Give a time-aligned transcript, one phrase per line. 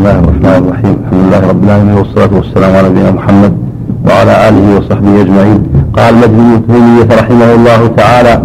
[0.00, 3.52] الله الرحمن الرحيم الحمد لله رب العالمين والصلاة والسلام على نبينا محمد
[4.06, 5.60] وعلى آله وصحبه أجمعين
[5.96, 8.42] قال مجد تيمية رحمه الله تعالى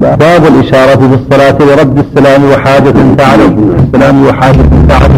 [0.00, 3.52] باب الإشارة في الصلاة لرد السلام وحاجة تعرف
[3.84, 5.12] السلام وحاجة تعرف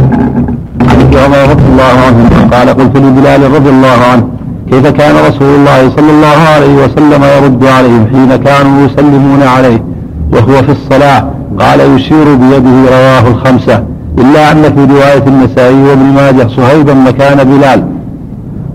[0.88, 4.24] عن ابن عمر رضي الله عنه قال قلت لبلال رضي الله عنه
[4.71, 9.82] كيف كان رسول الله صلى الله عليه وسلم يرد عليهم حين كانوا يسلمون عليه
[10.32, 11.24] وهو في الصلاة
[11.60, 17.84] قال يشير بيده رواه الخمسة إلا أن في رواية النسائي وابن ماجه صهيبا مكان بلال.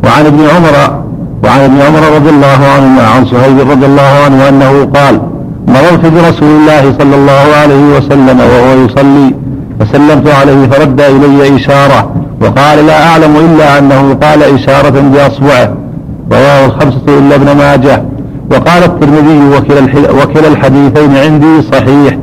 [0.04, 1.04] وعن ابن عمر
[1.44, 5.21] وعن ابن عمر رضي الله عنه عن صهيب رضي الله عنه أنه قال
[5.68, 9.34] مررت برسول الله صلى الله عليه وسلم وهو يصلي
[9.80, 15.73] فسلمت عليه فرد إلي إشارة وقال لا أعلم إلا أنه قال إشارة بأصبعه.
[16.32, 18.04] رواه الخمسة إلا ابن ماجه.
[18.52, 19.40] وقال الترمذي
[20.21, 22.18] وكلا الحديثين عندي صحيح.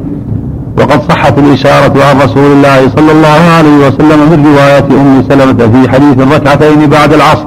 [0.81, 5.91] وقد صحت الإشارة عن رسول الله صلى الله عليه وسلم من رواية أم سلمة في
[5.91, 7.47] حديث الركعتين بعد العصر.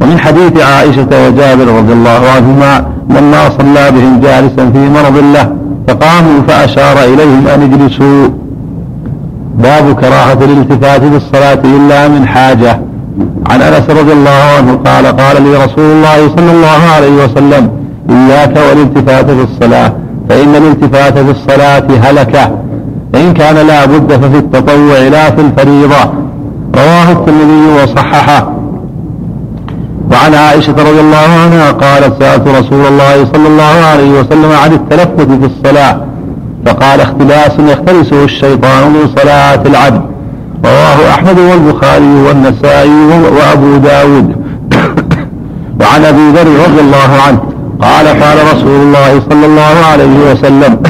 [0.00, 5.52] ومن حديث عائشة وجابر رضي الله عنهما لما صلى بهم جالسا في مرض له
[5.88, 8.28] فقاموا فأشار إليهم أن اجلسوا.
[9.58, 12.80] باب كراهة الالتفات في الصلاة إلا من حاجة.
[13.50, 17.70] عن أنس رضي الله عنه قال قال لي رسول الله صلى الله عليه وسلم
[18.10, 19.92] إياك والالتفات في الصلاة.
[20.30, 22.50] فإن الالتفات في الصلاة هلكة.
[23.12, 26.12] فإن كان لا بد ففي التطوع لا في الفريضة.
[26.74, 28.52] رواه الترمذي وصححه.
[30.12, 35.20] وعن عائشة رضي الله عنها قالت سألت رسول الله صلى الله عليه وسلم عن التلفت
[35.20, 36.00] في الصلاة.
[36.66, 40.02] فقال اختلاس يختلسه الشيطان من صلاة العبد.
[40.64, 43.06] رواه أحمد والبخاري والنسائي
[43.36, 44.34] وأبو داود.
[45.80, 47.49] وعن أبي ذر رضي الله عنه.
[47.82, 50.82] قال قال رسول الله صلى الله عليه وسلم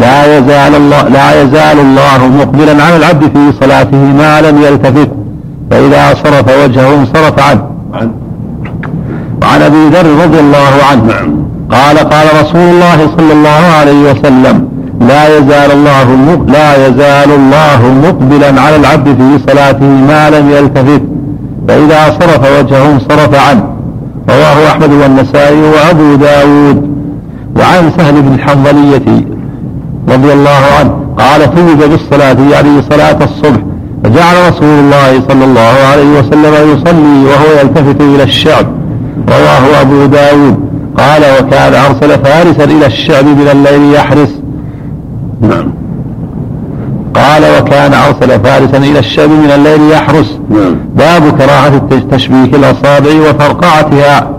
[0.00, 5.10] لا يزال الله لا يزال الله مقبلا على العبد في صلاته ما لم يلتفت
[5.70, 7.62] فإذا صرف وجهه انصرف عنه.
[9.42, 11.12] وعن أبي ذر رضي الله عنه
[11.70, 14.68] قال قال رسول الله صلى الله عليه وسلم
[15.00, 16.06] لا يزال الله
[16.48, 21.02] لا يزال الله مقبلا على العبد في صلاته ما لم يلتفت
[21.68, 23.64] فإذا صرف وجهه انصرف عنه
[24.28, 26.96] رواه أحمد والنسائي وأبو داود.
[27.56, 29.24] وعن سهل بن الحنظلية
[30.08, 33.60] رضي الله عنه قال توج بالصلاة يعني صلاة الصبح
[34.04, 38.66] فجعل رسول الله صلى الله عليه وسلم يصلي وهو يلتفت إلى الشعب.
[39.28, 40.66] رواه أبو داود.
[40.98, 44.40] قال وكان أرسل فارسا إلى الشعب من الليل يحرس
[45.40, 45.72] نعم
[47.14, 50.38] قال وكان أرسل فارسا إلى الشام من الليل يحرس.
[50.50, 50.76] نعم.
[50.96, 54.30] باب كراهة تشبيك الأصابع وفرقعتها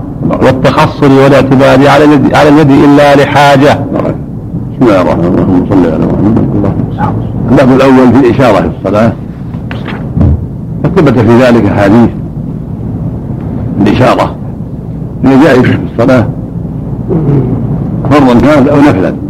[0.42, 3.80] والتخصر والاعتماد على اليد على اليد إلا لحاجة.
[4.72, 5.66] بسم الله الرحمن الرحيم.
[5.70, 6.48] صلى على محمد.
[7.52, 9.12] الباب الأول في الإشارة في الصلاة.
[10.96, 12.10] ثبت في ذلك أحاديث
[13.82, 14.36] الإشارة.
[15.26, 16.28] هي جائزة في الصلاة.
[18.12, 19.27] فرضا كانت أو نفلا.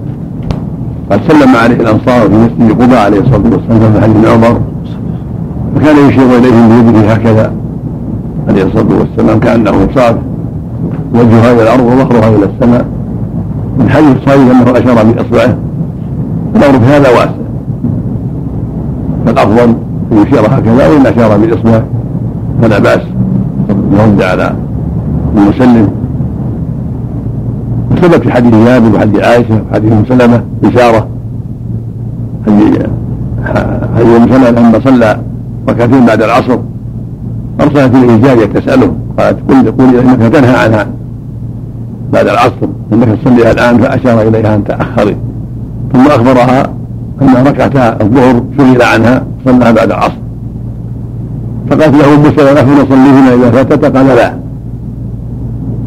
[1.12, 4.62] قد سلم عليه الأنصار في مسجد قباء عليه الصلاة والسلام في حديث عمر.
[5.76, 7.52] وكان يشير إليهم بيده هكذا
[8.48, 10.16] عليه الصلاة والسلام كأنه صاف
[11.14, 12.86] وجهها إلى الأرض وظهرها إلى السماء.
[13.80, 15.58] من حديث صحيح أنه أشار بأصبعه.
[16.56, 17.32] الأمر في هذا واسع.
[19.26, 19.76] فالأفضل
[20.12, 21.84] أن يشير هكذا وإن أشار بإصبعه
[22.62, 23.02] فلا بأس.
[23.70, 24.54] يرد على
[25.38, 25.90] المسلم.
[28.02, 31.08] ثبت في حديث جابر وحديث عائشة وحديث أم سلمة اشاره
[33.96, 35.20] حديث أم سلمة لما صلى
[35.70, 36.60] ركعتين بعد العصر.
[37.62, 38.94] أرسلت إليه جاريه تسأله.
[39.20, 40.88] قالت قل قل إنك تنهى عنها
[42.14, 42.68] بعد العصر.
[42.94, 45.18] إنك تصليها الآن فأشار إليها أن تأخري.
[45.94, 46.64] ثم أخبرها
[47.22, 50.18] أن ركعتا الظهر شغل عنها صلىها بعد العصر.
[51.70, 54.34] فقالت له ام سلمه نصليهما إذا فاتت قال لا.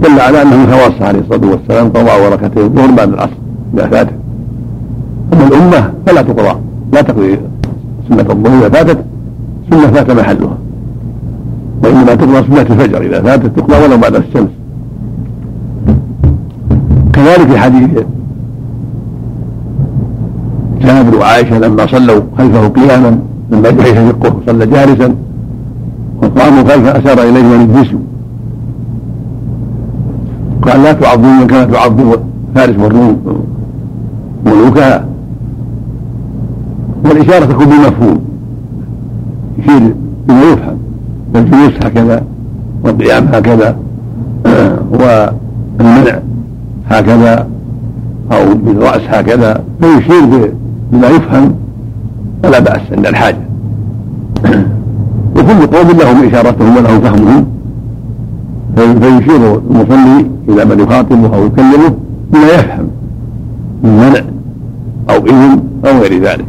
[0.03, 3.33] دل على أنه خواص عليه الصلاة والسلام قضاء وركعتين الظهر بعد العصر
[3.75, 4.15] اذا فاتت
[5.33, 6.59] أما الأمة فلا تقضى
[6.93, 7.39] لا تقضي
[8.09, 9.05] سنة الظهر إذا فاتت
[9.71, 10.59] سنه فات محلها.
[11.85, 14.49] وإنما تقضى سنة الفجر إذا فاتت تقضى ولو بعد الشمس.
[17.13, 17.91] كذلك حديث
[20.81, 23.19] جابر وعائشة لما صلوا خلفه قياما
[23.51, 25.15] لما جحش شقه صلى جالسا
[26.23, 27.99] وقاموا خلفه أشار اليهم ان يجلسوا
[30.71, 32.13] قال لا تعظمون كما تعظم
[32.55, 33.45] فارس والروم
[34.47, 35.05] ملوكها.
[37.05, 38.21] والإشارة تكون بمفهوم.
[39.59, 39.95] يشير
[40.29, 40.79] بما يفهم.
[41.37, 42.23] الجلوس هكذا.
[42.85, 43.77] والقيام هكذا.
[45.01, 46.19] والمنع
[46.91, 47.47] هكذا.
[48.33, 49.65] أو بالرأس هكذا.
[49.81, 50.53] فيشير
[50.93, 51.55] بما يفهم.
[52.43, 53.41] فلا بأس عند الحاجة.
[55.37, 57.60] وكل قوم لهم إشارتهم ولهم فهمهم.
[58.77, 61.95] فيشير المصلي إلى من يخاطبه أو يكلمه
[62.33, 62.89] بما يفهم
[63.83, 64.21] من منع
[65.11, 66.45] أو إذن أو غير ذلك.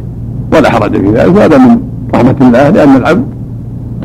[0.52, 1.36] ولا حرج في ذلك.
[1.36, 1.80] وهذا من
[2.14, 3.24] رحمة الله لأن العبد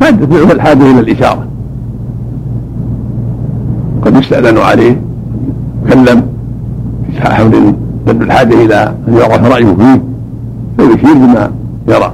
[0.00, 1.46] تدفعه الحاجة إلى الإشارة.
[4.02, 5.00] قد يستأذن عليه
[5.86, 6.22] يكلم
[7.12, 7.74] في حمل
[8.06, 10.02] تدل الحاجة إلى أن يعرف رأيه فيه
[10.76, 11.50] فيشير بما
[11.88, 12.12] يرى.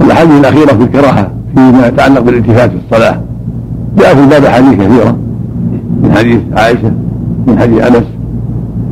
[0.00, 3.20] والأحاديث الأخيرة في الكراهة فيما يتعلق بالالتفات في الصلاة.
[3.98, 5.16] جاء في الباب أحاديث كثيرة.
[6.02, 6.92] من حديث عائشة
[7.46, 8.04] من حديث أنس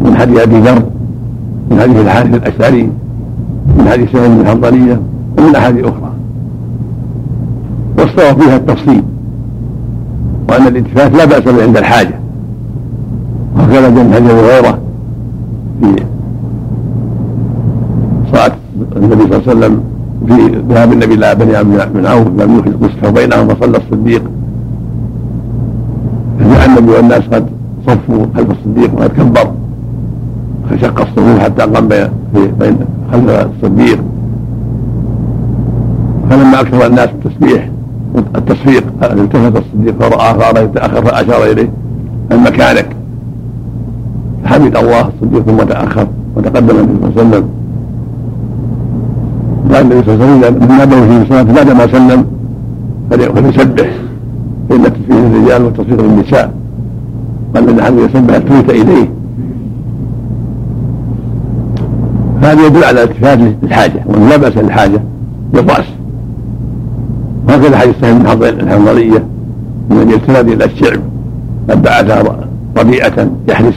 [0.05, 0.83] من حديث أبي ذر
[1.71, 2.91] من حديث الحارث الأشعري
[3.79, 5.01] من حديث سعيد بن الحنظلية
[5.39, 6.13] ومن أحاديث أخرى.
[7.99, 9.03] واستوى فيها التفصيل
[10.49, 12.15] وأن الالتفات لا بأس به عند الحاجة.
[13.57, 14.79] وهكذا من حديث هريرة
[15.81, 15.97] في
[18.33, 18.53] صلاة
[18.97, 19.81] النبي صلى الله عليه وسلم
[20.27, 24.23] في ذهاب النبي إلى بني عمرو بن عوف لم يحدث بينهم فصلى الصديق.
[26.57, 27.47] النبي والناس قد
[27.87, 29.53] صفوا خلف الصديق وقد كبر
[30.71, 31.89] فشق الصفوف حتى قام
[32.59, 32.79] بين
[33.13, 33.99] خلف الصديق.
[36.31, 37.69] فلما أكثر الناس التسبيح
[38.37, 41.69] التصفيق التفت الصديق فرآه فأراد يتأخر فأشار إليه
[42.33, 42.87] أن مكانك.
[44.45, 46.07] حمد الله الصديق ثم تأخر
[46.37, 47.49] وتقدم النبي صلى الله عليه وسلم.
[49.73, 52.25] قال النبي صلى الله عليه وسلم من نبه في بعدما سلم
[53.11, 53.91] فليسبح.
[54.73, 56.55] فإن تسبيح الرجال والتصفيق للنساء
[57.55, 59.11] قال إن احد يسبح التفت إليه.
[62.43, 65.01] هذا يدل على التفات للحاجة وانه لا بأس للحاجة
[65.55, 65.85] بالرأس.
[67.49, 69.25] وهكذا حديث سهل بن الحنظلية
[69.91, 71.01] من يلتفت إلى الشعب
[71.71, 72.27] قد بعث
[72.79, 73.77] ربيعة يحرس.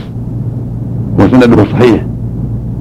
[1.18, 2.04] وسنده صحيح.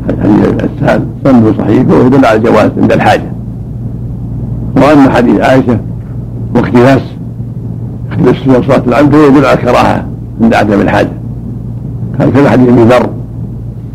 [0.07, 0.89] حديث
[1.23, 3.31] سنده صحيح وهو يدل على الجواز عند الحاجة.
[4.77, 5.79] وأما حديث عائشة
[6.55, 7.01] واختلاس
[8.15, 10.05] اختلاس صلاة العبد يدل على الكراهه
[10.41, 11.11] عند عدم الحاجة
[12.19, 13.09] كان كذا حديث ابي ذر.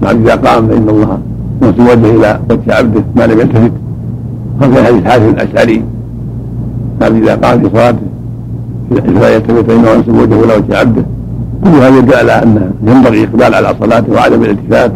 [0.02, 1.18] العبد إذا قام فإن الله
[1.62, 3.72] يوصل وجهه إلى وجه عبده ما لم يلتفت.
[4.58, 5.84] وكان حديث حارث الأشعري.
[7.00, 7.98] العبد إذا قام في صلاته
[8.90, 11.04] فلا يلتفت فإنه يوصل وجهه إلى وجه عبده.
[11.64, 14.92] كل هذا يدل على أن ينبغي الإقبال على صلاته وعدم الالتفات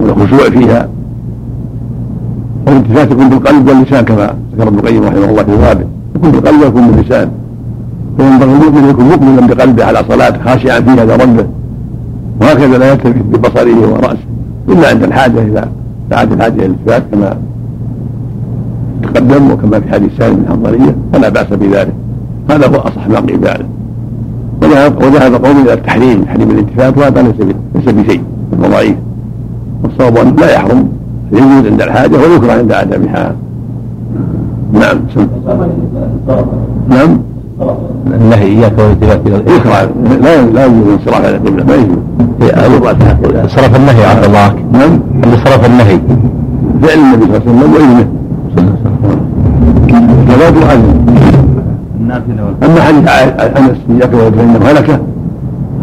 [0.00, 0.88] والخشوع فيها.
[2.66, 5.84] والالتفات يكون بالقلب واللسان كما ذكر ابن القيم رحمه الله في بابه
[6.16, 7.30] يكون بالقلب ويكون باللسان.
[8.20, 11.46] فينبغي المؤمن يكون مؤمنا بقلبه على صلاته خاشعا فيها لربه
[12.40, 14.26] وهكذا لا يلتفت ببصره ورأسه
[14.68, 15.68] إلا عند الحاجة اذا
[16.10, 17.36] دعت الحاجة إلى الالتفات كما
[19.02, 21.92] تقدم وكما في حديث سالم بن فلا بأس بذلك.
[22.50, 23.66] هذا هو أصح ما قيل ذلك.
[24.62, 27.34] وذهب قوم إلى التحريم تحريم الالتفات وهذا ليس
[27.74, 28.22] ليس بشيء
[28.60, 28.96] ضعيف.
[29.84, 30.88] والصواب انه لا يحرم
[31.32, 33.34] يجوز عند الحاجة ويكره عند عدمها.
[34.72, 34.98] نعم.
[36.88, 37.29] نعم.
[38.06, 39.90] النهي إياك والالتفات إلى يكره
[40.22, 41.98] لا لا يجوز انصراف على القبلة ما يجوز.
[43.46, 44.54] صرف النهي عن الله.
[44.72, 45.00] نعم.
[45.24, 45.98] اللي صرف النهي.
[46.82, 48.06] فعل النبي صلى الله عليه وسلم وإذنه.
[50.28, 51.00] صلاه العزم
[52.64, 53.08] أما حديث
[53.58, 54.98] أنس اياك فانه هلكة.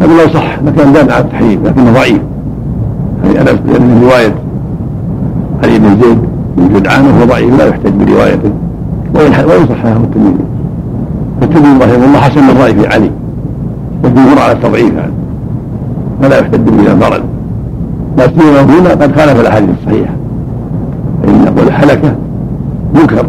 [0.00, 2.22] هذا لو صح لكان دال على التحريم لكنه ضعيف.
[3.24, 4.34] يعني أنس لأن رواية
[5.64, 6.18] علي بن زيد
[6.56, 8.50] بن جدعان وهو ضعيف لا يحتج بروايته.
[9.14, 9.32] وإن
[9.68, 10.44] صححه الترمذي.
[11.40, 13.10] فالترمذي رحمه الله حسن الراي في علي.
[14.04, 15.12] والجمهور على التضعيف يعني
[16.22, 17.22] فلا يحتج به انفرد
[18.18, 20.14] لا سيما هنا قد خالف الأحاديث الصحيحة.
[21.22, 22.12] فإن يقول هلكه
[22.94, 23.26] منكر.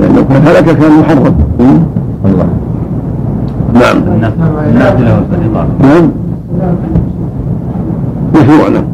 [0.00, 1.34] لأنه كان هلكه كان محرم.
[2.24, 2.46] الله.
[3.74, 3.96] نعم.
[4.68, 5.64] النافلة والفريضة.
[5.80, 6.10] نعم.
[8.34, 8.84] مشروع نعم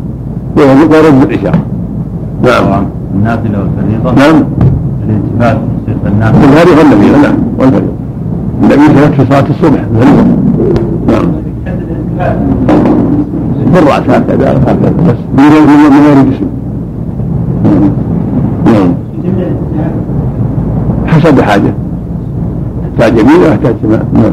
[0.57, 1.61] ورد بالاشاره
[2.43, 2.85] نعم.
[3.15, 4.13] النافلة والفريضة.
[4.13, 4.45] نعم.
[5.09, 5.59] الالتفات
[6.07, 6.41] النافلة.
[6.41, 7.35] والفريضة والنبي نعم.
[7.59, 7.93] والفريضة.
[8.63, 9.81] النبي ثبت في صلاة الصبح
[11.09, 11.27] نعم.
[13.75, 16.47] بالراس هكذا هكذا بس من غير من غير جسم.
[18.67, 18.95] نعم.
[21.07, 21.75] حسب الحاجة.
[22.93, 24.33] يحتاج يمين ويحتاج شمال؟ نعم.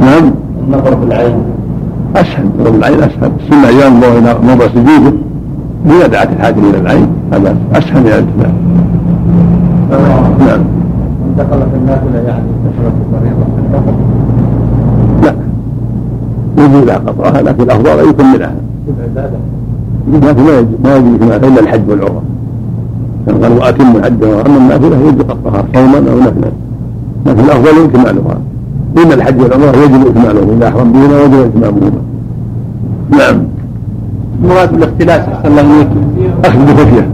[0.00, 0.32] نعم.
[0.68, 1.34] النظر بالعين.
[2.16, 3.32] أسهل نظر بالعين أسهل.
[3.40, 5.12] السنة ينظر إلى موضع سجوده
[5.86, 8.52] اذا دعت الحاجة إلى العين هذا أسهل من الالتفات
[10.46, 10.60] نعم.
[11.38, 13.44] دخل في النافله يعني دخل في الفريضه
[15.22, 15.34] لا.
[16.64, 18.54] يجوز قطعها لكن الافضل ان يكملها
[18.98, 19.36] العباده
[20.12, 22.22] لكن ما يجوز ما يجوز إلا الحج والعمرة.
[23.26, 26.52] كان قال واتم الحج واما النافله يجوز قطعها صوما أو نفلا
[27.26, 28.38] لكن الافضل اكمالها
[28.98, 32.02] إن الحج والعمرة يجب اكمالهما إذا أحرم بهما وجب اتمامهما
[33.10, 33.42] نعم.
[34.44, 35.88] مراد بالاختلاس أحسن الله
[36.44, 37.08] أخذ بخفية.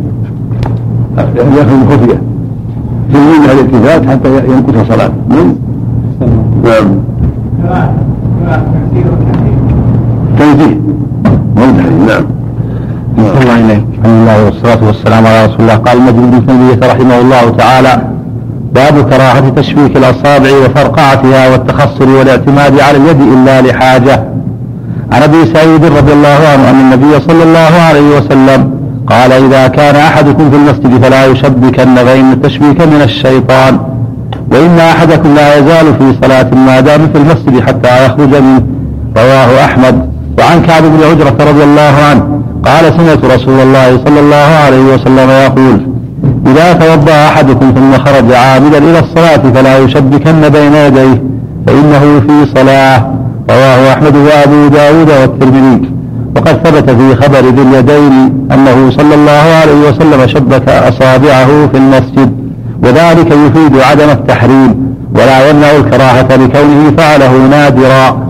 [1.37, 2.21] ياخذ بخفية.
[3.13, 5.55] تزيد هذه الالتفات حتى ينقص صلاته نعم.
[7.65, 7.89] نعم.
[10.39, 10.81] تنزيه
[12.07, 12.25] نعم.
[13.19, 15.75] الله إليك الحمد لله والصلاة والسلام على رسول الله.
[15.75, 18.03] قال المجد بن تيمية رحمه الله تعالى
[18.75, 24.25] باب كراهة تشبيك الأصابع وفرقعتها والتخصر والاعتماد على اليد إلا لحاجة.
[25.13, 28.78] عن أبي سعيد رضي الله عنه أن النبي صلى الله عليه وسلم
[29.11, 33.79] قال إذا كان أحدكم في المسجد فلا يشبكن فإن التشبيك من الشيطان
[34.53, 38.63] وإن أحدكم لا يزال في صلاة ما دام في المسجد حتى يخرج منه
[39.17, 40.09] رواه أحمد.
[40.39, 45.31] وعن كعب بن عجرة رضي الله عنه قال سمعت رسول الله صلى الله عليه وسلم
[45.31, 45.81] يقول
[46.47, 51.23] إذا توضأ أحدكم ثم خرج عامدا إلى الصلاة فلا يشبكن بين يديه
[51.67, 53.15] فإنه في صلاة.
[53.51, 55.98] رواه أحمد وأبو داود والترمذي.
[56.37, 62.33] وقد ثبت في خبر ذي اليدين أنه صلى الله عليه وسلم شبك أصابعه في المسجد
[62.83, 68.29] وذلك يفيد عدم التحريم ولا يمنع الكراهة لكونه فعله نادرا.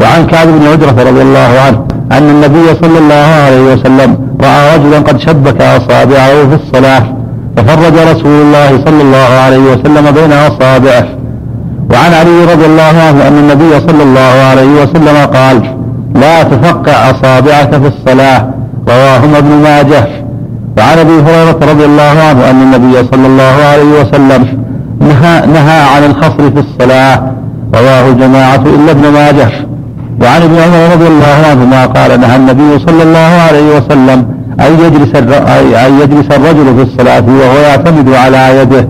[0.00, 3.14] وعن كعب بن عجرة رضي الله عنه أن النبي صلى الله
[3.46, 7.02] عليه وسلم رأى رجلا قد شبك أصابعه في الصلاة
[7.56, 11.06] ففرج رسول الله صلى الله عليه وسلم بين أصابعه.
[11.90, 14.20] وعن علي رضي الله عنه أن النبي صلى الله
[14.50, 15.79] عليه وسلم قال
[16.14, 18.50] لا تفقع أصابعك في الصلاة
[18.88, 20.06] رواهما ابن ماجه.
[20.78, 24.62] وعن أبي هريرة رضي الله عنه أن النبي صلى الله عليه وسلم
[25.00, 27.32] نهى, نهى عن الخصر في الصلاة
[27.74, 29.50] رواه جماعة إلا ابن ماجه.
[30.22, 34.26] وعن ابن عمر رضي الله عنهما قال نهى النبي صلى الله عليه وسلم
[34.60, 35.16] أن يجلس
[35.86, 38.88] أن يجلس الرجل في الصلاة وهو يعتمد على يده.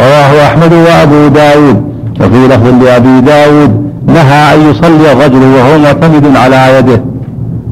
[0.00, 1.94] رواه أحمد وأبو داود.
[2.20, 7.00] وفي لفظ لأبي داود نهى أن يصلي الرجل وهو معتمد على يده.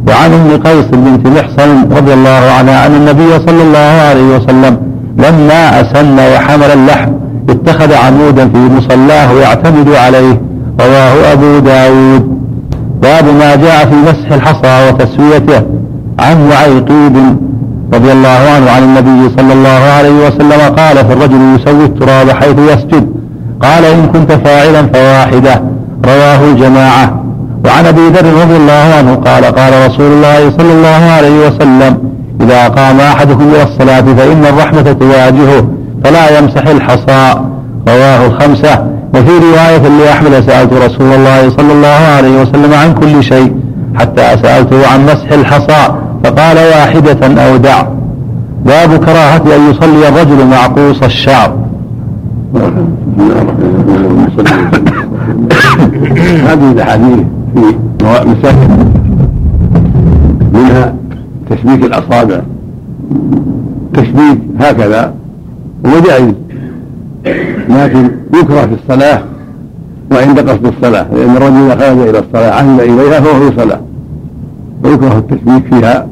[0.08, 4.76] وعن أم قيس بنت محصن رضي الله عنها أن النبي صلى الله عليه وسلم
[5.18, 7.10] لما أسن وحمل اللحم
[7.48, 10.40] اتخذ عمودا في مصلاه يعتمد عليه
[10.80, 12.42] رواه أبو داود.
[13.02, 15.62] باب ما جاء في مسح الحصى وتسويته
[16.18, 17.16] عن معيقيب
[17.94, 22.58] رضي الله عنه عن النبي صلى الله عليه وسلم قال في الرجل يسوي التراب حيث
[22.58, 23.06] يسجد
[23.62, 25.62] قال إن كنت فاعلا فواحدة.
[26.06, 27.24] رواه الجماعة.
[27.64, 31.98] وعن أبي ذر رضي الله عنه قال قال رسول الله صلى الله عليه وسلم
[32.40, 35.68] إذا قام أحدكم إلى الصلاة فإن الرحمة تواجهه
[36.04, 37.40] فلا يمسح الحصى.
[37.88, 38.86] رواه الخمسة.
[39.14, 43.52] وفي رواية لأحمد سألت رسول الله صلى الله عليه وسلم عن كل شيء
[43.94, 45.94] حتى سألته عن مسح الحصى
[46.24, 47.82] فقال واحدة أو دع
[48.64, 51.52] باب كراهة أن يصلي الرجل معقوص الشعر.
[56.22, 57.18] هذه الأحاديث
[57.54, 57.74] في
[58.04, 58.68] مسائل
[60.54, 60.94] منها
[61.50, 62.40] تشبيك الأصابع.
[63.94, 65.14] تشبيك هكذا.
[65.86, 66.34] هو جائز.
[67.68, 69.22] لكن يكره في الصلاة
[70.12, 71.06] وعند قصد الصلاة.
[71.14, 73.80] لأن الرجل إذا خرج إلى الصلاة عهد إليها فهو في صلاة.
[74.84, 76.06] ويكره التشبيك فيها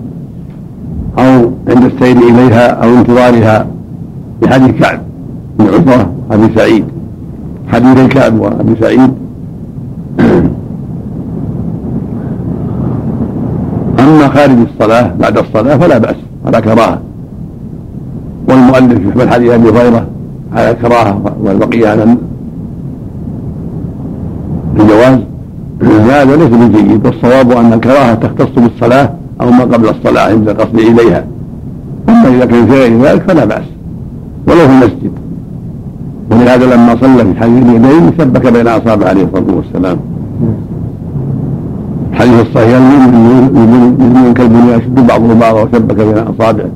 [1.18, 3.66] أو عند السير إليها أو انتظارها
[4.42, 5.00] بحديث كعب
[5.58, 6.84] بن عمرة أبي سعيد.
[7.72, 9.10] حديث كعب وأبي سعيد.
[14.10, 16.98] أما خارج الصلاة بعد الصلاة فلا بأس على كراهة.
[18.48, 20.06] والمؤلف يحمل حديث أبي هريرة
[20.52, 22.16] على الكراهة والبقية على
[24.76, 25.18] الجواز.
[25.82, 31.24] هذا ليس بجيد والصواب أن الكراهة تختص بالصلاة أو ما قبل الصلاة عند القصد إليها.
[32.08, 33.64] أما إذا كان في غير ذلك فلا بأس
[34.46, 35.12] ولو في المسجد.
[36.30, 39.96] ولهذا لما صلى في حديث اليدين شبك بين أصابعه عليه الصلاة والسلام.
[42.20, 46.68] حديث الصحيح يؤمن كالبنيان يشد بعضه بعضا وشبك بين اصابعه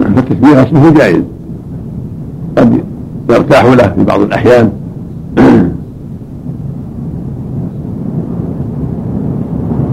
[0.00, 1.22] فالتشبيه اصله جائز
[2.58, 2.80] قد
[3.30, 4.70] يرتاح له في بعض الاحيان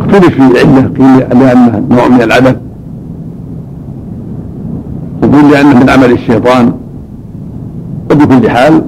[0.01, 2.55] اختلف في العله قيل لأنه نوع من العبث
[5.23, 6.73] وقيل لأنه من عمل الشيطان
[8.11, 8.81] وبكل حال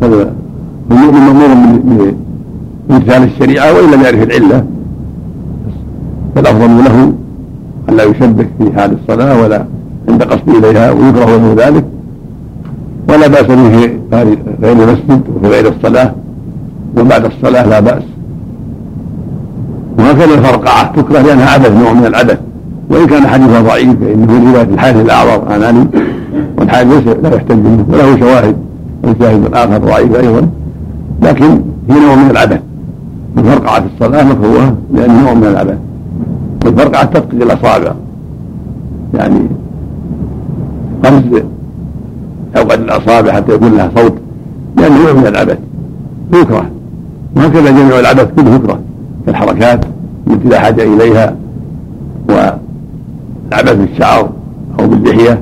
[0.00, 1.48] فالمؤمن مامور
[2.88, 4.64] بامتثال الشريعه وان لم يعرف العله
[6.34, 7.12] فالأفضل له
[7.88, 9.64] أن لا يشبك في حال الصلاة ولا
[10.08, 11.84] عند قصد إليها ويكره له ذلك.
[13.08, 13.90] ولا بأس به في
[14.62, 16.12] غير المسجد وفي غير الصلاة.
[16.98, 18.02] وبعد الصلاة لا بأس.
[19.98, 22.38] وهكذا الفرقعه تكره لانها عبث نوع من العبث
[22.90, 25.86] وإن كان حديثها ضعيف فإنه في رواية الحارث الاعرض علي
[26.58, 28.56] والحارث ليس لا يحتج به وله شواهد.
[29.04, 30.48] وشاهد اخر ضعيف أيضا.
[31.22, 31.60] لكن
[31.90, 32.60] هي نوع من العبث
[33.38, 35.78] الفرقعه في الصلاة مكروهه لأن نوع من العبث
[36.64, 37.92] والفرقعة تدقيق الأصابع
[39.14, 39.40] يعني
[41.04, 41.42] قفز
[42.56, 44.14] أوقات الأصابع حتى يكون لها صوت.
[44.76, 45.58] لأنه نوع من العبث.
[46.34, 46.70] يكره
[47.36, 48.78] وهكذا جميع العبث كله يكره
[49.26, 49.84] كالحركات
[50.26, 51.36] التي لا حاجة إليها.
[52.28, 54.30] والعبث بالشعر
[54.80, 55.40] أو باللحية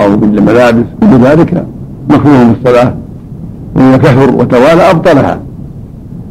[0.00, 0.84] أو بالملابس.
[1.00, 1.66] كل ذلك
[2.10, 2.94] مكروه في الصلاة
[3.76, 5.38] وإذا كثر وتوالى أبطلها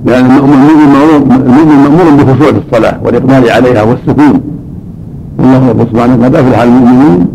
[0.06, 0.56] لأن المؤمن
[1.84, 4.42] مأمور بخشوع الصلاة والإقبال عليها والسكون.
[5.38, 7.28] والله يقول سبحانه قد أفلح المؤمنين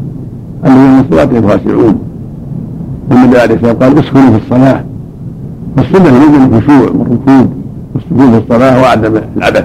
[0.64, 1.98] الذين في صلاتهم خاشعون
[3.10, 4.84] والنبي عليه الصلاة قال اسكنوا في الصلاة.
[5.76, 7.52] والسنة المؤمن الخشوع والركوب
[7.94, 9.64] والسكون في الصلاة وعدم العبث.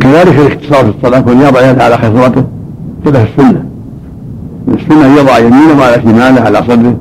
[0.00, 2.44] كذلك الاختصار في الصلاة كون يضع يده على خصرته
[3.04, 3.64] كذا في السنة.
[4.68, 6.96] السنة يضع يمينه على شماله على صدره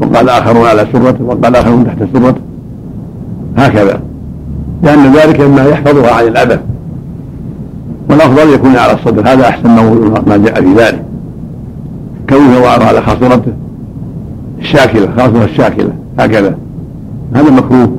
[0.00, 2.40] وقال آخرون على سرته وقال آخرون تحت سرته.
[3.56, 4.00] هكذا.
[4.82, 6.60] لأن ذلك مما يحفظها عن العبث
[8.10, 9.32] والأفضل يكون على الصدر.
[9.32, 9.68] هذا أحسن
[10.26, 11.04] ما جاء في ذلك.
[12.28, 13.52] كونه يضعها على خاصرته.
[14.58, 15.92] الشاكلة خاصرة الشاكلة.
[16.18, 16.54] هكذا.
[17.34, 17.96] هذا مكروه.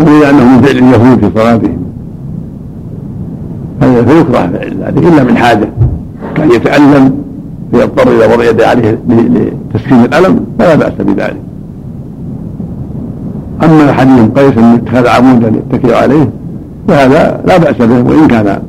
[0.00, 1.78] وهي أنه من فعل اليهود في صلاتهم.
[3.80, 5.68] فيكره فعل ذلك إلا من حاجة.
[6.36, 7.14] كان يتألم
[7.72, 11.36] فيضطر إذا وضع يده عليه لتسكين الألم فلا بأس بذلك.
[13.62, 16.30] أما حديث قيس أن اتخذ عمودا يتكئ عليه
[16.88, 18.62] فهذا لا بأس به وإن كان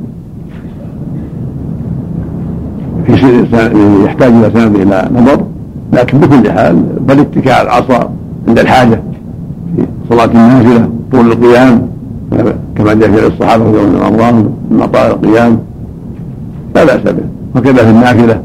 [3.06, 3.12] في
[4.04, 5.42] يحتاج إلى سند إلى نظر
[5.92, 8.10] لكن بكل حال بل اتكاء العصا
[8.48, 9.00] عند الحاجة
[9.76, 11.88] في صلاة النافلة طول القيام
[12.76, 14.34] كما جاء في الصحابة في يوم رمضان
[14.70, 15.58] من طال القيام
[16.74, 17.24] لا بأس به.
[17.56, 18.40] وكذا في النافلة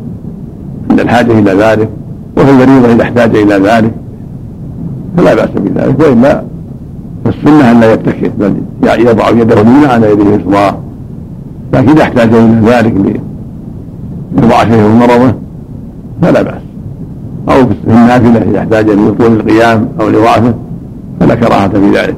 [0.90, 1.90] عند الحاجة إلى ذلك
[2.38, 3.92] وفي الفريضة إذا احتاج إلى ذلك.
[5.18, 6.00] فلا بأس بذلك.
[6.00, 6.44] وإلا
[7.26, 10.78] فالسنة أن لا يتكئ بل يضع يده اليمنى على يده اليسرى.
[11.74, 13.22] لكن إذا احتاج إلى ذلك
[14.38, 15.34] لضعفه ومرضه
[16.22, 16.62] فلا بأس.
[17.50, 20.54] أو في النافلة إذا احتاج لطول القيام أو لضعفه
[21.20, 22.16] فلا كراهة في ذلك.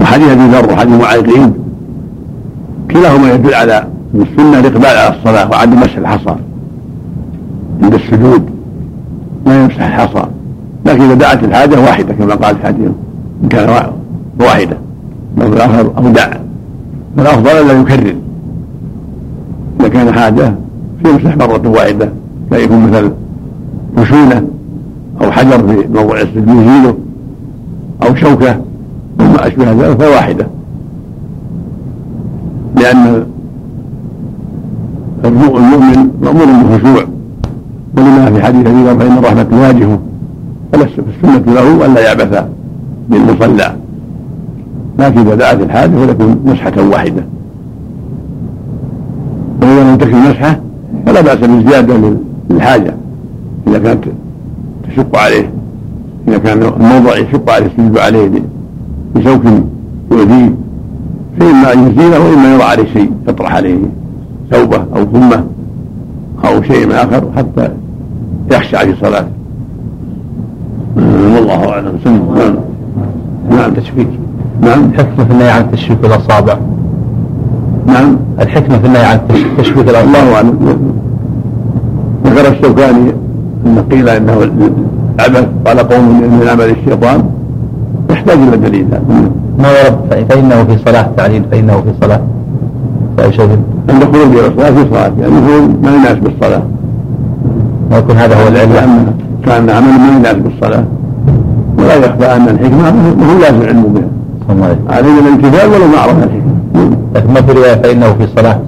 [0.00, 1.54] وحديث أبي ذر وحديث معيقين
[2.90, 6.34] كلاهما يدل على إن السنة الإقبال على الصلاة وعدم مسح الحصى
[7.82, 8.42] عند السجود.
[9.46, 10.26] لا يمسح الحصى.
[10.86, 12.90] لكن إذا دعت الحاجة واحدة كما قال في حديث
[13.42, 13.90] ان كان
[14.40, 14.76] واحدة.
[15.38, 16.36] لو الآخر أو دع.
[17.16, 18.14] فالافضل الا يكرر.
[19.80, 20.54] إذا كان حاجة
[21.04, 22.08] فيمسح مرة واحدة.
[22.50, 23.10] لا يكون مثل
[23.96, 24.42] خشونه
[25.22, 26.96] أو حجر في موضع السجود
[28.02, 28.60] أو شوكة.
[29.20, 30.46] وما أشبه ذلك فواحده
[32.76, 33.26] لأن
[35.24, 37.04] المؤمن مأمور بالخشوع.
[37.96, 39.98] ولما في حديث أبي فإن الرحمة تواجهه
[40.72, 42.44] فالسنة له ألا يعبث
[43.08, 43.76] بالمصلى.
[44.98, 47.24] لكن إذا دعت الحاجة فليكن مسحة واحدة.
[49.62, 50.60] وإذا لم تكن مسحة
[51.06, 52.14] فلا بأس بالزيادة
[52.50, 52.94] للحاجة.
[53.66, 54.04] إذا كانت
[54.88, 55.50] تشق عليه.
[56.28, 58.30] إذا كان الموضع يشق عليه السجود عليه
[59.14, 59.42] بشوك
[60.12, 60.54] يؤذيه.
[61.40, 63.78] فإما أن يزيله وإما يضع عليه شيء يطرح عليه.
[64.50, 65.44] ثوبة أو ثمة
[66.44, 67.70] أو شيء آخر حتى
[68.50, 69.28] يخشع في صلاته
[70.96, 71.92] والله أعلم.
[72.36, 72.54] نعم.
[73.50, 74.08] نعم تشبيك
[74.60, 74.84] نعم.
[74.84, 76.56] الحكمة في النهي عن تشبيك الأصابع.
[77.86, 78.16] نعم.
[78.40, 79.20] الحكمة في النهي عن
[79.58, 80.00] تشبيك الأصابع.
[80.00, 80.92] الله أعلم.
[82.26, 83.12] ذكر الشوكاني
[83.66, 84.42] أن قيل إنه
[85.18, 87.24] العبث قال قوم من عمل الشيطان
[88.10, 88.86] يحتاج إلى دليل.
[89.58, 92.20] ما ورد فإنه في صلاة تعليل فإنه في صلاة.
[93.24, 93.58] أو شيء
[93.90, 95.34] عند خروج إلى الصلاة في صلاة يعني
[95.82, 96.62] ما يناسب الصلاة.
[97.90, 99.12] ويكون هذا هو العلة.
[99.44, 100.84] كان عمل ما يناسب الصلاة.
[101.78, 104.04] ولا يخفى أن الحكمة ما هو لازم علمه بها.
[104.88, 106.50] علينا الامتثال ولو ما عرفنا الحكمة؟
[107.14, 108.58] لكن ما في رواية فإنه في الصلاة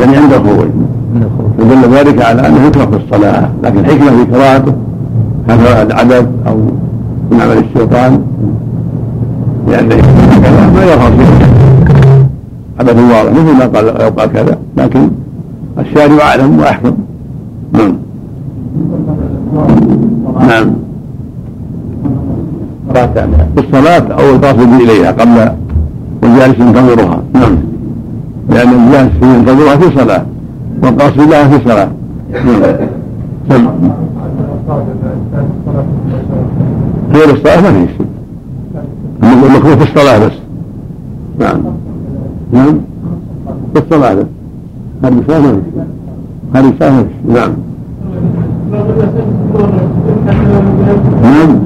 [0.00, 0.68] يعني عند الخروج
[1.58, 3.48] يدل ذلك على أنه يترك في الصلاة.
[3.64, 4.72] لكن الحكمة في قراءته
[5.48, 6.56] هذا العدد أو
[7.30, 8.22] من عمل الشيطان.
[9.68, 9.88] لأن
[10.74, 11.46] ما يظهر فيه.
[12.80, 13.32] عبث واضح.
[13.32, 14.58] مثل ما قال لو قال كذا.
[14.76, 15.10] لكن
[15.78, 16.92] الشارع أعلم وأحكم.
[17.72, 17.96] نعم.
[20.48, 20.72] نعم.
[23.58, 25.52] الصلاة أو القاصد إليها قبل
[26.22, 27.22] والجالس ينتظرها.
[27.34, 27.58] نعم.
[28.50, 30.22] لأن الجالس ينتظرها في صلاة
[30.82, 31.88] والقاصد لها في صلاة.
[33.48, 33.68] نعم.
[37.12, 38.06] غير الصلاة ما في شيء.
[39.22, 40.32] المكروه في الصلاة بس.
[41.38, 41.60] نعم.
[42.52, 42.80] نعم.
[43.74, 44.26] في الصلاة بس.
[45.04, 45.56] هذه الصلاة
[46.54, 47.52] هذه الصلاة نعم.
[51.22, 51.60] نعم.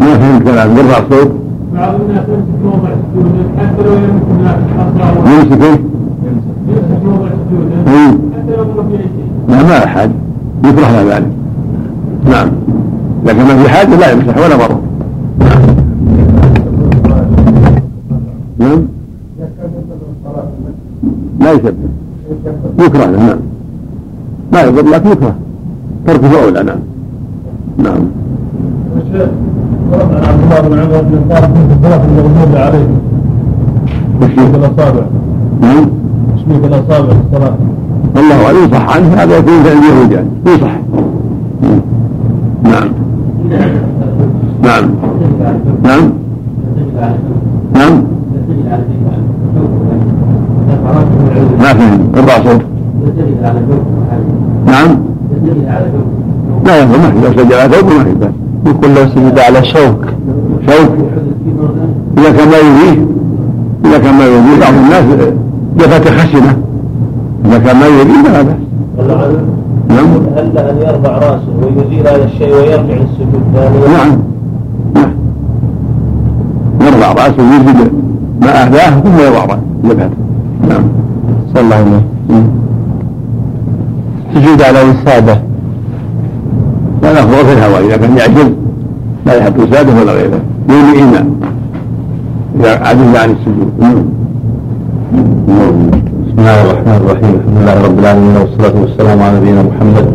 [0.00, 1.30] نعم نعم يرفع الصوت
[1.74, 5.80] بعض الناس يمسك موضع سجوده حتى لو يمسك يمسك
[6.68, 7.76] يمسك موضع سجوده
[8.34, 8.64] حتى لو
[8.96, 9.08] شيء
[9.48, 10.10] لا ما أحد
[10.64, 11.32] يكره له ذلك
[12.30, 12.48] نعم
[13.26, 14.80] لكن ما في حاجة لا يمسح ولا مرة
[18.58, 18.86] نعم
[21.40, 22.05] لا يسبب
[22.78, 23.38] يكره له نعم
[24.52, 25.34] لا يضر لكن يكره.
[26.06, 26.78] تركه اولى نعم
[27.78, 28.04] نعم.
[28.96, 29.28] الشيخ
[29.92, 32.86] عن عبد الله بن عمر بن في الصلاه المغضوب عليه
[34.20, 35.02] تشبيك الاصابع
[35.60, 35.86] نعم.
[36.36, 37.54] تشبيك الاصابع في الصلاه
[38.16, 40.28] والله اعلم يصح عنه هذا يكون عند اليهود يعني.
[40.46, 40.76] يصح
[42.62, 42.90] نعم.
[43.50, 43.70] نعم.
[44.62, 44.90] نعم.
[45.84, 46.12] نعم.
[51.60, 52.62] ما فهم أربع صوت.
[54.66, 54.98] نعم.
[56.66, 58.30] لا يضر ما لو سجل على ثوب ما في بأس
[58.66, 60.04] يقول لو سجد على شوك.
[60.68, 60.90] شوك؟
[62.18, 63.06] إذا كان ما يؤذيه
[63.84, 65.04] إذا كان ما يؤذيه بعض الناس
[65.78, 66.56] جفت خشنة
[67.44, 68.56] إذا كان ما يؤذيه فلا بأس.
[69.88, 70.06] نعم.
[70.36, 74.18] هل أن يرفع رأسه ويزيل هذا الشيء ويرجع السجود؟ نعم.
[74.94, 75.10] نعم.
[76.80, 77.92] يرفع رأسه ويزيد
[78.40, 79.60] ما أهداه ثم يضع رأسه.
[79.84, 80.10] جبهته
[81.56, 82.46] صلى الله عليه وسلم
[84.34, 85.40] سجود على وسادة
[87.02, 88.50] لا نخبر في الهواء إذا كان يعجز
[89.26, 90.40] لا يحط وساده ولا غيره.
[90.68, 91.30] يولي إيمان
[92.60, 93.72] إذا عجز عن السجود.
[96.26, 97.34] بسم الله الرحمن الرحيم.
[97.34, 100.06] الحمد لله رب العالمين والصلاة والسلام على نبينا محمد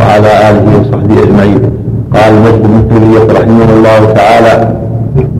[0.00, 1.60] وعلى آله وصحبه أجمعين.
[2.14, 4.74] قال المجد بن تيمية رحمه الله تعالى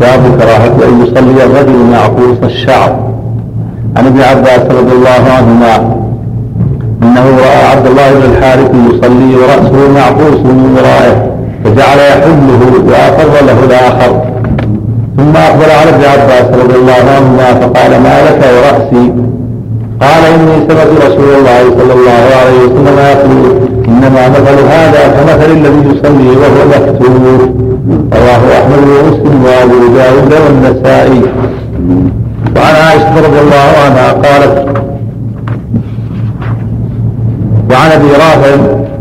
[0.00, 3.07] باب كراهة أن يصلي الرجل معقوس الشعر.
[3.98, 5.74] عن ابن عباس رضي الله عنهما
[7.02, 11.30] انه راى عبد الله بن الحارث يصلي وراسه معقوس من ورائه
[11.64, 14.22] فجعل يحله واقر له الآخر.
[15.16, 19.12] ثم اقبل على ابن عباس رضي الله عنهما فقال ما لك وراسي
[20.00, 25.80] قال اني سمعت رسول الله صلى الله عليه وسلم يقول انما مثل هذا كمثل الذي
[25.90, 27.12] يصلي وهو مفتوح
[28.12, 31.22] رواه احمد ومسلم وابو داود والنسائي.
[32.56, 34.68] وعن عائشة رضي الله عنها قالت
[37.70, 38.56] وعن أبي رافع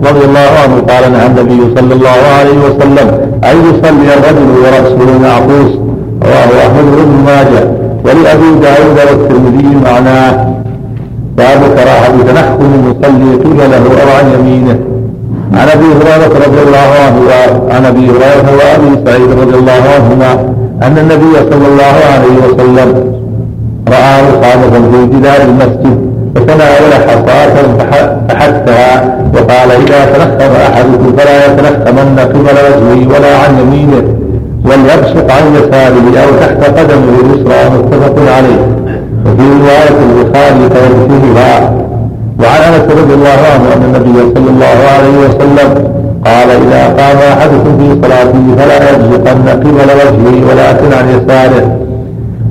[0.10, 3.08] رضي الله عنه قال نهى النبي صلى الله عليه وسلم
[3.43, 5.71] أن يصلي الرجل وراسه معقوس
[6.23, 7.63] رواه أحمد بن ماجه.
[8.06, 10.54] ولأبي داود والترمذي معناه.
[11.38, 14.80] باب كراهة تنخل المصلي قبله أو عن يمينه.
[15.54, 20.32] عن أبي هريرة رضي الله عنه وعن أبي هريرة وأبي سعيد رضي الله عنهما
[20.84, 23.17] أن النبي صلى الله عليه وسلم
[23.91, 25.97] رأى مصابه في جدار المسجد
[26.36, 27.56] فتناول حصاة
[28.30, 34.04] فحثها وقال إذا تنخم أحدكم فلا يتنخمن قبل وجهه ولا عن يمينه
[34.65, 38.62] وليبصق عن يساره أو تحت قدمه اليسرى متفق عليه.
[39.26, 41.71] وفي رواية البخاري فيغسلها
[42.39, 45.69] وعن أنس رضي الله عنه أن النبي صلى الله عليه وسلم
[46.26, 51.87] قال إذا قام أحدكم في صلاته فلا يبصقن قبل وجهه ولكن عن يساره.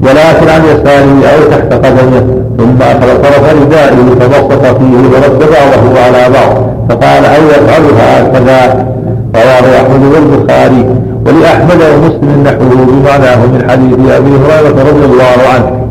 [0.07, 2.27] ولكن عن يساره أو تحت قدمه
[2.59, 6.57] ثم أخذ طرف ردائه فبسط فيه ورد بعضه على بعض
[6.88, 8.87] فقال أو يفعلها هكذا
[9.35, 10.87] رواه أحمد والبخاري
[11.27, 15.87] ولأحمد ومسلم نحوه بمعناه من حديث أبي هريرة رضي الله عنه.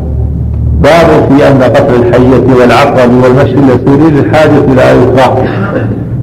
[0.80, 5.44] باب في أن قتل الحية والعقرب والمشي اليسير للحاجة لا يكره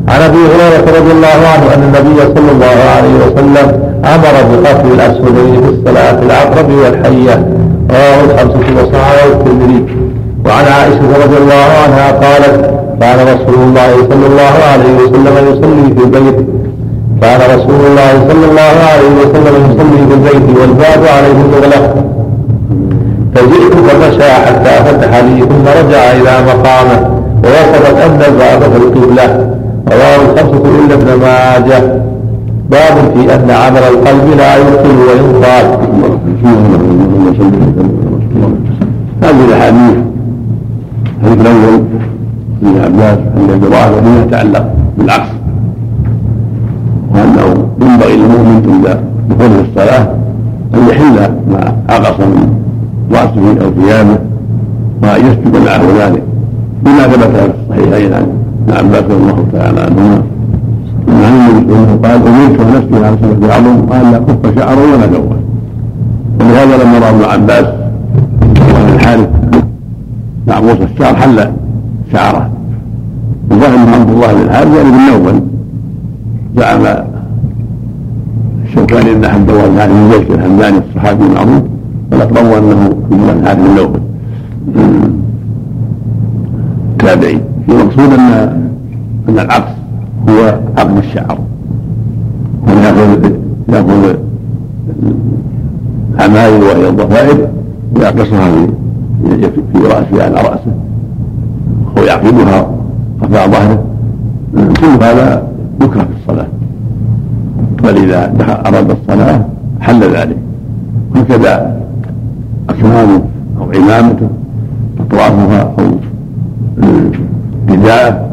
[0.08, 5.62] عن أبي هريرة رضي الله عنه أن النبي صلى الله عليه وسلم أمر بقتل الاسودين
[5.62, 7.45] في الصلاة العقرب والحية.
[7.93, 9.86] رواه الخمسة وصححه الترمذي
[10.45, 16.03] وعن عائشة رضي الله عنها قالت كان رسول الله صلى الله عليه وسلم يصلي في
[16.03, 16.45] البيت.
[17.21, 21.95] كان رسول الله صلى الله عليه وسلم يصلي في البيت والباب عليه مغلق
[23.36, 27.10] فجئت فمشى حتى فتح لي ثم رجع إلى مقامه
[27.43, 29.56] ووصفت أن الباب في القبلة.
[29.91, 32.03] رواه الخمسة إلا ابن ماجه.
[32.69, 35.65] باب في أن عمل القلب لا يبطل وإن قال
[39.24, 39.98] هذه الأحاديث
[41.24, 41.84] الحديث الأول
[42.63, 44.65] ابن عباس أن الدعاء فيما يتعلق
[44.98, 45.30] بالعكس.
[47.13, 48.98] وأنه ينبغي للمؤمن عند
[49.30, 50.08] دخوله الصلاة
[50.74, 51.15] أن يحل
[51.52, 52.54] ما عقص من
[53.12, 54.17] رأسه أو ثيابه
[55.04, 56.24] وأن يسجد معه ذلك.
[56.84, 58.28] بما ثبت في الصحيحين عن
[58.67, 60.22] ابن عباس رضي الله تعالى عنهما.
[61.08, 64.60] عن النبي صلى الله عليه وسلم قال أمرت ونفسي على سبب العظم قال لا كف
[64.60, 65.33] شعرا ولا جوا
[66.54, 67.66] ولهذا لما رأى ابن عباس
[68.74, 69.30] وابن الحارث
[70.48, 71.52] معبوس الشعر حل
[72.12, 72.50] شعره.
[73.52, 75.42] وظاهر عبد الله بن الحارث يعني بن نوفل
[76.58, 77.06] زعم
[78.66, 81.63] الشوكاني ان احد روى هذه من زيد الهمداني الصحابي المعروف
[82.12, 84.00] والاقرب أنه في من هذه النوبه
[87.00, 87.39] تابعي.
[87.70, 88.32] المقصود ان
[89.30, 89.72] أن العقص
[90.30, 91.38] هو عقد الشعر.
[92.68, 92.74] هو
[93.70, 94.16] يأخذ
[96.15, 97.47] العمايل وهي الضفائر
[97.95, 98.52] ويعقصها
[99.23, 100.73] في في رأسه على رأسه
[101.97, 102.67] أو يعقدها
[103.23, 103.84] رفع ظهره.
[104.54, 105.47] كل هذا
[105.82, 106.47] يكره في الصلاة.
[107.84, 108.34] بل اذا
[108.65, 109.45] أراد الصلاة
[109.82, 110.38] حل ذلك.
[111.15, 111.78] هكذا
[112.69, 113.21] اكمامه
[113.60, 114.28] أو عمامته
[114.99, 115.84] اطرافها أو
[117.69, 118.28] رداءه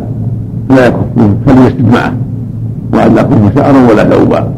[0.70, 2.12] لا يكفه فليسجد معه.
[2.92, 4.48] وأن لا يكف شعرا ولا ثوبا.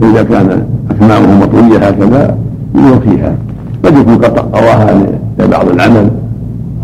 [0.00, 2.36] فاذا كان اكمامه مطوية هكذا
[2.74, 3.34] يوفيها
[3.84, 5.02] قد يكون قد قواها
[5.38, 6.10] لبعض العمل.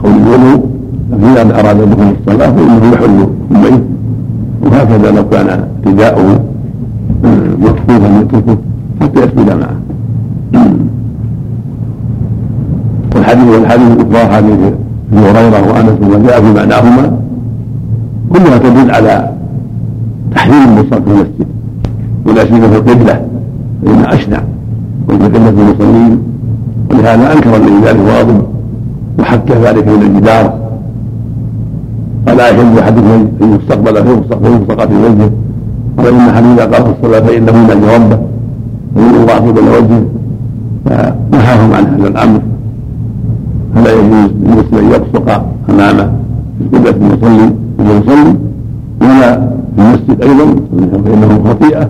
[0.05, 0.65] أو للولو
[1.11, 3.81] فاذا أراد بكم الصلاة فإنه يحل ثمين
[4.63, 6.41] وهكذا لو كان رداؤه
[7.59, 8.57] مكفوفا يتركه
[9.01, 9.77] حتى يسجد معه.
[13.15, 14.59] والحديث والحديث الأخرى حديث
[15.13, 17.19] ابي هريرة وأنس وما جاء في معناهما
[18.33, 19.31] كلها تدل على
[20.35, 21.47] تحريم البصاق في المسجد.
[22.27, 23.21] ولا سيما في القبلة
[23.85, 24.41] فانها أشنع.
[25.15, 26.19] قبله المصلين
[26.91, 28.41] ولهذا أنكر النبي ذلك واضح
[29.19, 30.55] وحكى ذلك من الجدار.
[32.27, 34.43] فلا يحل احدكم أن يستقبل فيلصق
[34.89, 35.31] في وجهه
[35.99, 38.19] ان حديث قال في الصلاة فإنه ينادي ربه.
[38.97, 40.05] ويقول الله قبل وجهه
[40.85, 42.41] فنهاهم عن هذا الأمر.
[43.75, 46.11] فلا يجوز للمسلم أن يبصق امامه
[46.59, 48.35] في قبله المصلي يصلي
[49.01, 49.41] ولا
[49.77, 50.45] في المسجد أيضا
[51.05, 51.89] فإنه خطيئة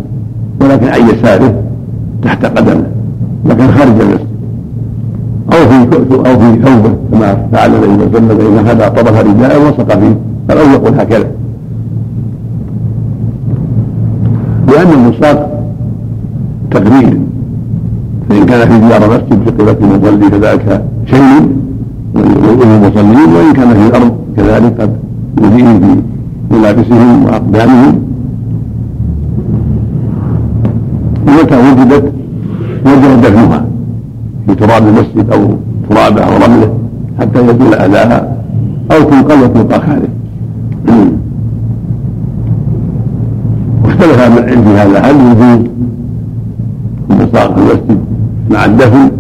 [0.61, 1.55] ولكن عن يساره
[2.23, 2.87] تحت قدمه.
[3.47, 4.27] لكن خارج المسجد
[5.53, 5.97] أو في
[6.31, 10.17] أو في ثوبه كما فعل النبي صلى الله عليه وسلم هدى طرف رداء وسط فيه.
[10.49, 11.27] فالاول يقول هكذا.
[14.69, 15.51] لأن المصاب
[16.71, 17.19] تقرير.
[18.29, 21.49] فإن كان في ديار مسجد في قبلة المصلي فذلك شيء
[22.17, 24.91] المصلين وإن كان في الأرض كذلك قد
[25.41, 25.97] يؤذيه في
[26.57, 28.03] ملابسهم واقدامهم
[31.29, 32.13] ومتى وجدت
[34.71, 35.41] تراب المسجد أو
[35.91, 36.75] ترابه أو رمله
[37.21, 38.37] حتى يزول أذاها
[38.93, 40.09] أو تنقل وتلقى خارج.
[43.85, 44.99] واختلف العلم في هذا.
[44.99, 45.67] هل يجوز
[47.11, 47.99] المصاق في المسجد
[48.51, 49.11] مع الدفن؟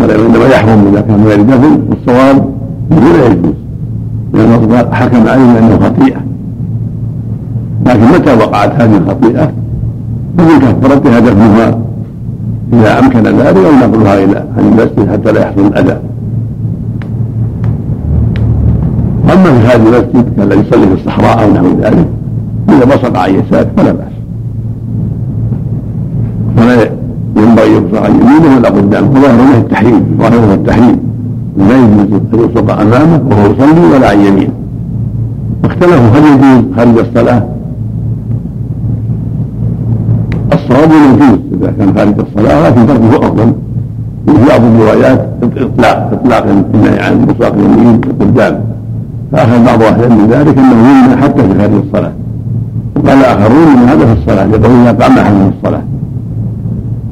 [0.00, 2.54] انما يحرم إذا كان غير دفن والصواب
[2.92, 3.54] انه لا يجوز.
[4.34, 6.20] لأن حكم عليه بانه خطيئة.
[7.86, 9.52] لكن متى وقعت هذه الخطيئة؟
[10.38, 11.78] فمن كفرتها دفنها.
[12.72, 15.98] إذا أمكن ذلك أو نقلها عن المسجد حتى لا يحصل الأذى.
[19.32, 22.06] أما في هذا المسجد كالذي يصلي في الصحراء أو نحو ذلك
[22.68, 24.12] إذا بصق عن يساره فلا بأس.
[26.56, 26.90] فلا
[27.36, 30.98] ينبغي يبصق عن يمينه ولا قدامه وظاهره التحريم ظاهره التحريم.
[31.58, 34.52] لا يجوز أن يبصق امامه وهو يصلي ولا عن يمينه
[35.64, 37.42] واختلفوا هل يجوز؟ خارج الصلاه
[40.58, 43.52] الصواب يجوز إذا كان خارج الصلاة لكن تركه أفضل.
[44.26, 48.60] في بعض الروايات إطلاق إطلاق النهي عن بصاق اليمين قدام
[49.32, 52.12] فأخذ بعض أهل العلم ذلك أنه يمنع حتى في خارج الصلاة.
[52.96, 55.82] وقال آخرون إن هذا في الصلاة يقول اذا احد من الصلاة.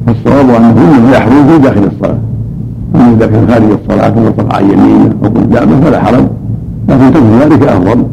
[0.07, 2.17] فالصواب انه يحرم في داخل الصلاة.
[2.95, 6.23] أما إذا كان خارج الصلاة ثم عن يمينه أو قدامه فلا حرج.
[6.89, 8.03] لكن ترك ذلك أفضل.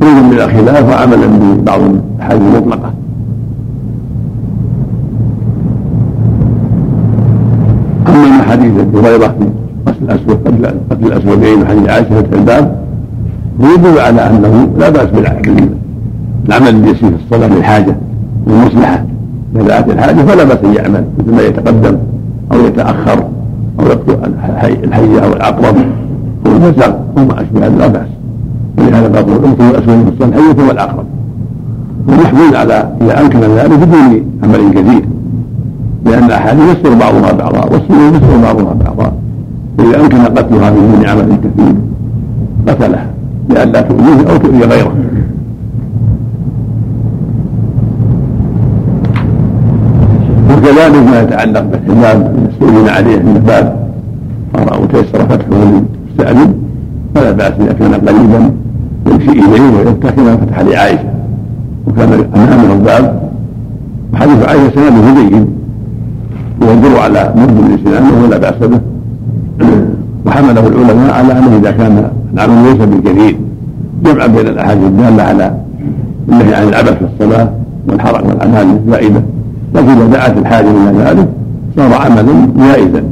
[0.00, 2.90] خروجا من الخلاف وعملا ببعض الأحاديث المطلقة
[8.08, 8.26] اما
[8.56, 9.46] حديث أبي هريرة في
[9.86, 10.38] قتل الاسود
[10.90, 12.76] قتل الاسودين وحديث عائشة في الباب
[13.60, 17.96] يدل على أنه لا بأس بالعمل اليسير في الصلاة للحاجه
[18.46, 19.04] للمصلحه
[19.54, 21.96] لذات الحاجة فلا بأس أن يعمل مثل ما يتقدم
[22.52, 23.24] أو يتأخر
[23.80, 24.32] أو يقتل
[24.84, 25.76] الحيه أو العقرب
[26.46, 28.08] أو الفزع أو ما أشبه هذا لا بأس.
[28.78, 31.04] ولهذا قال اقتلوا الاسود في الصلاة الحيه والعقرب
[32.08, 35.04] ومحمول على إذا أمكن ذلك بدون عمل كثير
[36.06, 39.12] لأن الاحاديث يسر بعضها بعضا والسنة يسر بعضها بعضا.
[39.78, 41.74] فاذا أمكن قتلها بدون عمل كثير
[42.68, 43.06] قتلها
[43.48, 44.92] لئلا تؤذيه أو تؤذي غيره.
[50.50, 53.86] وكذلك ما يتعلق بالحجاب المسؤولين عليه من الباب.
[54.54, 56.54] فرأوا تيسر فتحه للمستأذن
[57.14, 58.50] فلا بأس إذا كان قريبا
[59.06, 61.08] يمشي إليه كما فتح لعائشة.
[61.86, 63.30] وكان أمامه الباب
[64.12, 65.55] وحديث عائشة سنده جيد.
[66.62, 68.80] وينظر على مد الإسلام ولا بأس به.
[70.26, 73.36] وحمله العلماء على أنه إذا كان العمل ليس بالكثير
[74.04, 75.54] جمعا بين الأحاديث الدالة على
[76.28, 77.48] النهي عن العبث في الصلاة
[77.88, 79.22] والحرق والأعمال الزائدة
[79.74, 81.28] لكن إذا دعت الحاجة إلى ذلك
[81.76, 83.02] صار عملا جائزا.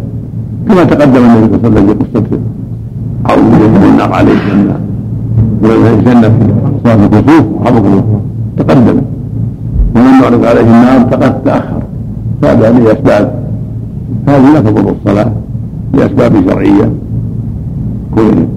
[0.68, 2.38] كما تقدم النبي صلى الله عليه وسلم في قصة
[3.24, 4.80] عوض بن النار عليه السلام
[5.98, 6.44] الجنة في
[6.84, 7.84] صلاة الكسوف وحفظ
[8.58, 8.98] تقدم.
[9.96, 11.82] ومن يعرض عليه النار فقد تأخر.
[12.44, 13.44] فهذا لأسباب
[14.28, 15.32] هذه لا تضر الصلاة
[15.94, 16.90] لأسباب شرعية.
[18.14, 18.48] كون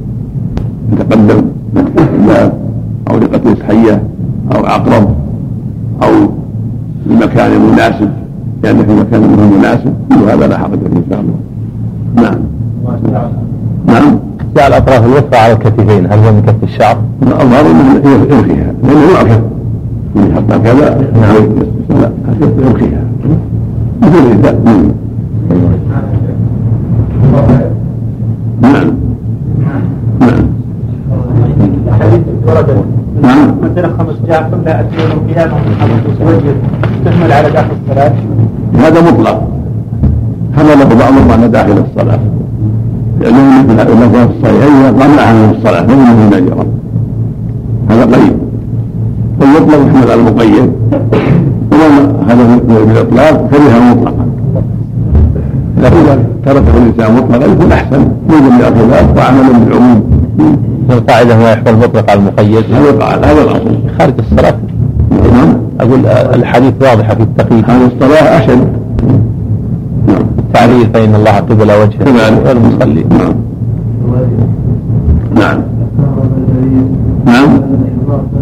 [0.91, 1.41] يتقدم
[1.97, 2.53] الباب
[3.09, 4.03] أو لقتل حية
[4.55, 5.15] أو عقرب
[6.03, 6.09] أو
[7.09, 8.09] المكان المناسب.
[8.63, 9.21] يعني في مكان
[9.59, 11.35] مناسب كل هذا لا حرج فيه إن شاء الله.
[12.15, 12.39] نعم.
[13.87, 14.19] نعم.
[14.55, 19.39] جعل أطراف الوسطى على الكتفين هل هو من كف الشعر؟ الظاهر انه يرخيها لأنه يعرف
[20.35, 21.35] حتى كذا نعم.
[21.89, 23.07] لا يرخيها
[24.07, 24.55] مثل الرداء
[28.61, 28.93] نعم
[30.19, 30.43] نعم
[33.21, 35.53] نعم مثلا خمس جاء قبل أتي يوم القيامة
[36.21, 36.55] وجه
[37.05, 38.13] تحمل على داخل الصلاة
[38.75, 39.47] هذا مطلق
[40.53, 42.19] هذا له بعض المعنى داخل الصلاة
[43.21, 46.65] لأنه مثل اللفظ الصحيحين ما منعها من الصلاة يكن نجرا
[47.89, 48.37] هذا قريب
[49.41, 50.71] والمطلق يحمل على المقيد
[51.77, 52.43] ومن هذا
[52.85, 54.25] بالإطلاق كره مطلقا.
[55.83, 60.03] لكن إذا تركه الإنسان مطلقا يكون أحسن من جميع الخلاف وعمل بالعموم.
[60.89, 62.65] القاعدة ما يحمل مطلق على المقيد.
[62.73, 63.77] هذا هذا الأصل.
[63.99, 64.55] خارج الصلاة.
[65.11, 65.57] نعم.
[65.79, 67.63] أقول الحديث واضحة في التقييد.
[67.69, 68.67] هذه الصلاة أشد.
[70.07, 70.25] نعم.
[70.39, 73.05] التعليل فإن الله قبل وجهه والمصلي.
[73.09, 73.35] نعم
[75.35, 75.61] نعم.
[77.25, 77.61] نعم.
[78.09, 78.36] نعم.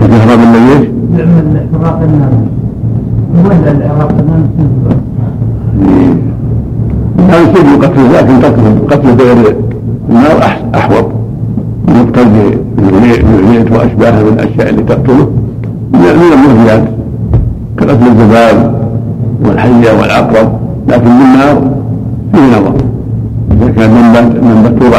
[0.00, 0.88] الكهرباء الذي إيش؟
[1.18, 2.32] يعمل احراق النار
[3.44, 4.40] ولا الاحراق النار
[7.28, 9.56] لا يصير قتل لكن قتل قتل بغير
[10.10, 11.06] النار احوط
[11.88, 15.30] من قتل بالعليت واشباهه من الاشياء اللي تقتله
[15.92, 16.84] من المنهيات
[17.78, 18.84] كقتل الذباب
[19.44, 20.52] والحيه والعقرب
[20.88, 21.70] لكن بالنار
[22.32, 22.74] فيه نظر
[23.52, 23.90] اذا كان
[24.42, 24.98] من توضع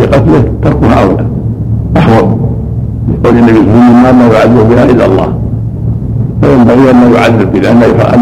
[0.00, 1.37] لقتله تركها اولى
[1.96, 2.28] احوط
[3.08, 5.28] لقول النبي صلى الله عليه وسلم لا يعذب بها إلا الله.
[6.42, 7.72] فينبغي لا يعذب بها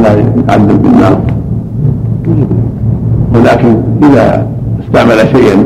[0.02, 0.10] لا
[0.48, 1.18] يعذب بالنار.
[3.34, 4.46] ولكن إذا
[4.84, 5.56] استعمل شيئا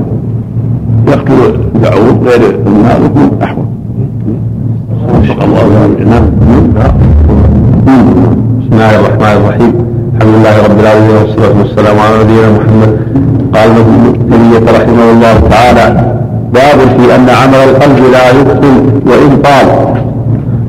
[1.09, 1.41] يقتل
[1.75, 3.31] البعوض غير النار يكون
[5.45, 5.63] الله
[6.11, 6.25] نعم.
[8.61, 9.73] بسم الله الرحمن الرحيم.
[10.17, 12.91] الحمد لله رب العالمين والصلاة والسلام على نبينا محمد.
[13.55, 14.15] قال ابن
[14.69, 16.20] رحمه الله تعالى
[16.55, 19.67] باب في أن عمل القلب لا يبطل وإن طال.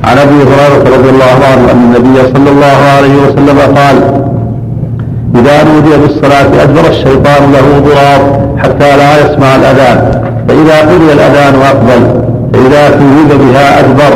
[0.04, 3.96] عن أبي هريرة رضي الله عنه أن النبي صلى الله عليه وسلم قال
[5.36, 8.22] إذا نودي بالصلاة أدبر الشيطان له ضراب
[8.58, 12.22] حتى لا يسمع الأذان فإذا قضي الأذان أقبل
[12.54, 14.14] فإذا توجد بها أدبر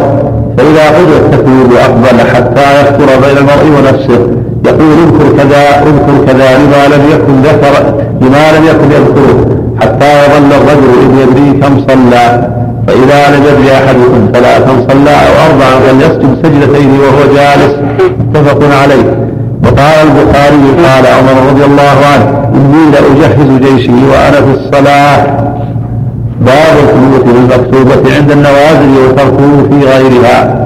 [0.58, 4.20] فإذا قضي التكوير أقبل حتى يخطر بين المرء ونفسه.
[4.66, 9.65] يقول اذكر كذا اذكر كذا لما لم يكن ذكر لما لم يكن يذكره.
[9.96, 12.50] حتى يظل الرجل إذ يدري كم صلى.
[12.88, 17.76] فإذا يدري أحدكم ثلاثا صلى أو أربعا فليسجد سجدتين وهو جالس.
[18.20, 19.18] متفق عليه.
[19.64, 25.18] وقال البخاري قال عمر رضي الله عنه إني لأجهز جيشي وأنا في الصلاة.
[26.42, 30.65] باب القنوت بالمكتوبة عند النوازل وتركه في غيرها.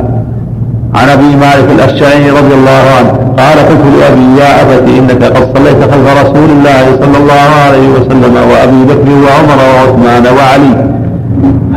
[0.95, 5.82] عن أبي مالك الاشعري رضي الله عنه قال قلت لأبي يا ابت إنك قد صليت
[5.91, 10.73] خلف رسول الله صلى الله عليه وسلم وأبي بكر وعمر وعثمان وعلي.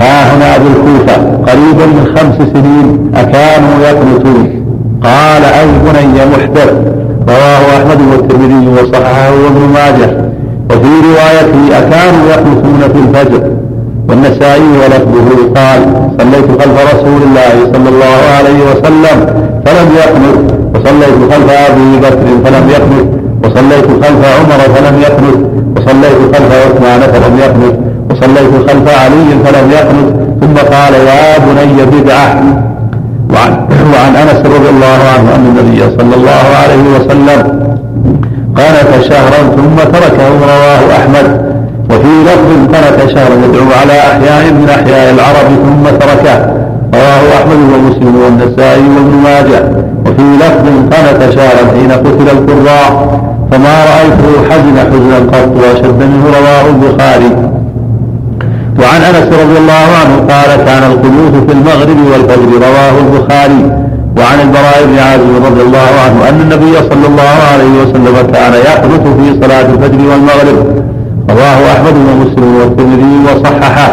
[0.01, 4.65] ها هنا بالكوفه قريبا من خمس سنين أكانوا يقنطون.
[5.03, 6.73] قال أي بني محدث
[7.29, 10.11] رواه أحمد والترمذي وصححه وابن ماجه.
[10.71, 13.43] وفي روايته أكانوا يقنطون في الفجر.
[14.13, 15.81] والنسائي ولفظه قال
[16.21, 19.17] صليت خلف رسول الله صلى الله عليه وسلم
[19.67, 20.39] فلم يقنط
[20.75, 23.07] وصليت خلف أبي بكر فلم يقنط
[23.45, 25.39] وصليت خلف عمر فلم يقنط
[25.77, 27.75] وصليت خلف عثمان فلم يقنط
[28.11, 32.43] وصليت خلف علي فلم يقنط ثم قال يا بني بدعة.
[33.35, 33.53] وعن,
[33.95, 37.41] وعن أنس رضي الله عنه أن النبي صلى الله عليه وسلم
[38.57, 41.52] قنت شهرا ثم تركه رواه أحمد.
[41.91, 46.37] وفي لفظ ترك شهرا يدعو على أحياء من أحياء العرب ثم تركه.
[46.95, 49.63] رواه أحمد ومسلم والنسائي وابن ماجه.
[50.07, 53.21] وفي لفظ قنت شهرا حين قتل القراء
[53.51, 57.33] فما رأيته حزن حزنا قط وأشد منه رواه البخاري.
[58.81, 63.63] وعن أنس رضي الله عنه قال كان القنوت في المغرب والفجر رواه البخاري.
[64.19, 69.05] وعن البراء بن عازب رضي الله عنه أن النبي صلى الله عليه وسلم كان يقنط
[69.19, 70.82] في صلاة الفجر والمغرب.
[71.31, 73.89] رواه أحمد ومسلم والترمذي وصححه.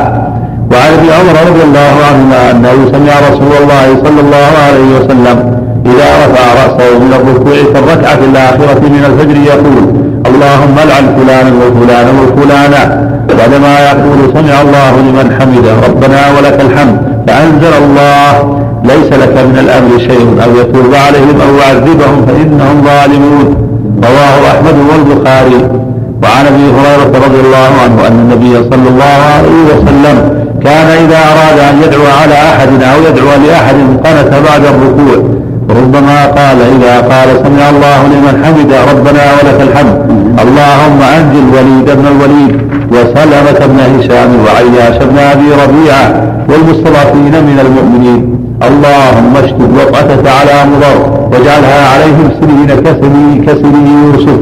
[0.72, 6.10] وعن ابن عمر رضي الله عنهما أنه سمع رسول الله صلى الله عليه وسلم إذا
[6.26, 9.84] رفع رأسه من الركوع في الركعة الآخرة من الفجر يقول
[10.30, 13.10] اللهم العن فلانا وفلانا وفلانا.
[13.38, 20.00] بعدما يقول سمع الله لمن حمده ربنا ولك الحمد فأنزل الله ليس لك من الأمر
[20.00, 20.28] شيء.
[20.44, 23.56] أو يتوب عليهم أو يعذبهم فإنهم ظالمون.
[24.04, 25.89] رواه أحمد والبخاري.
[26.24, 30.18] وعن أبي هريرة رضي الله عنه أن النبي صلى الله عليه وسلم
[30.64, 35.30] كان إذا أراد أن يدعو على أحد أو يدعو لأحد قنت بعد الركوع
[35.70, 39.96] ربما قال إذا قال سمع الله لمن حمد ربنا ولك الحمد
[40.44, 42.54] اللهم أنج الوليد بن الوليد
[42.92, 46.06] وسلمة بن هشام وعياش بن أبي ربيعة
[46.50, 50.98] والمستضعفين من المؤمنين اللهم اشتد وطأتك على مضر
[51.32, 54.40] واجعلها عليهم سنين كسني كسني يوسف.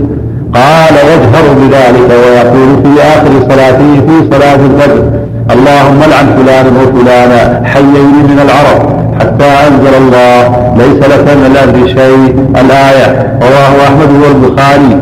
[0.54, 5.04] قال يجهر بذلك ويقول في آخر صلاته في صلاة الفجر
[5.52, 10.39] اللهم لعن فلانا وفلانا حيين من العرب حتى أنزل الله
[10.78, 12.36] ليس لك من الأرض شيء.
[12.62, 14.98] الآية رواه أحمد والبخاري.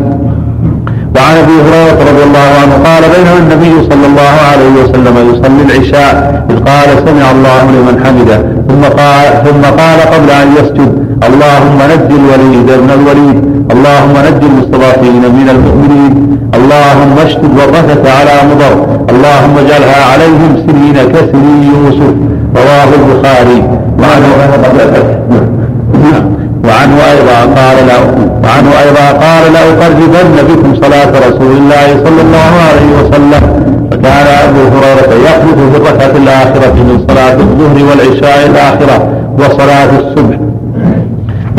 [1.16, 6.44] وعن أبي هريرة رضي الله عنه قال بينما النبي صلى الله عليه وسلم يصلي العشاء
[6.50, 8.38] إذ قال سمع الله لمن حمده
[8.70, 10.92] ثم قال ثم قال قبل أن يسجد
[11.28, 13.55] اللهم نج الوليد ابن الوليد.
[13.74, 16.14] اللهم نج المستضعفين من المؤمنين.
[16.58, 18.74] اللهم اشتد وقتك على مضر.
[19.14, 22.14] اللهم اجعلها عليهم سنين كسنين يوسف.
[22.62, 23.60] رواه البخاري.
[26.66, 28.02] وعنه أيضا قال له
[28.44, 33.44] وعنه أيضا قال لاقربن بكم صلاة رسول الله صلى الله عليه وسلم.
[33.92, 38.98] فكان أبو هريرة يخلف في الركعة الآخرة من صلاة الظهر والعشاء الآخرة
[39.40, 40.38] وصلاة الصبح.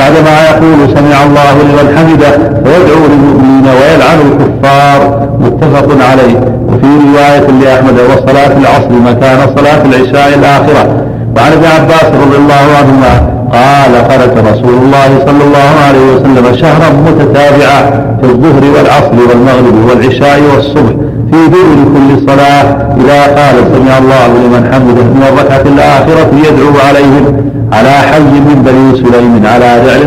[0.07, 2.30] بعدما يقول سمع الله لمن حمده
[2.64, 6.36] فيدعو للمؤمنين ويلعن الكفار متفق عليه.
[6.68, 10.84] وفي رواية لأحمد وصلاة العصر مكان صلاة العشاء الآخرة.
[11.36, 13.12] وعن ابن عباس رضي الله عنهما
[13.52, 17.80] قال خرج رسول الله صلى الله عليه وسلم شهرا متتابعا
[18.20, 20.92] في الظهر والعصر والمغرب والعشاء والصبح
[21.32, 22.64] في دبر كل صلاة.
[23.00, 28.96] إذا قال سمع الله لمن حمده من الركعة الآخرة يدعو عليهم على حي من بني
[28.96, 30.02] سليم على رعل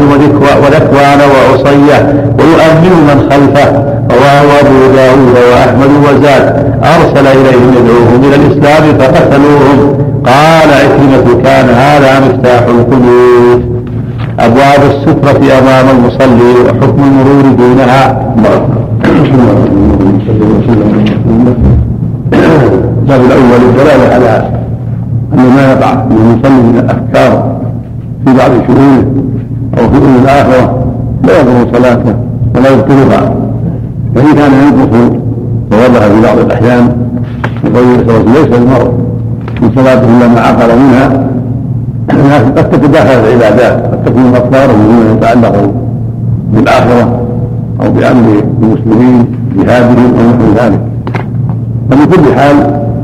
[0.63, 1.99] وذكوان وعصية
[2.39, 3.69] ويؤمن من خلفه
[4.11, 6.43] رواه أبو داود وأحمد وزاد.
[6.83, 9.97] أرسل إليهم يدعوهم إلى الإسلام فقتلوهم.
[10.25, 13.61] قال عكرمة كان هذا مفتاح القلوب.
[14.39, 18.33] أبواب السترة أمام المصلي وحكم المرور دونها.
[22.33, 24.51] الباب الأول الدلالة على
[25.33, 27.48] أن ما يقع من المصلي من الأفكار.
[28.25, 29.05] في بعض شؤونه
[29.77, 30.85] أو في أمور الآخرة
[31.23, 32.15] لا يضر صلاته
[32.55, 33.33] ولا يبطلها.
[34.15, 35.17] فإن كان ينقص
[35.71, 36.97] ووضع في بعض الأحيان
[37.63, 37.85] يقول
[38.33, 38.91] ليس المرء
[39.59, 41.29] في صلاته إلا ما عقل منها.
[42.57, 45.71] قد تتداخل العبادات قد تكون الافكار مما يتعلق
[46.53, 47.21] بالآخرة
[47.81, 49.25] أو بأمر المسلمين
[49.57, 50.79] جهادهم أو نحو ذلك.
[51.89, 52.55] فمن كل حال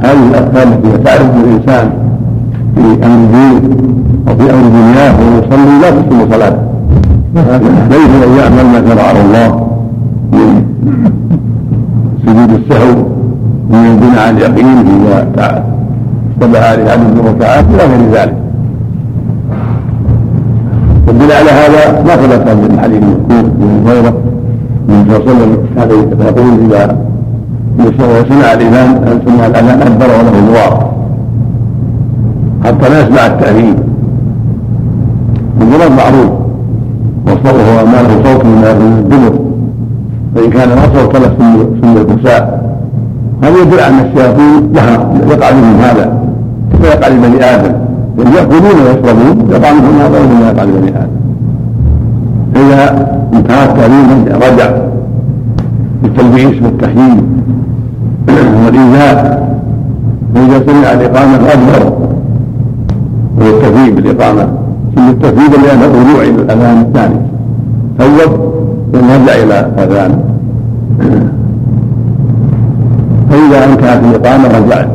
[0.03, 1.89] هذه الأفكار التي تعرف الإنسان
[2.75, 3.61] في أمر دينه
[4.27, 6.57] أو في أمر دنياه وهو يصلي لا تسلم صلاته
[7.89, 9.67] ليس أن يعمل ما شرعه الله
[10.31, 10.65] من
[12.25, 12.95] سجود السهو
[13.69, 15.27] من البناء عن اليقين اذا
[16.31, 18.37] اشتبه لعدد الركعات إلى غير ذلك.
[21.07, 24.13] والدليل على هذا ما ثبت من الحديث المذكور من هريره
[24.89, 25.35] النبي صلى الله
[25.77, 26.97] عليه وسلم كان يقول إذا
[28.29, 30.85] سمع الإمام سمع الأذان؟ أدبر وله الواقع
[32.63, 33.75] حتى لا يسمع التأذين.
[35.75, 36.31] الضرب معروف
[37.27, 39.39] وصوته أمامه صوت من الدبر.
[40.35, 41.31] فإن كان ما صوت له
[41.81, 42.65] سن الكساء
[43.43, 44.69] هذا يدل على أن الشياطين
[45.31, 46.13] يقع منهم هذا؟
[46.73, 47.73] كما يقع لبني آدم؟
[48.17, 51.15] وان يأكلون ويشربون يقع منهم هذا وما يقع لبني آدم.
[52.53, 54.69] فاذا انتهى التعليم رجع
[56.03, 57.23] بالتلبيس والتحييد
[58.65, 59.45] والإيذاء.
[60.35, 61.39] فاذا سمع الإقامة
[63.37, 64.64] وهو التثيب بالإقامة.
[64.97, 67.19] التثيب لأن الرجوع إلى الأذان الثاني.
[67.99, 68.31] ثوب
[68.93, 70.19] ثم يرجع إلى الأذان.
[73.29, 74.87] فإذا انتهت الإقامة رجعت.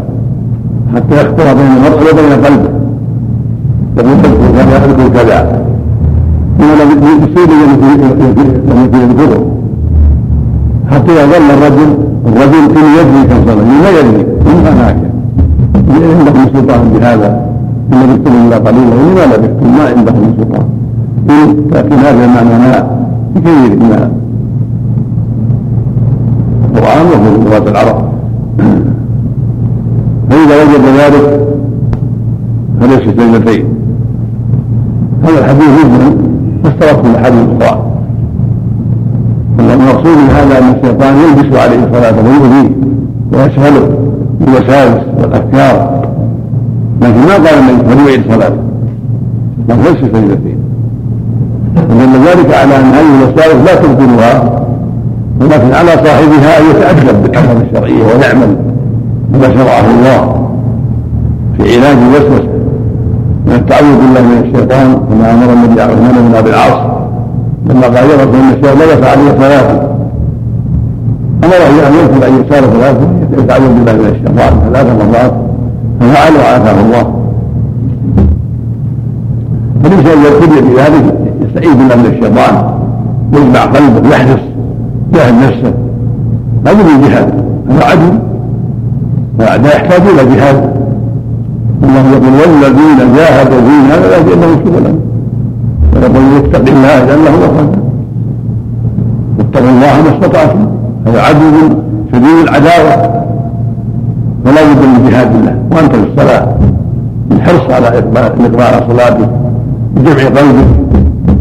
[0.94, 2.70] حتى يخطر بين المرء وبين قلبه.
[3.96, 4.16] يقول
[4.56, 5.62] كذا اذكر كذا
[6.58, 6.66] من
[7.00, 9.46] بالسوء لم يكن يذكره
[10.90, 14.96] حتى اذا ظل الرجل الرجل كان يدري كم صلى لا يدري من هناك
[15.90, 17.49] عندهم سلطان بهذا.
[17.92, 20.66] ان لبثتم الا قليلا وما لبثتم ما عندهم سلطان
[21.72, 23.00] لكن هذا المعنى ما
[23.34, 24.10] بكثير من
[26.74, 28.10] القرآن وفي لغة العرب
[30.30, 31.40] فإذا وجد ذلك
[32.80, 33.64] فليس سجدتين
[35.24, 36.16] هذا الحديث مجمل
[36.64, 37.90] واسترك من الأحاديث الأخرى
[39.58, 42.70] المقصود من هذا أن الشيطان يلبس عليه الصلاة ويؤذيه
[43.32, 43.88] ويسهله
[44.40, 45.99] بالوساوس والأفكار
[47.00, 48.62] لكن ما قال النبي فليعيد صلاته
[49.68, 50.58] بل ليس سجدتين
[51.76, 52.54] ودل ذلك.
[52.54, 54.62] على أن هذه الوساوس لا تبطلها
[55.40, 58.56] ولكن على صاحبها أن يتأدب بالأحكام الشرعية ويعمل
[59.28, 60.46] بما شرعه الله
[61.56, 62.48] في علاج الوسوسة.
[63.46, 66.80] من التعوذ بالله من الشيطان كما أمر النبي عليه الصلاة والسلام بن العاص.
[67.66, 69.90] لما قال رسول الله الشيطان لبس عليه ثلاثة
[71.44, 73.06] أمره أن يغفر أن يسار ثلاثة
[73.38, 74.52] يتعوذ بالله من الشيطان.
[74.72, 75.34] ثلاث مرات
[76.00, 77.14] ففعل وعافاه الله.
[79.82, 82.54] فالإنسان يبتدئ بذلك يستعيذ بالله من الشيطان
[83.32, 84.40] يجمع قلبه يحرص
[85.14, 85.72] جاهد نفسه.
[86.66, 87.34] هذا من جهاد
[87.70, 88.18] هذا عدل
[89.38, 90.70] فالأعداء يحتاجون إلى جهاد.
[91.82, 94.94] الله يقول والذين جاهدوا فينا لنهدينهم سبلا.
[95.94, 97.68] ويقول يتق الله جل خير
[99.38, 100.66] واتقوا الله ما استطعتم.
[101.06, 101.76] هذا عدل
[102.12, 103.19] شديد العداوة.
[104.44, 105.54] فلا بد من جهاد الله.
[105.72, 106.46] وأنت في الصلاة.
[107.30, 109.30] الحرص على الاقبال على صلاتك
[109.96, 110.68] بجمع قلبك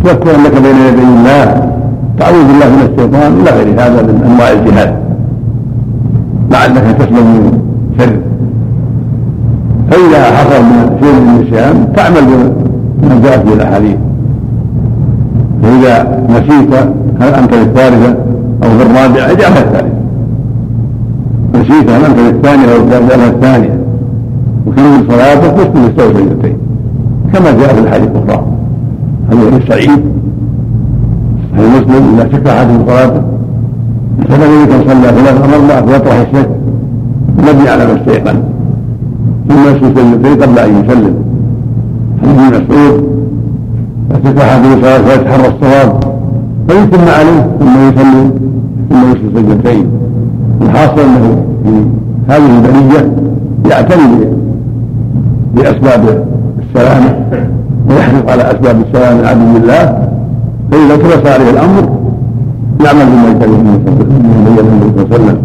[0.03, 1.45] تذكر انك بين يدي الله.
[2.19, 4.93] تعوذ بالله من الشيطان إلى غير هذا من أنواع الجهاد.
[6.51, 7.59] لعلك تسلم من
[7.99, 8.15] شر
[9.91, 12.51] فإذا حصل من شيء من النسيان تعمل
[13.01, 13.97] بما جاء في الأحاديث.
[15.63, 16.73] فإذا نسيت
[17.21, 18.15] هل أنت للثالثة
[18.63, 19.98] أو في الرابعة؟ اجعلها الثالثه
[21.69, 23.79] نسيت هل انت للثانيه أو اجعلها الثانية.
[24.67, 26.57] وكمل صلاتك واسجد استوى سجدتين
[27.33, 28.43] كما جاء في الحديث الاخرى
[29.29, 30.01] حديث سعيد؟
[31.59, 33.21] المسلم اذا شك من صلاته.
[34.29, 36.49] فلم يكن صلى ثلاث مرات فيطرح الشك
[37.37, 38.39] مبني على ما استيقن
[39.49, 41.15] ثم يسجد سجدتين قبل أن يسلم.
[42.21, 43.09] حديث ابن مسعود؟
[44.11, 46.03] أحد من صلاته فيتحرى الصواب.
[46.67, 48.31] فيتم عليه ثم يسلم.
[48.89, 49.87] ثم يسجد سجدتين
[50.61, 51.85] الحاصل أنه في
[52.27, 53.11] هذه البريه
[53.69, 54.25] يعتني
[55.55, 56.25] بأسباب
[56.59, 57.15] السلامة
[57.89, 60.07] ويحرص على أسباب السلامه العبد بالله
[60.71, 61.89] فإذا كبس عليه الأمر
[62.85, 65.37] يعمل بما كان النبي صلى الله عليه وسلم.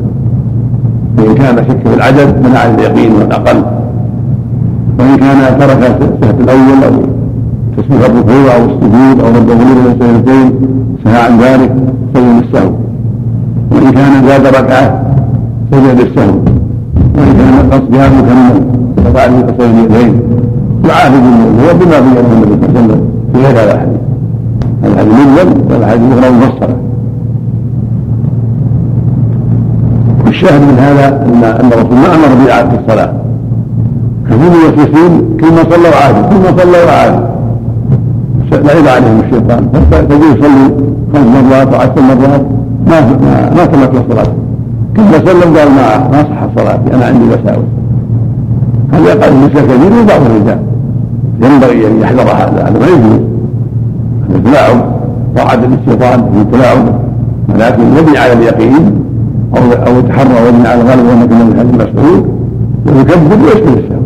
[1.16, 3.62] فإن كان شك في العدد منع اليقين والأقل.
[4.98, 6.92] وإن كان ترك السهل الأول أو
[7.76, 10.52] تسبيح الركوع أو السجود أو رد الغلول من السجدتين
[11.04, 11.72] سهى عن ذلك
[12.14, 12.70] سجد السهو
[13.70, 15.03] وإن كان زاد ركعة
[15.72, 16.34] سجد السهو
[17.16, 18.62] وإن كان قصدها مكمل
[19.04, 20.20] فقال في قصر اليدين
[20.88, 21.24] يعالج
[21.60, 23.00] هو بما بينه النبي صلى الله عليه وسلم
[23.32, 24.00] في غير هذا الحديث.
[24.84, 26.76] الحديث مجمل والحديث الاخرى مفصله
[30.26, 33.12] والشاهد من هذا ان أن الرسول ما أمر بإعادة الصلاة.
[34.26, 37.34] كثير المسلمين كل ما صلوا عادوا كل ما صلوا عادوا
[38.52, 39.68] لعب عليهم الشيطان.
[39.90, 40.74] فتجي يصلي
[41.12, 42.44] خمس مرات وعشر مرات
[42.86, 43.00] ما
[43.56, 44.32] ما, تمت الصلاه
[44.96, 47.64] كما سلم قال ما ما صح صلاتي أنا عندي وساوس
[48.92, 50.58] هذا يقع النساء كثير وبعض الرجال.
[51.42, 53.20] ينبغي أن يحذر هذا هذا ما يجوز.
[54.30, 54.84] التلاعب
[55.36, 56.78] طاعة للشيطان في التلاعب
[57.48, 59.04] ولكن يبني على اليقين
[59.56, 62.28] أو أو يتحرى ويبني على الغلب وأنك من حديث مسعود
[62.86, 64.04] ويكذب ويشكر الشام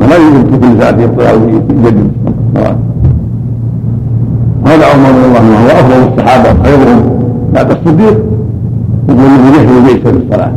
[0.00, 2.76] ولا يجب في كل ساعة يطلع ويجدد الصلاة.
[4.66, 7.02] هذا عمر رضي الله عنه وهو أفضل الصحابة خيرهم.
[7.54, 8.16] بعد الصديق
[9.08, 10.52] يقول انه يحيي الجيش للصلاة.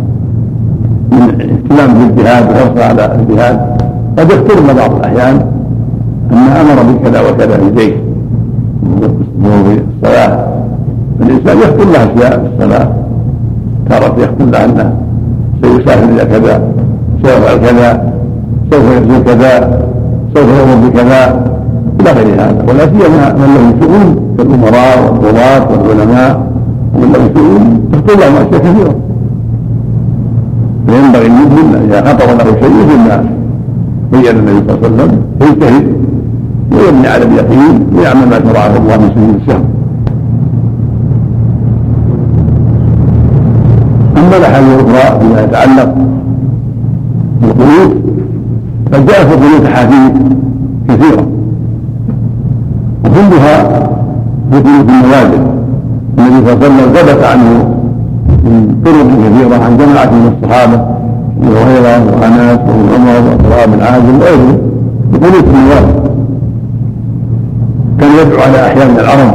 [1.11, 3.81] من اهتمام بالجهاد وحرصه على الجهاد
[4.17, 5.41] قد يفترن بعض الأحيان
[6.31, 7.93] أن أمر بكذا وكذا في الجيش
[9.41, 10.45] في الصلاة
[11.21, 12.87] الإنسان يخطر له أشياء في الصلاة.
[13.89, 14.93] تارة يخطر له أنه
[15.63, 16.61] سيسافر إلى كذا
[17.23, 18.13] سيفعل كذا
[18.71, 19.79] سوف يرجو كذا
[20.35, 21.45] سوف يؤمر بكذا.
[22.01, 22.65] إلى غير هذا.
[22.67, 26.48] ولا سيما من له شؤون كالأمراء والقضاة والعلماء.
[26.99, 28.95] ومن له شؤون تخطر له أشياء كثيرة
[30.87, 33.25] فينبغي المسلم إذا خطر له شيء مما
[34.11, 35.85] بين النبي صلى الله عليه وسلم فيجتهد
[36.71, 39.63] ويبني على اليقين ويعمل ما شرعه الله من سبيل السهم
[44.17, 45.95] اما الاحاديث الاخرى فيما يتعلق
[47.41, 47.95] بالقنوت
[48.91, 50.11] فجاء في القنوت احاديث
[50.89, 51.27] كثيره
[53.05, 53.63] وكلها
[54.51, 55.58] في قنوت النوازل
[56.19, 57.75] النبي صلى الله عليه وسلم ثبت عنه
[58.43, 60.79] من طرق كثيرة عن جماعة من الصحابة
[61.41, 64.57] ابي هريرة وانس وابن عمر وعبد بن عازم وغيرهم
[65.11, 65.99] بقنوت النوازل
[67.99, 69.31] كان يدعو على احياء من العرب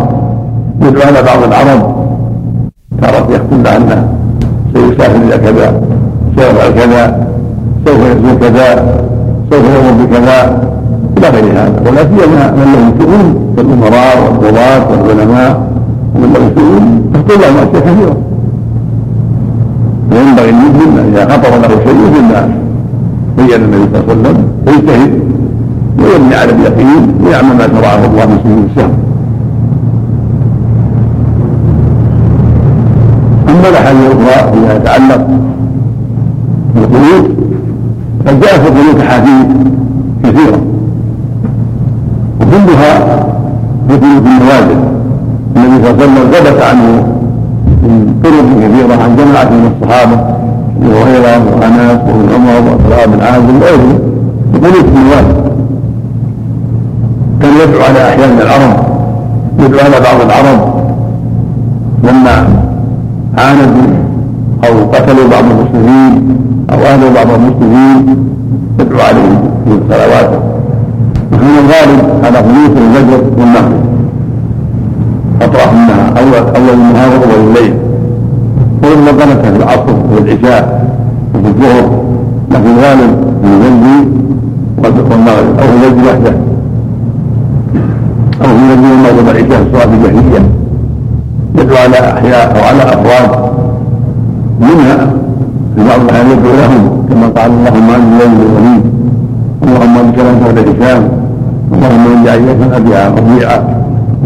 [0.82, 1.94] يدعو على بعض العرب.
[3.02, 4.08] تارة يختم بأنه
[4.74, 5.80] سيسافر إلى كذا
[6.36, 7.26] سيفعل كذا
[7.86, 8.68] سوف يزور كذا
[9.50, 10.62] سوف يمر بكذا
[11.18, 11.80] إلى غير هذا.
[11.86, 15.73] ولا سيما من له شؤون كالأمراء والقضاة والعلماء.
[16.14, 18.16] ومن له شؤون تخطر لهم أشياء كثيرة
[20.12, 22.48] وينبغي المسلم إذا خطر له شيء مما
[23.36, 25.12] بين النبي صلى الله عليه وسلم فيجتهد
[25.98, 28.90] ويبني على اليقين ويعمل ما شرعه الله من سنين الشهر
[33.48, 35.26] أما الأحاديث الاخرى فيما يتعلق
[36.74, 37.30] بالقنوت
[38.26, 39.46] قد جاء في القنوت احاديث
[40.24, 40.60] كثيره
[42.40, 43.24] وكلها
[43.88, 44.80] في قنوت النوازل
[45.74, 47.06] النبي صلى الله عليه وسلم ثبت عنه
[47.82, 50.16] من طرق كثيرة عن جماعة من الصحابة
[50.76, 53.98] أبي هريرة وانس وابن عمر وعبد بن عازم وغيرهم
[54.52, 55.34] في قنوت النوازل
[57.40, 58.76] كان يدعو على أحيان من العرب
[59.58, 60.74] يدعو على بعض العرب.
[62.04, 62.48] لما
[63.38, 63.94] عاندوا
[64.64, 66.36] أو قتلوا بعض المسلمين
[66.72, 68.16] أو أهلوا بعض المسلمين
[68.80, 70.30] يدعو عليهم في الصلوات.
[71.32, 73.93] وكان الغالب على خلوص الفجر والمغرب
[75.54, 77.74] اطراف النهار أول اول النهار واول الليل.
[78.82, 80.90] ولما قنت في العصر والعشاء
[81.34, 82.02] وفي الظهر
[82.50, 86.36] لكن الغالب في الفجر والمغرب أو في الفجر وحده.
[88.42, 90.48] أو في الفجر والمغرب والعشاء في الصلاه الجاهلية.
[91.58, 93.50] يدعو على أحياء أو على افراد
[94.60, 94.96] منها
[95.76, 98.82] في بعض الأحيان يدعو لهم كما قال اللهم انت الليل الوليد
[99.62, 101.08] اللهم انت كلام أهل هشام
[101.72, 103.73] اللهم انت عيسى ابي ربيعه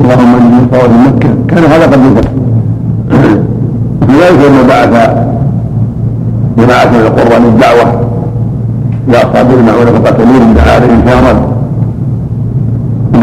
[0.00, 1.30] اللهم من طوال مكة.
[1.48, 2.28] كان هذا قد يفعل
[4.08, 4.92] لذلك لما بعث
[6.58, 8.00] جماعة من القرى للدعوة
[9.08, 11.34] إلى أصحاب المعونة فقتلوهم دعا عليهم شهرا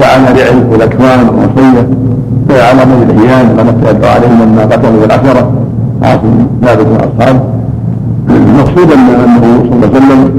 [0.02, 1.88] دعانا لعلم والأكوان والوصية
[2.50, 5.52] على من الاحيان كما يدعو عليهم لما قتلوا العشرة.
[6.04, 7.40] عاصم ثابت واصحابه
[8.30, 9.18] المقصود أنه
[9.70, 10.32] صلى الله عليه وسلم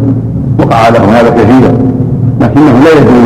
[0.58, 1.72] وقع له هذا كثيرا.
[2.40, 3.24] لكنه لا يكون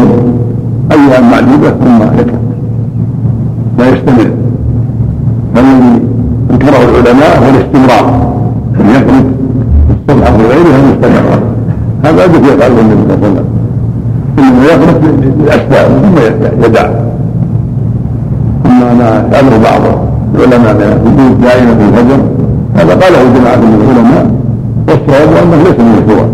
[0.93, 2.50] أيام معدوده ثم يكفر
[4.11, 4.31] يستمر
[5.55, 6.03] فالذي
[6.51, 8.31] انكره العلماء هو الاستمرار.
[8.81, 9.27] ان يترك
[9.91, 11.41] الصبح في غيرها مستمرا
[12.05, 13.45] هذا الذي يفعله النبي صلى الله عليه وسلم
[14.39, 14.97] إنما يخرج
[15.39, 16.17] بالاسباب ثم
[16.65, 16.87] يدع.
[18.67, 19.81] اما ما يفعله بعض
[20.35, 22.21] العلماء من الوجود دائما في الفجر
[22.75, 24.31] هذا قاله جماعة من العلماء.
[24.89, 26.27] والصواب أنه ليس من الشروع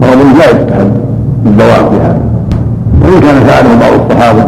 [0.00, 0.90] صواب لا يستحب
[1.46, 2.20] الدوام في هذا.
[3.02, 4.42] وإن كان فعله بعض الصحابة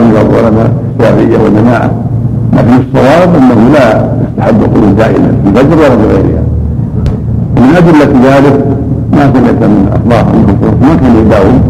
[0.00, 0.70] من بعض العلماء
[1.00, 1.90] الشافعيه والجماعه
[2.52, 6.42] لكن الصواب أنه لا يستحب الخروج دائما في الفجر ولا في غيرها.
[7.56, 8.66] ومن أدلة ذلك
[9.12, 10.26] ما سمعت من اطلاق
[10.82, 11.60] ما كان يداوم؟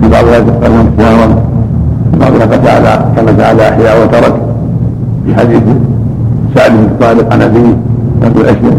[0.00, 0.44] في بعض الايات
[0.98, 1.28] شهرا
[2.20, 4.34] بعضها فتعالى كما تعالى أحياء وترك
[5.26, 5.62] في حديث
[6.54, 7.76] سعد بن طالب عن أبيه
[8.22, 8.78] يقول اشياء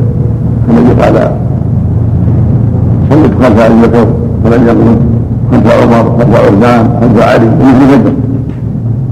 [0.70, 1.32] الذي قال
[3.10, 4.08] صليت خلف بكر
[4.46, 4.96] ولم يقل
[5.52, 7.46] خلف عمر خلف عثمان خلف علي.
[7.46, 8.12] مثل بدر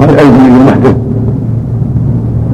[0.01, 0.95] هذا أيضا من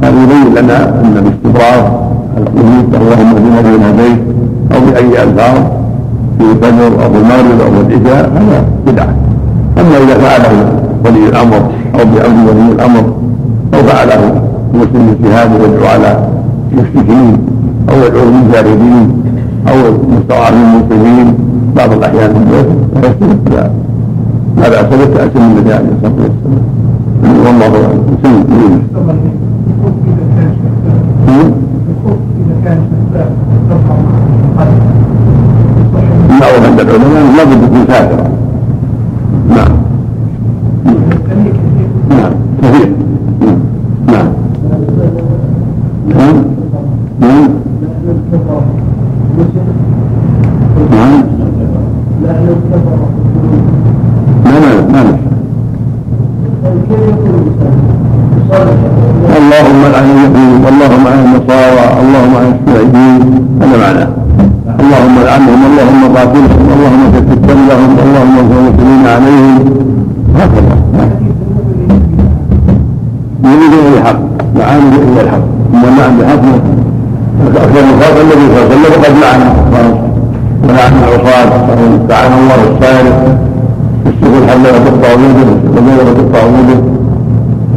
[0.02, 2.06] هذا يبين لنا أن باستمرار
[2.38, 4.20] القنوت اللهم اهدنا بين هديت
[4.74, 5.58] أو بأي ألفاظ
[6.38, 9.16] في الفجر أو في المغرب أو في العشاء هذا بدعة.
[9.78, 10.54] أما إذا فعله
[11.06, 11.62] ولي الأمر
[12.00, 13.04] أو بأمر ولي الأمر
[13.74, 14.41] أو فعله
[14.74, 16.28] مسلم اجتهاد يدعو على
[16.72, 17.38] المشركين
[17.89, 19.24] أو يدعو للجاهلين
[19.68, 19.76] أو
[20.18, 21.34] مستضعفين المسلمين
[21.76, 22.68] بعض الأحيان في البيت
[23.52, 23.70] لا.
[24.58, 26.76] لا باس بالتاسم من النبي عليه الصلاة والسلام.
[27.30, 27.76] والله.
[27.76, 29.15] اعلم
[36.39, 38.34] معروف عند العلماء لا بد يكون ساترا
[78.56, 79.41] عليه وسلم وقد لعن
[80.64, 81.49] ولعن العصاة
[82.10, 83.16] لعن الله الصالح
[84.06, 86.80] يسلك الحبل وتقطع يده يسلك وتقطع يده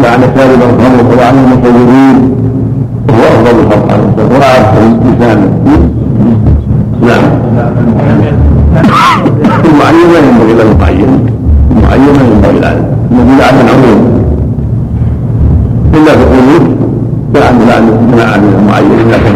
[0.00, 2.16] لعن شارب الخمر ولعن المصورين
[3.08, 4.58] وهو أفضل الخلق عليه الصلاه والسلام ورعى
[7.02, 7.22] نعم.
[9.64, 11.26] المعين لا ينبغي الا المعين
[11.70, 14.00] المعين لا ينبغي العلم الذي لعن العموم.
[15.94, 16.76] إلا في القلوب
[17.34, 19.00] فلعن لعن منع المعين.
[19.06, 19.28] إلا في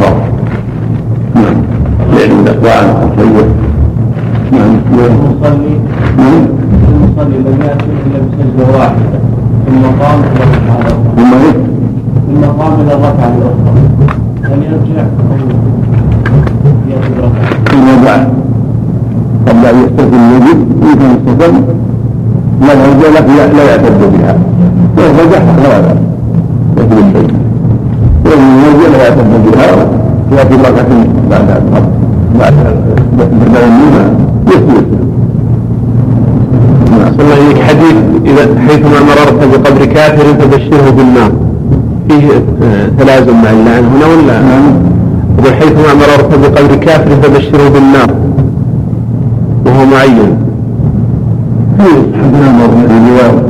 [5.02, 5.74] المصلي
[6.88, 9.18] المصلي لم يأتي إلا بسجدة واحدة.
[9.66, 11.56] ثم قام إلى الركعة ثم إيه؟
[12.28, 13.72] ثم قام إلى الركعة الأخرى.
[14.44, 15.04] هل يرجع.
[16.90, 18.28] يأتي بركعة فيما بعد.
[19.48, 21.60] قبل أن يستثني الوجود يمكن يستثني
[22.60, 24.34] لا يرجع لا- لا يعتد بها.
[24.98, 25.96] وإن رجعها فلا بأس
[26.76, 27.30] لكن الشيء
[28.26, 29.86] وإن يرجع لا يعتد بها.
[30.32, 31.61] يأتي مرة بعد
[32.42, 32.54] بعد
[33.18, 33.72] بعد
[34.48, 34.86] يسجد
[36.90, 41.32] نعم صلى الله عليك حديث إذا حيثما مررت بقبر كافر فبشره بالنار
[42.08, 42.28] فيه
[42.62, 44.74] آه، تلازم مع اللعن هنا ولا؟ نعم.
[45.38, 48.10] يقول حيثما مررت بقبر كافر فبشره بالنار
[49.66, 50.36] وهو معين.
[51.78, 51.88] في
[52.18, 53.41] حدنا مرة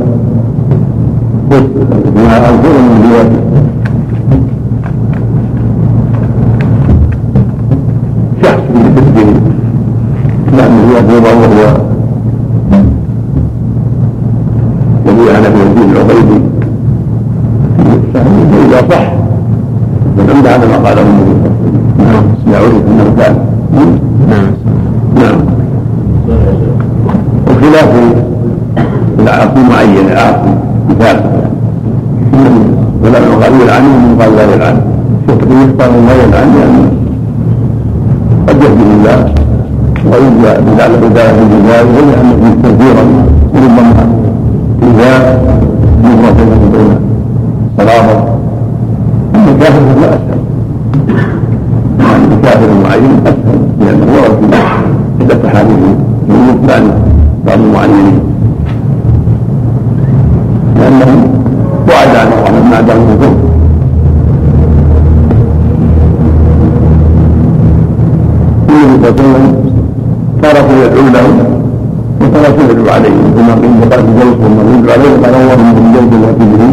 [74.21, 76.71] يدعو عليهم قال اللهم من جوز وكبره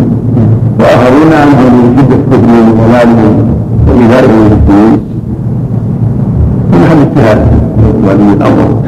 [0.80, 3.34] واخرون عنه من شده كفرهم وضلالهم
[3.86, 5.01] وايذائهم للمسلمين
[6.72, 7.41] محل اجتهاد
[8.05, 8.82] ولي الامر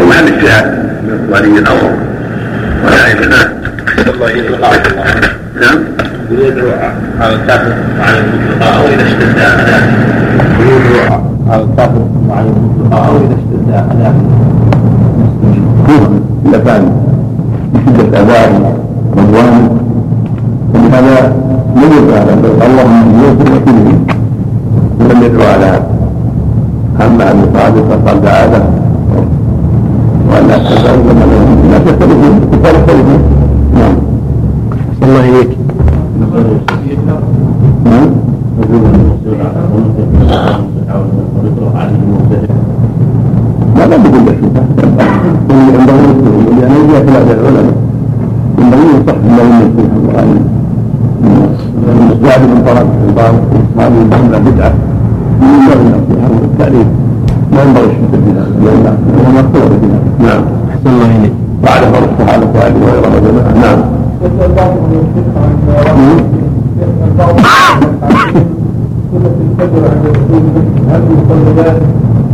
[0.00, 0.66] ومحل اجتهاد
[1.30, 1.90] ولي الامر
[2.84, 3.36] ولائمه
[4.14, 4.56] الله يدعو
[5.60, 5.78] نعم
[6.30, 6.68] يدعو
[7.20, 9.82] على الكافر وعلى المطلقاء أو اذا اشتد اذاه
[10.60, 11.20] يدعو
[11.50, 14.14] على الكافر وعلى المطلقاء أو اذا اشتد اذاه
[18.14, 18.50] اذاه
[19.18, 19.68] رضوان
[20.74, 21.32] فلهذا
[21.76, 23.98] لم يدعو على ذلك اللهم من يوسف وكله
[25.00, 25.86] ولم يدعو على هذا
[27.06, 28.64] أما أن صادق فقد دعا له
[30.30, 31.24] وان تدعو لما
[31.72, 33.18] لا تختلفون تختلفون
[33.74, 33.94] نعم.
[35.02, 35.50] الله عليك
[37.84, 38.10] نعم.
[47.06, 47.74] السهول لأنه جاء خلاف العلماء
[48.58, 50.28] ينبغي يصح ما لم يكن القران
[52.46, 53.34] من طلب الشيطان
[53.78, 54.72] هذه الجمله بدعة.
[55.42, 56.86] ينبغي النصيحه والتعليم
[57.52, 58.86] ما ينبغي الشبهه في هذا لأن
[59.18, 60.42] هو مقصود في هذا نعم.
[60.70, 61.32] أحسن الله إليك.
[61.62, 63.78] بعد فرض الصحابه وابي هريره وجماعه نعم.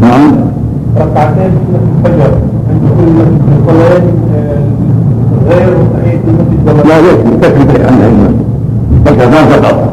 [0.00, 0.32] نعم.
[0.96, 2.32] ركعتين سنة الفجر.
[2.70, 3.16] عند كل
[3.58, 4.02] الصلوات
[5.48, 5.76] غير
[6.88, 8.34] لا يكفي تكفي عن العلم
[9.06, 9.92] ركعتان فقط.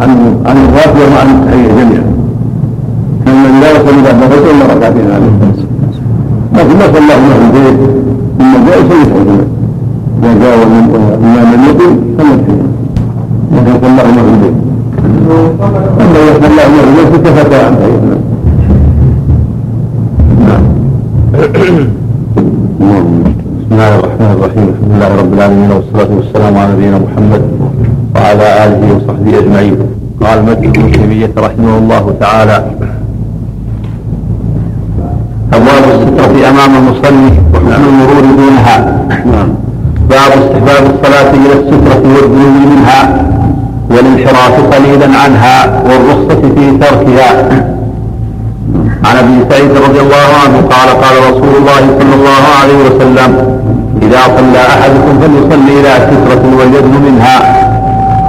[0.00, 0.10] عن
[0.46, 2.04] عن الراتب وعن التحيه جميعا
[3.26, 5.32] كان من لا يصلي بعد الفجر إلا ركعتين عليه
[6.54, 7.78] لكن ما صلى الله له البيت.
[8.38, 9.40] ثم جاء يصلي فجر
[10.22, 12.66] إذا جاء الامام لم يقل صلى التحيه
[13.52, 13.72] لكن
[14.16, 14.56] له البيت.
[16.00, 18.16] أما اذا صلى الله له البيت كفى عن تحيه
[20.46, 20.62] نعم.
[23.66, 27.42] بسم الله الرحمن الرحيم الحمد لله رب العالمين والصلاة والسلام على نبينا محمد
[28.14, 29.76] وعلى آله وصحبه أجمعين
[30.22, 32.56] قال مجد بن تيمية رحمه الله تعالى
[35.52, 38.76] أبواب السترة أمام المصلي وحسن المرور دونها
[40.10, 43.00] باب استحباب الصلاة إلى السترة والذنوب منها
[43.90, 47.30] والانحراف قليلا عنها والرخصة في تركها
[49.04, 53.30] عن أبي سعيد رضي الله عنه قال قال رسول الله صلى الله عليه وسلم
[54.02, 57.36] إذا صلى أحدكم فليصلي إلى سترة وليدن منها.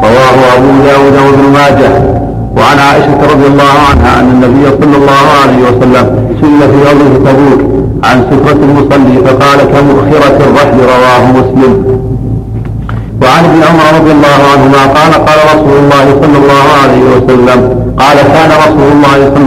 [0.03, 1.91] رواه أبو داود وابن ماجه.
[2.57, 6.05] وعن عائشة رضي الله عنها أن النبي صلى الله عليه وسلم
[6.41, 7.61] سئل في غزوه تبوك
[8.03, 11.73] عن سترة المصلي فقال كمؤخره الرحل رواه مسلم.
[13.21, 17.59] وعن ابن عمر رضي الله عنهما قال قال رسول الله صلى الله عليه وسلم
[18.01, 19.46] قال كان رسول الله صلى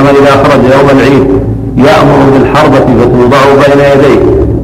[0.00, 1.26] وسلم إذا خرج يوم العيد
[1.76, 4.20] يأمر بالحربة فتوضع بين يديه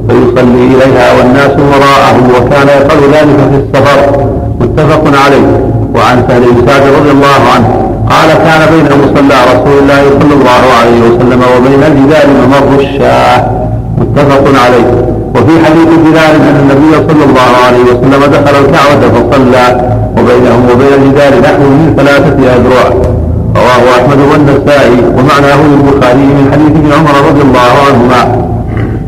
[0.07, 4.27] فيصلي إليها والناس وراءه وكان يفعل ذلك في السفر.
[4.61, 5.47] متفق عليه.
[5.95, 7.67] وعن سهل بن سعد رضي الله عنه
[8.09, 13.51] قال كان بين مصلى رسول الله صلى الله عليه وسلم وبين الجدار ممر الشاة.
[13.97, 14.89] متفق عليه.
[15.35, 21.41] وفي حديث بلال أن النبي صلى الله عليه وسلم دخل الكعبة فصلى وبينه وبين الجدار
[21.41, 23.16] نحو من ثلاثة أذرع.
[23.59, 28.21] رواه أحمد والنسائي ومعناه للبخاري من حديث ابن عمر رضي الله عنهما.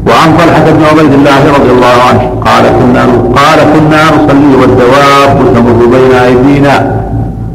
[0.07, 3.03] وعن طلحة بن عبيد الله رضي الله عنه قال كنا
[3.39, 6.75] قال كنا نصلي والدواب تمر بين أيدينا.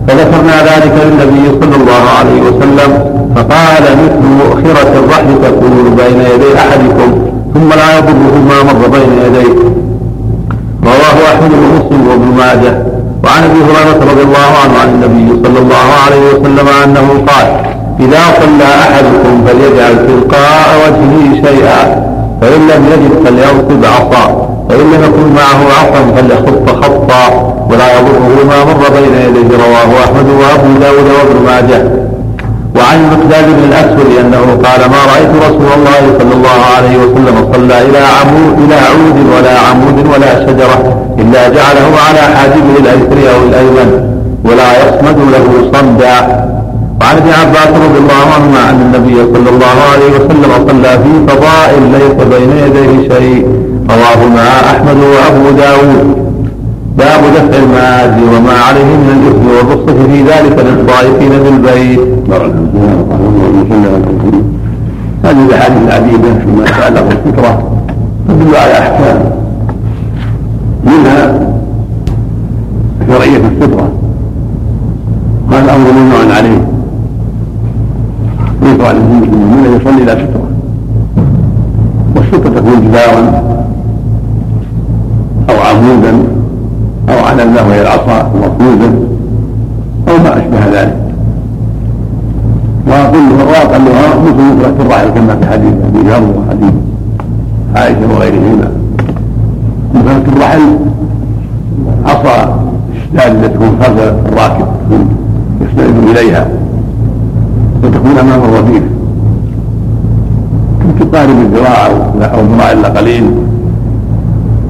[0.09, 2.91] فذكرنا ذلك للنبي صلى الله عليه وسلم
[3.37, 7.09] فقال مثل مؤخرة الرحل تكون بين يدي أحدكم
[7.55, 9.55] ثم لا يضره ما مر بين يديه.
[10.85, 12.94] رواه أحمد ومسلم وابن ماجه.
[13.25, 17.47] وعن أبي هريرة رضي الله عنه عن النبي صلى الله عليه وسلم أنه قال
[18.01, 21.83] إذا صلى أحدكم فليجعل تلقاء وجهه شيئا
[22.41, 28.65] فان لم يجد فليرقب عصا فان لم يكن معه عصا فليخط خطا ولا يضره ما
[28.65, 32.04] مر بين يديه رواه أحمد وأبو داود وابن ماجه.
[32.77, 37.83] وعن المقداد بن الأسود أنه قال ما رأيت رسول الله صلى الله عليه وسلم صلى
[37.83, 43.91] إلى عمود إلى عود ولا عمود ولا شجرة إلا جعله على حاجبه الايسر أو الأيمن
[44.45, 46.45] ولا يصمد له صمدا.
[47.01, 51.71] وعن ابن عباس رضي الله عنهما أن النبي صلى الله عليه وسلم صلى في فضاء
[51.93, 53.47] ليس بين يديه شيء.
[53.91, 56.24] رواهما أحمد وأبو داود.
[56.99, 62.01] باب دفع المال وما عليه من الإثم والرخصة في ذلك للطائفين بالبيت.
[65.25, 67.73] هذه الاحاديث العديده فيما يتعلق بالفطره
[68.29, 69.31] تدل على أحكام.
[70.87, 71.51] منها
[73.09, 73.89] شرعية الفطرة.
[75.51, 76.61] هذا أمر ممنوع عليه؟
[78.63, 80.49] يشرع للمسلمين أن يصلي إلى ستره
[82.17, 83.43] والستره تكون جدارا
[85.51, 86.13] أو عمودا
[87.09, 88.95] أو على الله وهي العصا مطلوبا
[90.09, 90.97] أو ما أشبه ذلك.
[92.87, 96.75] وكلها وأقلها مثل مثل الرحل كما في حديث أبي ذر وحديث
[97.77, 98.71] عائشة وغيرهما.
[99.95, 100.79] مثل الرحل
[102.07, 103.99] عصا الشداد التي تكون خلف
[104.29, 104.67] الراكب
[105.61, 106.49] يستند إليها
[107.85, 108.83] وتكون أمام الرفيق
[111.01, 111.87] تقارب الذراع
[112.35, 113.31] أو ذراع إلا قليل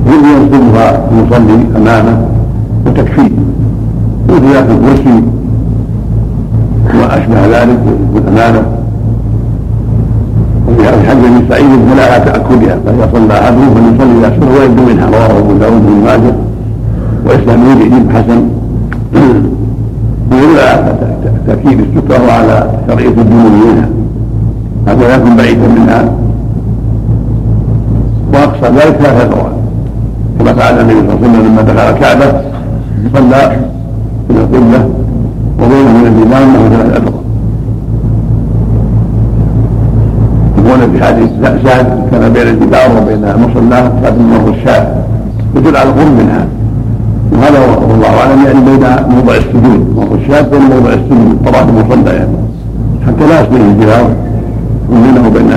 [0.07, 2.19] يجب ينصبها المصلي امامه
[2.87, 3.31] وتكفيه
[4.29, 4.35] في
[4.71, 5.23] الكرسي
[6.95, 8.63] وما اشبه ذلك يكون امامه
[10.69, 15.07] وفي حديث ابن سعيد فلا تاكلها فاذا صلى احدهم فليصلي إلى سنه ويبدو منها.
[15.07, 16.35] رواه أبو داود بن ماجه
[17.27, 18.43] واسلامه جديد حسن.
[20.33, 20.57] ويقول
[21.47, 23.89] تأكيد الستره على شرعية الدنيا منها.
[24.87, 26.13] هذا لا يكون بعيدا منها.
[28.35, 29.64] وأقصى ذلك ثلاثة ذروات
[30.45, 32.41] كما فعل النبي صلى الله عليه وسلم لما دخل الكعبه
[33.15, 33.57] صلى
[34.31, 34.91] إلى القبلة
[35.63, 37.21] وبينه من الإمام له ثلاث ابرار
[40.59, 41.31] يقول في حديث
[41.65, 44.87] سعد كان بين الجدار وبين مصلاه بعد الله الشاة
[45.57, 46.47] يدل على القرب منها.
[47.33, 47.59] وهذا
[47.91, 48.87] والله اعلم يعني بين
[49.17, 49.95] موضع السجود.
[49.97, 51.39] موضع الشاة بين موضع السجود.
[51.47, 52.37] طرف المصلى يعني.
[53.07, 54.11] حتى لا يصبح الجدار.
[54.91, 55.51] بينه وبين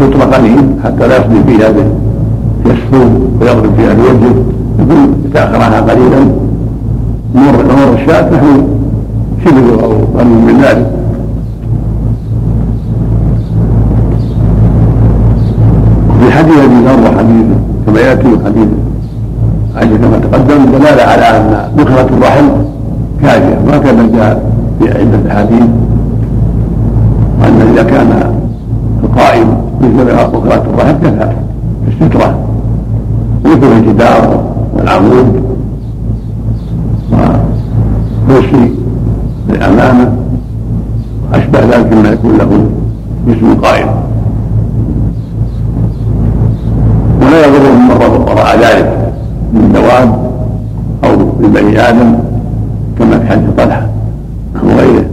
[0.00, 1.68] السترة قليل حتى لا يصبح فيها
[2.70, 3.04] يسفو
[3.40, 4.34] ويضرب فيها بوجهه
[4.78, 6.20] يقول تأخرها قليلا.
[7.34, 8.66] مر مر الشاة نحن
[9.44, 10.90] شبه أو قريب من ذلك
[16.10, 17.46] وفي حديث أبي ذر وحديث
[17.86, 18.68] كما يأتي حديث
[19.76, 22.48] عائشه كما تقدم دلالة على أن بكرة الرحل
[23.22, 25.66] كافية ما كان جاء في عده احاديث
[27.42, 28.34] وأن إذا كان
[29.04, 31.30] القائم مثل بكرة الرحل كفى
[31.88, 32.45] الستره
[33.56, 34.44] مثل الجدار
[34.74, 35.42] والعمود.
[38.28, 38.70] وكرسي
[39.48, 40.12] للأمامة
[41.32, 42.66] وأشبه ذلك مما يكون له
[43.28, 43.88] جسم قائم.
[47.22, 47.90] ولا يضره من
[48.28, 49.12] وراء ذلك
[49.52, 50.30] من دواب
[51.04, 52.14] أو من بني آدم
[52.98, 53.86] كما في حديث طلحة
[54.64, 55.04] وغيره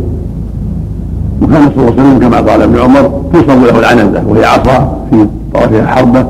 [1.41, 5.27] وكان صلى الله عليه وسلم كما قال ابن عمر تصب له العنزة وهي عصا في
[5.53, 6.25] طرفها حربة.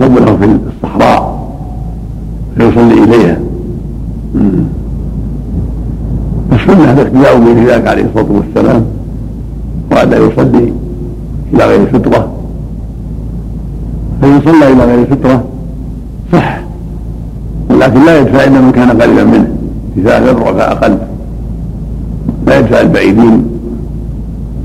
[0.00, 1.48] يصب في الصحراء.
[2.56, 3.38] فيصلي إليها.
[6.52, 8.84] السنة الاقتداء به ذلك عليه الصلاة والسلام
[9.90, 10.72] وأن يصلي
[11.52, 12.32] إلى غير سترة
[14.22, 15.44] فإن صلى إلى غير سترة
[16.32, 16.60] صح
[17.70, 19.48] ولكن لا يدفع إلا من كان قريبا منه.
[20.04, 20.98] ثلاث أذرع فأقل
[22.46, 23.44] لا يدفع البعيدين.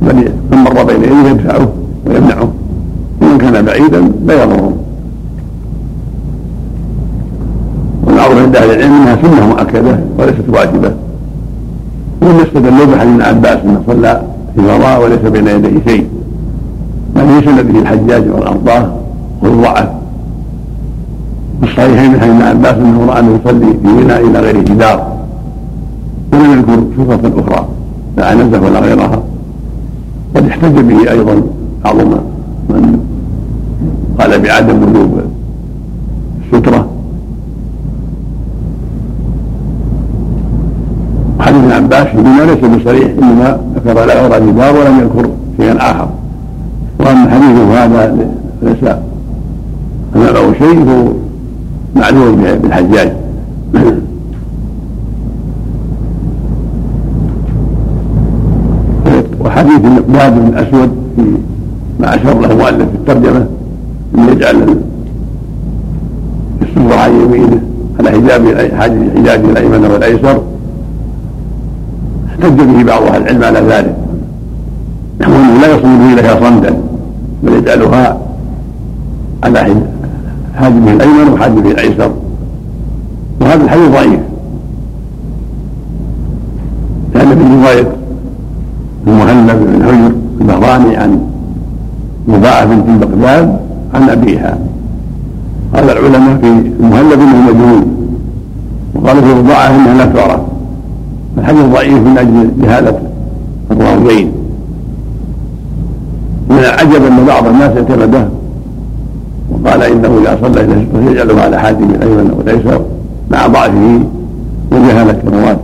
[0.02, 0.16] بل
[0.52, 1.68] من مر بين يديه يدفعه
[2.06, 2.52] ويمنعه.
[3.22, 4.74] ومن كان بعيدا لا يضره.
[8.54, 10.92] عند أهل العلم أنها سنة مؤكدة وليست واجبة.
[12.22, 14.22] وهم استدلوا بحديث ابن عباس أنه صلى
[14.56, 16.08] في فضاء وليس بين يديه شيء.
[17.18, 18.92] هذه سنه به الحجاج والارضاه
[19.42, 19.90] والضعف؟
[21.62, 25.14] في الصحيحين من حديث ابن عباس أنه رأى أنه يصلي في منى إلى غير جدار.
[26.34, 27.68] ولم يذكر شرطه أخرى
[28.18, 29.24] لا عنزه ولا غيرها.
[30.36, 31.42] قد احتج به أيضا
[31.84, 31.96] بعض
[32.70, 33.00] من
[34.20, 35.20] قال بعدم وجوب
[36.54, 36.88] الستره
[41.40, 41.72] حديث ابن
[42.46, 46.08] ليس بصريح إنما ذكر لا يرى جدار ولم يذكر شيئا آخر.
[47.00, 48.18] وأما حديثه هذا
[48.62, 48.84] ليس
[50.16, 51.14] امامه شيء هو
[51.96, 53.12] معلوم بالحجاج.
[59.40, 61.22] وحديث المقداد بن الاسود في
[62.00, 63.46] ما اشار له مؤلف في الترجمه
[64.18, 64.78] ان يجعل
[66.62, 67.62] السفر عن يمينه
[68.00, 68.72] على حجاب
[69.18, 70.42] حجابه الأيمن والأيسر.
[72.44, 73.96] احتج به بعض أهل العلم على ذلك.
[75.22, 76.74] وانه لا يصمد اليها صمدا
[77.44, 78.18] بل يجعلها
[79.44, 79.60] على
[80.56, 82.12] حاجبه الأيمن وحاجبه الأيسر.
[83.42, 84.20] وهذا الحديث ضعيف.
[87.16, 87.88] لأن في رواية
[89.08, 91.20] المهلب بن حجر البهراني عن
[92.28, 93.58] مضاعف بنت بغداد
[93.94, 94.58] عن أبيها.
[95.76, 96.48] قال العلماء في
[96.80, 97.84] المهلب انه مجهول
[98.96, 100.53] وقال في مضاعف إنها لا تعرف
[101.38, 103.00] الحديث ضعيف من أجل جهالة
[103.72, 104.32] الراويين
[106.50, 108.28] من العجب أن بعض الناس اعتمده
[109.52, 112.82] وقال إنه إذا صلى إلى ستره يجعلها على حاجب الأيمن والايسر
[113.32, 114.00] مع ضعفه
[114.72, 115.58] وجهاله الرواه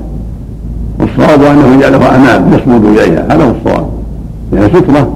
[0.99, 3.25] والصواب أنه يجعلها أمام يصمد إليها.
[3.29, 3.87] هذا هو الصواب.
[4.51, 5.13] لأن ستره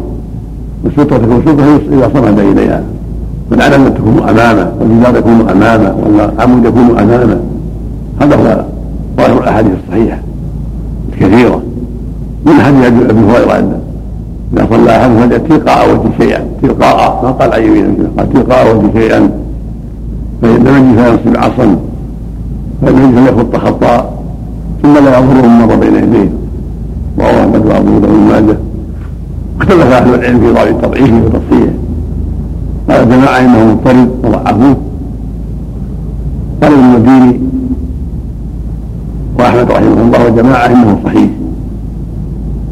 [0.83, 2.83] والستره تكون ستره إذا صمد إليها.
[3.51, 7.39] والعلم تكون أمامه والجدار يكون أمامه والعمود يكون أمامه.
[8.21, 8.63] هذا هو
[9.17, 10.17] ظاهر الأحاديث الصحيحة.
[11.23, 11.61] كثيرة.
[12.45, 13.79] من حديث ابي هريرة
[14.53, 16.45] اذا صلى احد فليأت تلقاء وجه شيئا.
[16.61, 19.29] تلقاء ما قال عن يمينه قال تلقاء وجه شيئا.
[20.41, 21.77] فإن لم فينصب عصا.
[22.81, 24.13] فإن يجد فليخط خطأ.
[24.83, 26.29] ثم لا يضره مر بين يديه.
[27.19, 28.57] رواه أحمد وابو داود وابن ماجه.
[29.61, 31.73] اختلف أهل العلم في ضابط تضعيفه وتصحيحه.
[32.89, 34.77] قال جماعة إنه مضطرب وضعفوه.
[36.63, 37.39] قال المديني
[39.43, 41.29] واحمد رحمه الله وجماعه انه صحيح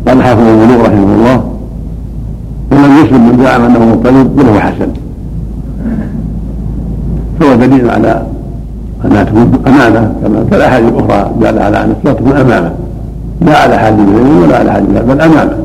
[0.07, 1.43] قال حافظ البلوغ رحمه الله
[2.71, 4.87] ولم يسلم من زعم أنه مضطرب هو حسن.
[7.39, 8.21] فهو دليل على
[9.05, 12.71] انها تكون امامه كما كالاحاديث الأخرى داله على ان الصلاة تكون امامه
[13.41, 15.57] لا على حاجب اليمين ولا على حاجب بل امامه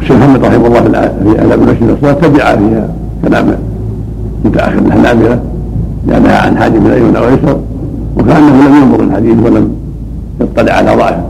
[0.00, 0.80] الشيخ محمد رحمه الله
[1.22, 2.88] في اداب المسجد الصلاه تبع فيها
[3.24, 3.46] كلام
[4.44, 5.40] متأخر الحنابله
[6.06, 7.58] لأنها عن حاجب الايمن أو الايسر
[8.16, 9.70] وكأنه لم ينظر الحديث ولم
[10.40, 11.22] يطلع على ضعفه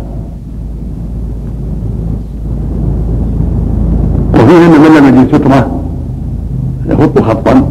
[4.34, 5.80] وفيه أن من لم يجد سترة
[6.89, 7.62] يخط خطا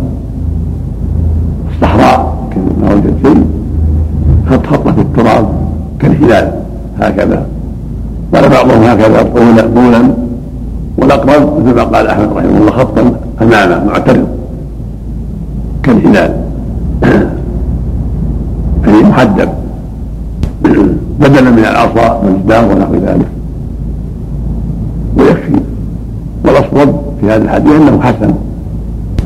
[1.76, 2.36] الصحراء
[2.82, 3.46] ما وجد شيء
[4.50, 5.50] خط خطه في التراب
[6.00, 6.52] كالهلال
[7.00, 7.46] هكذا.
[8.34, 10.14] قال بعضهم هكذا طولا طولا
[10.98, 14.28] والأقرب مثل ما قال أحمد رحمه الله خطا أمامه معترض
[15.84, 16.34] كالهلال.
[19.16, 19.50] محدب
[21.20, 23.28] بدلا من العصا والجدار ونحو ذلك.
[25.18, 25.60] ويكفي.
[26.46, 28.34] والأصوب في هذا الحديث أنه حسن.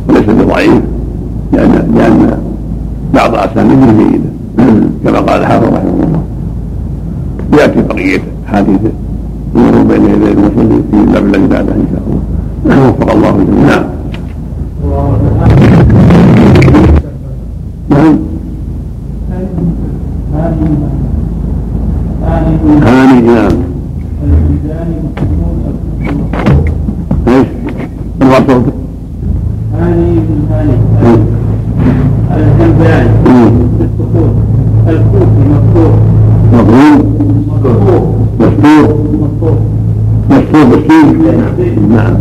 [0.09, 0.81] وليس بضعيف.
[1.53, 2.37] لأن لأن
[3.13, 4.29] بعض أسانيده جيدة.
[5.03, 6.23] كما قال الحافظ رحمه الله.
[7.61, 8.79] يأتي بقية حديث
[9.55, 12.89] المرور بين يدي المصلي في باب العباده إن شاء الله.
[12.89, 13.83] وفق الله الجميع
[22.77, 23.51] هاني نعم
[27.27, 27.47] إيش؟
[28.21, 28.73] ارفع صوتك
[29.79, 30.73] هاني بن هاني
[32.35, 33.09] الجنباني
[33.79, 34.33] بالسكون
[34.87, 35.93] الكوفي مفتوح
[36.53, 36.99] مظلوم
[38.39, 39.53] مفتوح
[40.29, 41.21] مستور بالسين
[41.89, 42.13] نعم.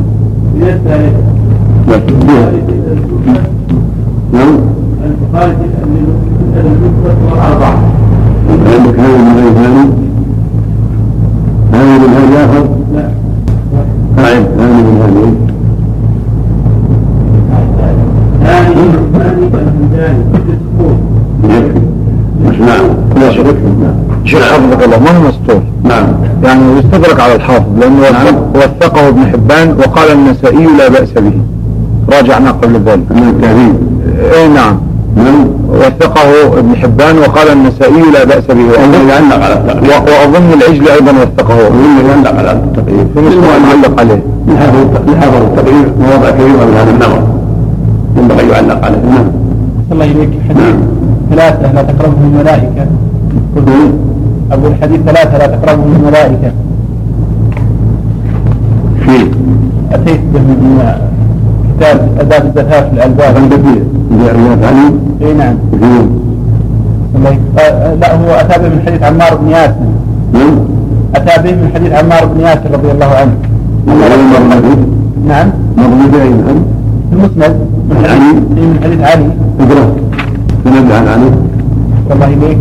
[0.55, 1.23] من الثالثة
[1.89, 2.53] مستور
[4.33, 4.59] نعم.
[5.05, 5.53] البخاري
[6.57, 7.79] النسبة والأربعة
[8.49, 9.89] عندك هذا من غير ثاني
[11.73, 12.29] هذا من هذا اخر لا نعم هذا من هذا ثاني ثاني
[23.21, 23.95] لا شرك نعم
[24.25, 26.07] شيخ حفظك الله ما هو مستور؟ نعم.
[26.45, 28.27] يعني يستدرك على الحافظ لأنه نعم.
[28.27, 31.33] وثق- وثقه ابن حبان وقال النسائي لا بأس به.
[32.17, 33.03] راجعنا قبل ذلك.
[33.11, 33.75] من التهذيب
[34.35, 34.77] اي نعم.
[35.17, 38.65] من وثقه ابن حبان وقال النسائي لا بأس به.
[38.71, 41.57] وأظن, يعلق على التقريب وأظن العجل أيضا وثقه.
[41.57, 44.23] وأنه يعلق على التقريب في نسبة معلق عليه.
[44.49, 47.23] لحفظ التقريب مواضع كثيرة من هذا النظر
[48.17, 49.31] ينبغي يعلق عليه نعم.
[49.93, 50.77] الله إليك حديث نعم.
[51.31, 52.87] ثلاثة لا تقربهم الملائكة.
[54.53, 56.53] أقول حديث ثلاثة لا تقربهم الملائكة.
[59.05, 59.27] في
[59.93, 61.08] أتيت به من
[61.79, 63.35] كتاب آداب الزكاة في الألباب
[64.13, 64.87] رياض علي
[65.23, 65.55] إي نعم.
[67.17, 67.31] الله.
[67.31, 69.75] يك- آه، لا هو أتى به من حديث عمار بن ياسر.
[70.33, 70.55] نعم.
[71.17, 73.35] أتى به من حديث عمار بن ياسر رضي الله عنه.
[75.29, 75.49] نعم.
[75.77, 76.59] مضبوط أين نعم.
[77.11, 77.57] في المسند
[77.91, 78.33] من حديث علي.
[78.33, 79.29] من حديث علي.
[79.61, 79.87] اقرأ.
[80.65, 81.31] سند عن علي.
[82.11, 82.59] والله إليك.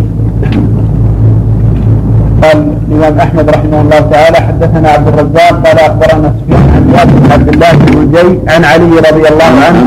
[2.44, 2.58] قال
[2.92, 8.12] الإمام أحمد رحمه الله تعالى حدثنا عبد الرزاق قال أخبرنا سفيان بن عبد الله بن
[8.12, 9.84] نجي عن علي رضي الله عنه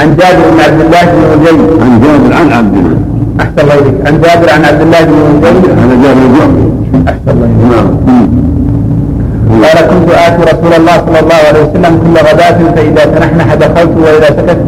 [0.00, 2.96] عن جابر بن عبد الله بن نجي عن جابر عن عبد الله.
[3.40, 3.96] أحسن الله إليك.
[4.06, 6.64] عن جابر عن عبد الله بن نجي هذا جابر الجعفي
[7.08, 7.70] أحسن الله إليك.
[7.72, 7.88] نعم.
[9.62, 14.28] قال كنت آتي رسول الله صلى الله عليه وسلم كل غداة فإذا تنحنح دخلت وإذا
[14.36, 14.60] سكت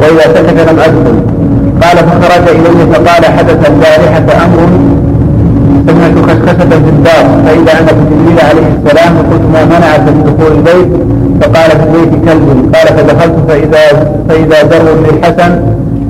[0.00, 1.16] وإذا سكت لم أدخل.
[1.82, 4.60] قال فخرج إلي فقال حدث البارحة أمر
[6.20, 10.90] سمعت خشخشة في الدار فإذا أنا جبريل عليه السلام وقلت ما منعك من دخول البيت؟
[11.42, 12.74] فقال في البيت كلب.
[12.74, 15.60] قال فدخلت فإذا فإذا در للحسن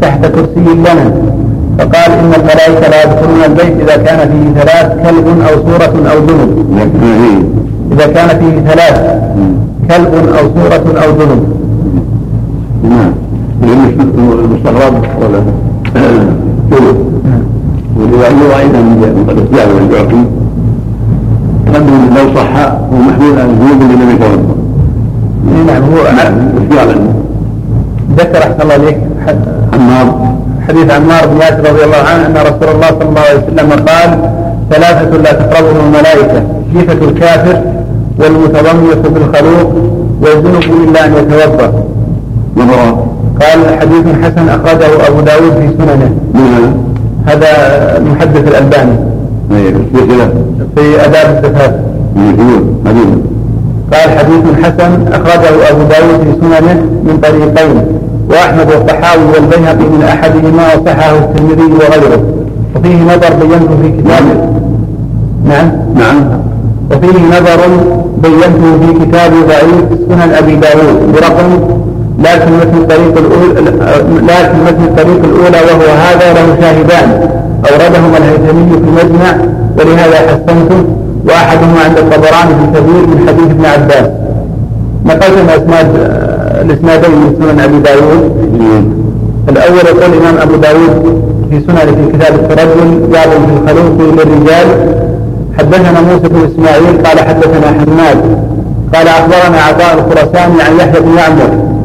[0.02, 1.12] تحت كرسي لنا.
[1.78, 6.64] فقال إن الملائكة لا يدخلون البيت إذا كان فيه ثلاث كلب أو صورة أو ذنب
[7.92, 9.20] إذا كان فيه ثلاث
[9.90, 11.42] كلب أو صورة أو ذنب
[12.82, 13.12] نعم.
[13.64, 15.40] المستغرب ولا
[18.00, 20.24] شوف ولذلك أيضا من طريق جابر الجعفي
[21.74, 22.56] قدم لو صح
[22.92, 24.54] هو محمول على الذنوب اللي لم يتوضا
[25.48, 25.98] إيه نعم هو
[26.62, 27.00] اشتغالا
[28.18, 28.98] ذكر أحسن الله عليك
[29.74, 30.34] عمار
[30.68, 34.30] حديث عمار بن ياسر رضي الله عنه أن رسول الله صلى الله عليه وسلم قال
[34.70, 36.42] ثلاثة لا تقربهم الملائكة
[36.72, 37.62] جيفة الكافر
[38.18, 39.74] والمتضمس بالخلوق
[40.22, 41.84] والذنب إلا أن يتوضأ
[43.40, 46.10] قال حديث حسن أخرجه أبو داود في سننه.
[47.26, 47.48] هذا
[47.98, 49.10] المحدث الألباني.
[49.50, 50.30] السلسله
[50.76, 51.74] في آداب الزكاة
[53.92, 57.82] قال حديث حسن أخرجه أبو داود في سننه من طريقين
[58.30, 62.22] وأحمد والطحاوي والبيهقي من أحدهما وصححه الترمذي وغيره.
[62.76, 64.50] وفيه نظر بينته في كتابه.
[65.44, 65.72] نعم.
[65.94, 66.40] نعم.
[66.90, 67.60] وفيه نظر
[68.22, 71.60] بينته في كتاب ضعيف سنن أبي داود برقم
[72.20, 73.60] لكن مثل الطريق الأولى
[74.22, 77.30] لكن مثل الطريق الأولى وهو هذا له شاهدان.
[77.70, 79.32] أوردهما الهيثمي في المجمع
[79.78, 80.84] ولهذا حسنته
[81.26, 84.10] وأحدهما عند الطبراني في الكبير من حديث ابن عباس.
[85.04, 85.86] نقلت الأسناد
[86.60, 88.22] الإسنادين من سنن أبي داود.
[89.48, 94.66] الأول يقول الإمام أبو داود في سنن في كتاب الترجل باب في الخلوق للرجال.
[95.58, 98.18] حدثنا موسى بن إسماعيل قال حدثنا حماد.
[98.94, 101.79] قال أخبرنا عطاء الخرساني عن يحيى بن يعمر.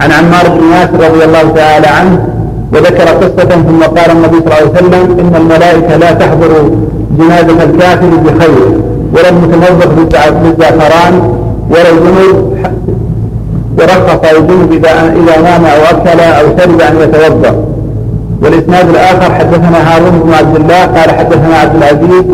[0.00, 2.26] عن عمار بن ياسر رضي الله تعالى عنه
[2.72, 6.70] وذكر قصة ثم قال النبي صلى الله عليه وسلم إن الملائكة لا تحضر
[7.18, 8.80] جنازة الكافر بخير
[9.14, 9.88] ولا المتنظف
[10.42, 11.14] بالزعفران
[11.70, 12.56] ولا الجنوب
[13.78, 17.54] ورخص الجنوب إذا إذا نام أو أكل أو شرب أن يتوضأ.
[18.42, 22.24] والإسناد الآخر حدثنا هارون بن عبد الله قال حدثنا عبد العزيز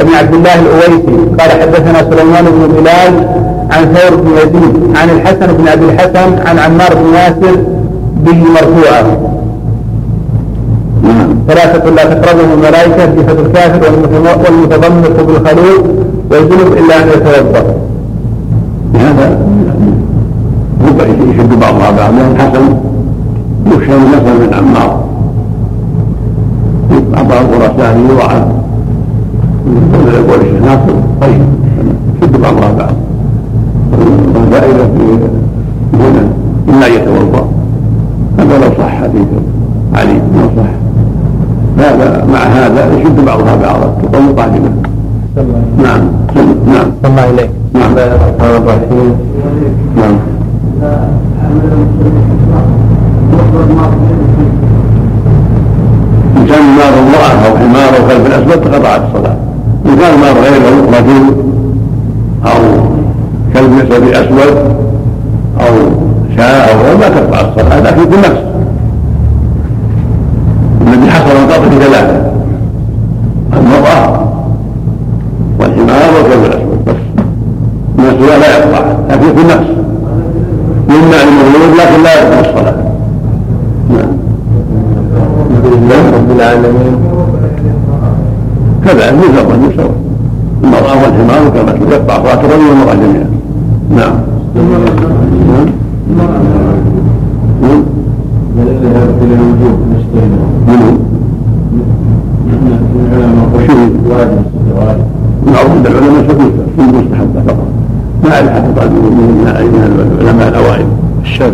[0.00, 3.28] بن عبد الله الأويسي قال حدثنا سليمان بن بلال
[3.70, 7.56] عن ثور بن يزيد عن الحسن بن أبي الحسن عن عمار بن ياسر
[8.24, 9.02] به مرفوعا
[11.02, 11.28] نعم.
[11.48, 15.86] ثلاثة لا تقربهم الملائكة جثة الكافر والمتضمن بالخلوق
[16.30, 17.74] والجنب إلا أن يتوضأ.
[20.88, 22.76] ربما يشد بعضها بعضا لأن حسن
[23.66, 25.08] يخشى النسل من عمار.
[27.14, 28.52] عطاء الخراساني وعن
[29.66, 31.42] من يقول الشيخ ناصر طيب
[32.22, 32.92] يشد بعضها بعض
[34.48, 35.18] والفائده في
[35.94, 36.28] هنا
[36.68, 37.48] الا ان يتوضأ
[38.38, 39.26] هذا لو صح حديث
[39.94, 40.70] علي لو صح.
[41.78, 44.70] هذا مع هذا يشد بعضها بعضا تقوم قادمه
[45.82, 46.00] نعم
[46.66, 46.92] نعم.
[47.04, 47.50] الله إليك.
[47.74, 47.92] نعم.
[47.92, 49.14] الرحمن الرحيم
[49.96, 50.16] نعم.
[56.36, 59.36] إن كان النار امرأة أو حمار أو كلب أسود تقطعت الصلاة.
[59.86, 61.34] إن كان النار غيره رجل
[62.46, 62.97] أو
[63.54, 64.78] كلب أسود أسود
[65.60, 65.74] أو
[66.36, 68.42] شاء أو غيره ما تقطع الصلاة لكن في النفس
[70.86, 72.30] الذي حصل القطع في ثلاثة
[73.52, 74.28] المرأة
[75.60, 76.08] والحمار
[78.38, 79.66] لا يقطع لكن في نقص
[80.90, 82.74] يمنع المغلوب لكن لا يقطع الصلاة.
[83.90, 84.18] نعم.
[86.14, 86.96] رب العالمين
[89.18, 89.94] مثل الرجل سواء
[90.64, 93.37] المرأة والحمار كما يقطع صلاة الرجل جميعا.
[93.90, 94.12] نعم
[96.16, 96.38] نعم
[105.46, 107.66] معروف عند العلماء شديدة في المستحبة فقط
[108.24, 109.46] ما أعرف حتى بعض من
[110.20, 110.86] العلماء الأوائل
[111.22, 111.52] الشافعي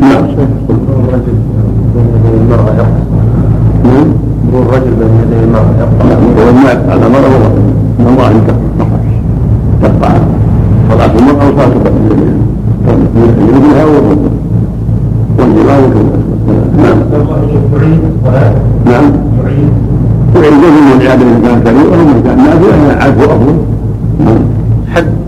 [0.00, 0.24] نعم
[4.52, 7.62] مرور الرجل بين يدي المرأة يقطع على مرة ورجل
[8.00, 8.67] ان الله ان
[9.98, 10.14] تقطع
[10.90, 12.28] صلاة المرأة وصلاة الرجل
[13.40, 14.30] يمكنها والرجل
[15.38, 15.80] والجماعة
[16.76, 16.98] نعم
[18.86, 19.12] نعم
[20.34, 23.56] تعيد من العبادة إذا كان كبير أو من كان نافع العفو أفضل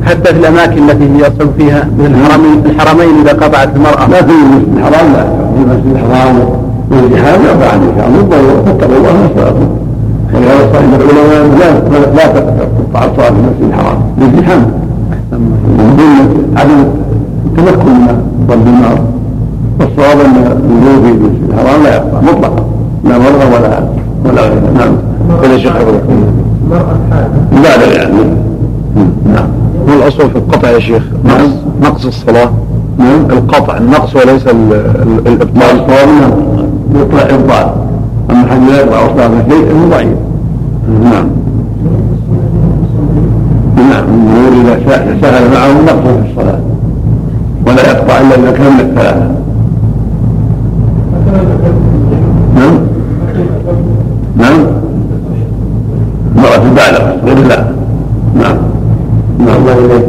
[0.06, 4.06] حتى في الأماكن التي يصل فيها من الحرمين الحرمين إذا قطعت المرأة.
[4.06, 5.22] لا في المسجد الحرام لا.
[5.22, 6.36] في المسجد الحرام.
[6.90, 8.62] والجهاد لا بعد إن شاء الله.
[8.66, 9.68] فاتقوا الله ما استطعتم.
[10.34, 11.70] ولهذا صحيح العلماء لا
[12.16, 13.98] لا تقطع الصلاة في المسجد الحرام.
[14.20, 14.66] للزحام
[15.32, 16.84] من عدم
[17.46, 18.98] التمكن من ضرب النار
[19.80, 20.36] والصواب أن
[20.82, 22.64] الوجود في الحرام لا يقطع مطلقا.
[23.04, 23.80] لا مرة ولا
[24.24, 24.92] ولا غيره نعم.
[25.42, 26.96] كل شيخ المرأة
[27.52, 28.14] لا لا يعني
[29.32, 29.46] نعم.
[29.88, 31.50] هو الأصل في القطع يا شيخ؟ نقص
[31.82, 32.50] نقص الصلاة.
[32.98, 33.30] نعم.
[33.30, 35.62] القطع النقص وليس ال- ال- الإبطال.
[35.70, 37.70] الصواب انه يطلع إبطال.
[38.30, 40.08] أما حد لا يقطع اصلاه شيء ضعيف.
[41.02, 41.26] نعم نعم.
[44.90, 46.58] سهل- سهل معه نقص في الصلاة.
[47.66, 49.30] ولا يقطع إلا إذا كان من الثلاثة.
[52.56, 52.78] نعم؟
[54.36, 54.66] نعم؟
[56.36, 57.64] امرأة بالغة غير لا
[58.34, 58.56] نعم.
[59.46, 59.56] نعم.
[59.56, 60.02] الله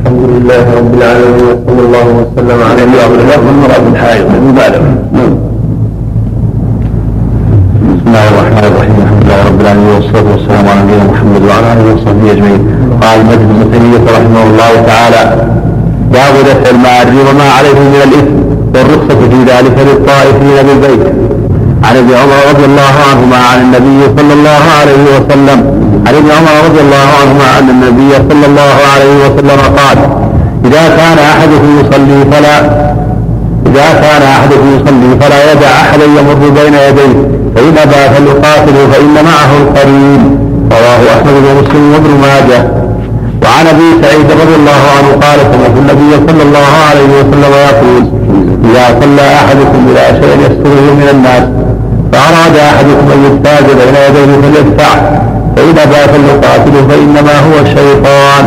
[0.00, 5.34] الحمد لله رب العالمين وصلى الله وسلم على يعني بعض الأخوة المرأة الحائض المبالغة نعم
[7.88, 11.84] بسم الله الرحمن الرحيم الحمد لله رب العالمين والصلاة والسلام على نبينا محمد وعلى آله
[11.94, 12.62] وصحبه أجمعين.
[13.02, 15.22] قال مجد بن تيمية رحمه الله تعالى
[16.14, 18.34] باب دفع المعر وما عليه من الإثم
[18.74, 21.04] والرخصة في ذلك للطائفين بالبيت
[21.86, 25.58] عن ابن عمر رضي الله عنهما عن النبي صلى الله عليه وسلم.
[26.06, 29.98] عن ابن عمر رضي الله عنهما أن النبي صلى الله عليه وسلم قال
[30.64, 32.56] إذا كان أحدكم يصلي فلا
[33.68, 37.14] إذا كان أحدكم يصلي فلا يدع أحدا يمر بين يديه
[37.54, 40.38] فإن أبى فليقاتله فإن معه القرين
[40.72, 42.60] رواه أحمد ومسلم وابن ماجه.
[43.42, 48.02] وعن أبي سعيد رضي الله عنه قال سمعت النبي صلى الله عليه وسلم يقول
[48.64, 51.44] إذا صلى أحدكم إلى شيء يستره من الناس
[52.12, 54.94] فأراد أحدكم أن يجتاز بين يديه فليدفع.
[55.56, 58.44] فإن أبى فليقاتله فإنما هو الشيطان.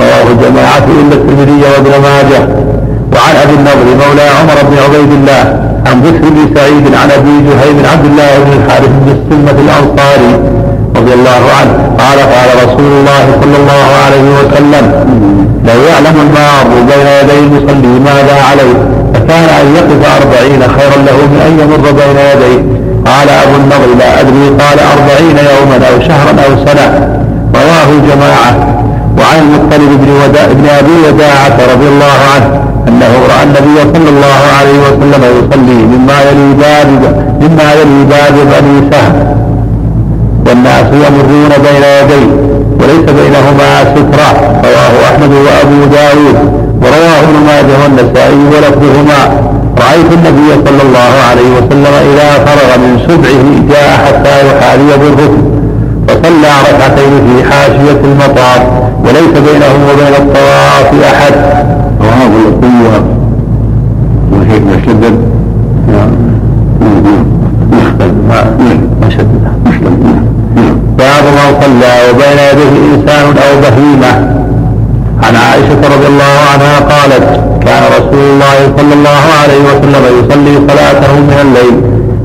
[0.00, 2.63] رواه الجماعة إلا الترمذي وابن ماجه.
[3.14, 5.42] وعن أبي النضر مولى عمر بن عبيد الله
[5.86, 10.32] عن بكر بن سعيد عن أبي جهيم عبد الله بن الحارث بن السلمة الأنصاري
[10.96, 11.74] رضي الله عنه.
[11.98, 14.84] قال قال رسول الله صلى الله عليه وسلم
[15.68, 18.74] لو يعلم المار بين يدي المصلي ماذا عليه
[19.14, 22.60] فكان أن يقف أربعين خيرا له من أن يمر بين يديه.
[23.10, 26.86] قال أبو النضر لا أدري قال أربعين يوما أو شهرا أو سنة.
[27.54, 28.52] رواه جماعة.
[29.18, 30.08] وعن المطلب بن
[30.54, 36.16] بن أبي وداعة رضي الله عنه أنه رأى النبي صلى الله عليه وسلم يصلي مما
[36.28, 36.88] يلي باب
[37.40, 39.34] مما يلي باب بني سهم
[40.46, 44.30] والناس يمرون بين يديه وليس بينهما سترة.
[44.64, 46.36] رواه أحمد وأبو داود.
[46.82, 49.20] ورواه ابن ماجه والنسائي ولفظهما.
[49.78, 55.44] رأيت النبي صلى الله عليه وسلم إذا فرغ من سبعه جاء حتى يحاذي بالركن.
[56.08, 58.62] فصلى ركعتين في حاشية المطاف
[59.04, 61.34] وليس بينه وبين الطواف أحد.
[62.62, 63.04] رواه القوة
[64.32, 65.16] وشيء يشدد
[69.00, 70.24] ما شدد
[70.98, 74.12] باب من صلى وبين يديه إنسان أو بهيمة.
[75.22, 77.24] عن عائشة رضي الله عنها قالت
[77.66, 81.76] كان رسول الله صلى الله عليه وسلم يصلي صلاته من الليل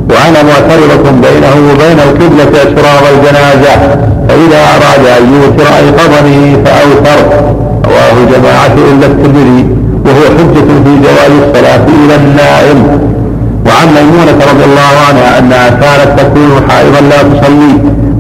[0.10, 3.76] وأنا معترضة بينه وبين القبلة أشراط الجنازة
[4.28, 7.20] فإذا أراد أن يوتر أيقظني فأوتر.
[7.86, 9.79] رواه جماعة إلا الترمذي.
[10.10, 12.80] وهو حجة في جواز الصلاة إلى النائم.
[13.66, 17.74] وعن ميمونة رضي الله عنها أنها كانت تكون حائضا لا تصلي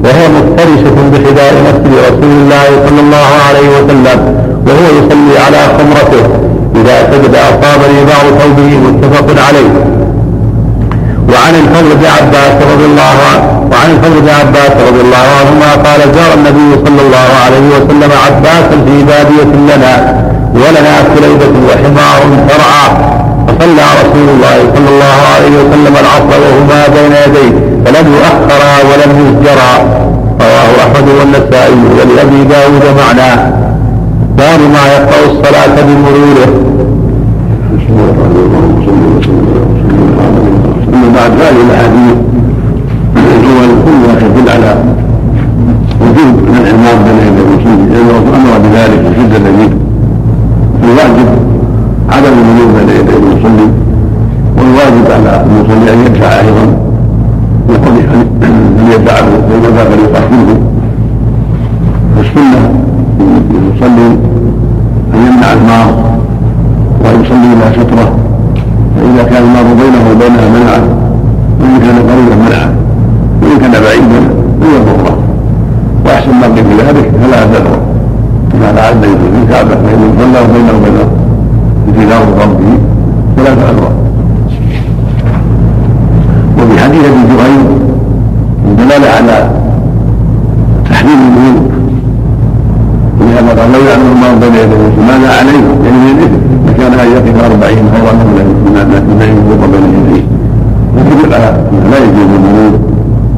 [0.03, 4.19] وهي مفترشة بحذاء مسجد رسول الله صلى الله عليه وسلم
[4.67, 6.23] وهو يصلي على خمرته.
[6.75, 9.71] إذا سجد أصابني بعض ثوبه متفق عليه.
[11.31, 15.99] وعن الفضل بن عباس رضي الله عنه وعن الفضل بن عباس رضي الله عنهما قال
[16.15, 22.85] زار النبي صلى الله عليه وسلم عباسا في بادية لنا ولنا كليبة وحمار ترعى
[23.47, 27.53] فصلى رسول الله صلى الله عليه وسلم العصر وهما بين يديه
[27.85, 29.71] فلم يؤخرا ولم يزجرا
[30.41, 33.51] رواه أحمد والنسائي ولأبي داود معناه
[34.37, 36.49] باب ما يقطع الصلاة بمروره
[40.93, 42.15] أما بعد هذه الأحاديث
[43.17, 44.75] الأول كلها تدل على
[46.01, 49.78] وجود الإمام بين يدي الرسول أمر بذلك وشد فيه
[50.83, 51.27] الواجب
[52.09, 53.67] عدم الوجود بين يدي المصلي
[54.57, 56.65] والواجب على المصلي أن يدفع أيضا
[57.69, 57.97] يقول
[58.43, 60.57] أن يدفعه بين ذاك ليقاتله
[62.17, 62.71] والسنة
[63.19, 64.07] للمصلي
[65.13, 66.03] أن يمنع المار
[67.05, 68.15] ويصلي إلى سترة
[68.95, 70.83] فإذا كان المار بينه وبينها منعه
[71.61, 72.71] وإن كان قريبا منعه
[73.41, 74.19] وإن كان بعيدا
[74.61, 75.17] لم يضره
[76.05, 77.88] وأحسن ما في ذلك فلا ضر
[78.69, 80.97] كما فعل النبي في الكعبة فإن صلى بينه وبين
[81.87, 82.77] انتظار ربه
[83.37, 83.91] فلا تأذر
[86.57, 87.61] وفي حديث ابن جريج
[88.77, 89.49] دلالة على
[90.89, 91.69] تحريم الوضوء
[93.21, 97.43] ولهذا قال لو يعلم الله بين يديه ماذا عليه يعني من الاثم لكان ان يقف
[97.51, 98.03] أربعين انه
[98.65, 100.23] من ان يوضا بين يديه
[100.97, 101.29] وفي
[101.91, 102.79] لا يجوز الوضوء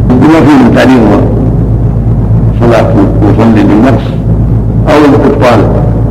[0.09, 1.01] بما فيه من تعليم
[2.59, 4.20] صلاة المصلي بالنقص
[4.91, 5.59] أو الإبطال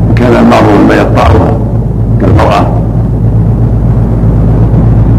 [0.09, 1.52] إن كان المعروف ما يقطعها
[2.20, 2.66] كالمرأة.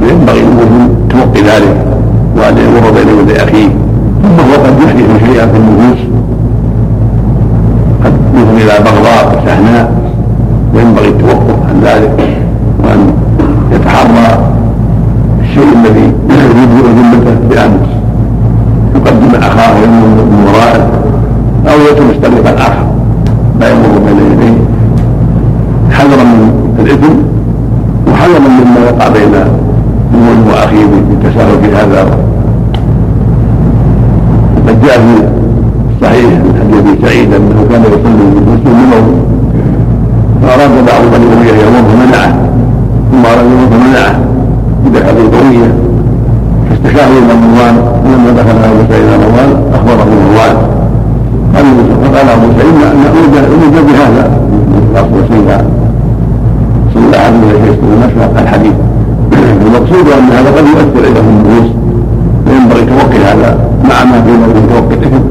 [0.02, 1.86] ينبغي المسلم توقي ذلك
[2.38, 3.68] وأن يمر بين يدي أخيه.
[4.24, 6.00] ثم هو قد يحدث شيئا في النفوس.
[8.06, 9.92] قد يفضي إلى بغضاء وشحناء
[10.76, 12.38] وينبغي التوقف عن ذلك
[12.84, 13.14] وأن
[13.72, 14.40] يتحرى
[15.42, 17.78] الشيء الذي يبدو ذمته بأن
[18.96, 20.88] يقدم أخاه من ورائه
[21.68, 22.91] أو يترك طريقا آخر.
[23.62, 24.58] لا يمر بين يديه.
[25.92, 27.14] حذرا من الإثم
[28.12, 29.34] وحذرا مما يقع بين
[30.14, 32.02] المؤمن وأخيه بالتساهل في هذا.
[34.56, 35.14] وقد جاء في
[35.96, 39.08] الصحيح من حديث أبي سعيد أنه كان يصلي بالمسلم بموت
[40.42, 42.32] فأراد بعض بني أمية يمر فمنعه
[43.12, 44.20] ثم أراد يمر فمنعه
[44.86, 45.74] بدخل القويه
[46.70, 47.76] فاستشاره مروان.
[48.06, 50.81] ولما دخل أبو سعيد مروان أخبره مروان.
[51.56, 53.02] قال أبو سعيد أن
[53.52, 54.24] اوجد بهذا.
[55.30, 55.58] سيدنا
[56.94, 58.74] صلى الله عليه وسلم يشتري المشفى الحديث
[59.66, 61.70] المقصود أن هذا قد يؤثر في النفوس.
[62.46, 65.26] فينبغي توقي هذا مع ما في من توقي الاثم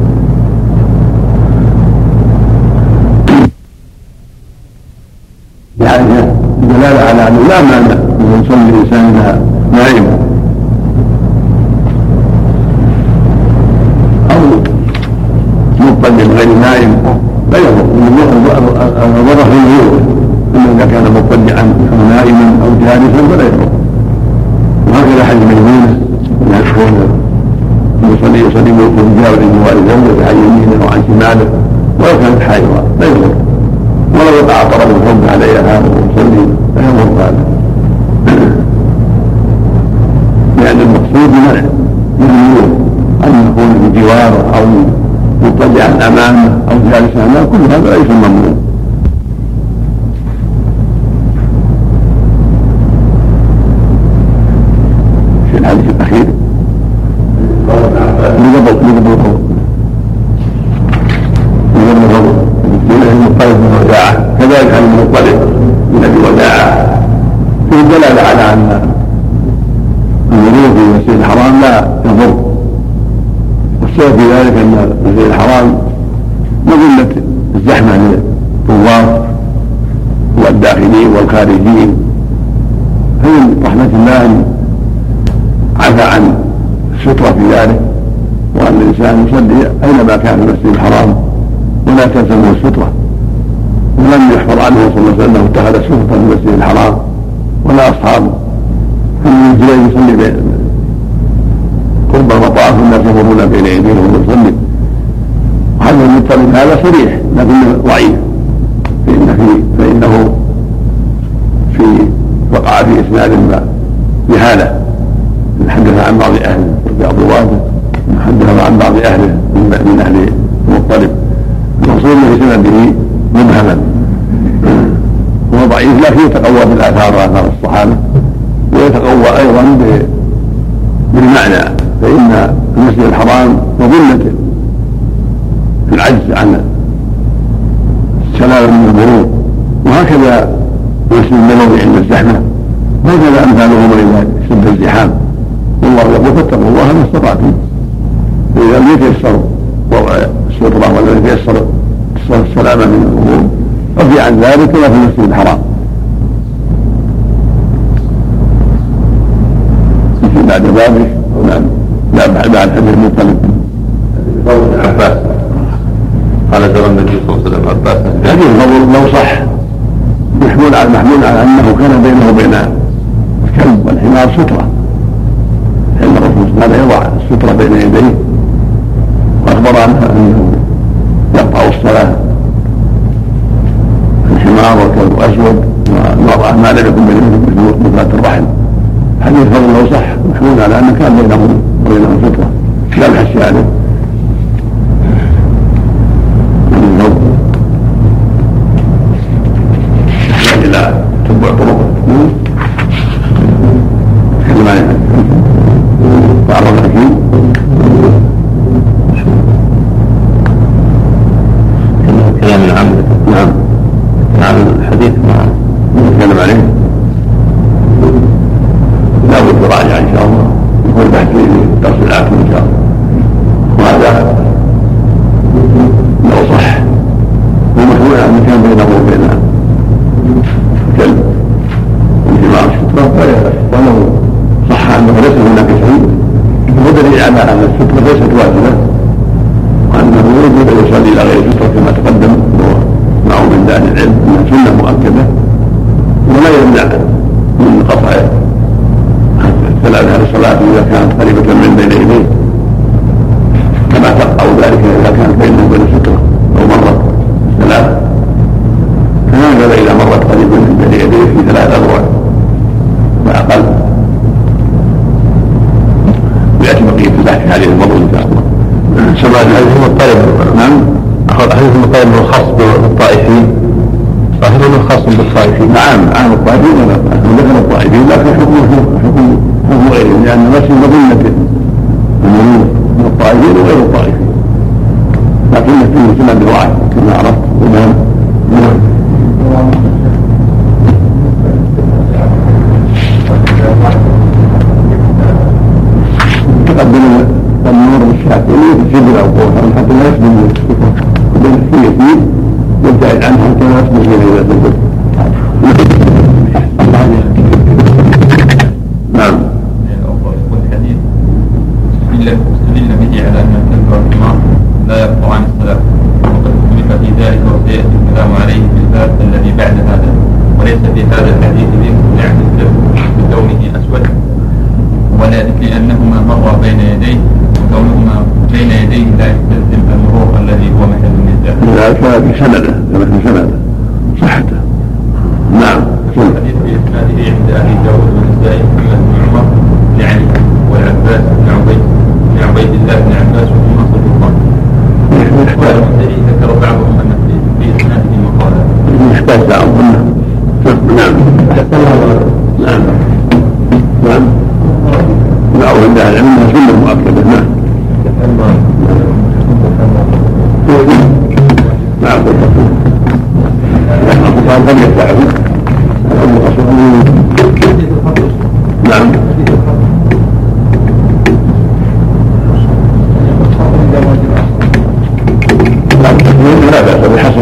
[5.80, 6.14] يعني
[6.62, 9.04] دلالة على انه لا مانع ان يصلي الانسان
[9.72, 10.18] نائما
[14.30, 14.40] أو
[15.80, 16.96] مضطجع غير نائم
[17.52, 17.84] لا يضر
[19.18, 20.00] الضرر في الوضوء
[20.56, 21.64] اما اذا كان مضطجعا
[22.62, 23.68] أو جالسا فلا يضر
[24.88, 25.98] وهكذا حديث ميمونه
[26.42, 26.92] انها تكون
[28.02, 31.50] المصلي يصلي من جوار زوجته عن يمينه وعن شماله.
[32.00, 33.34] ولو كانت حائضا لا يضر
[34.14, 36.46] ولو وقع طرف الحب عليها ويصلي
[36.76, 37.44] لا يضر هذا
[40.58, 41.62] لأن المقصود منع
[42.18, 42.30] من
[43.24, 44.64] أن يكون في جواره أو
[45.42, 48.54] مضطجعا امامه أو جالسا امامه كل هذا ليس ممنوع.
[55.60, 56.26] الحديث الاخير
[58.38, 59.19] لقبل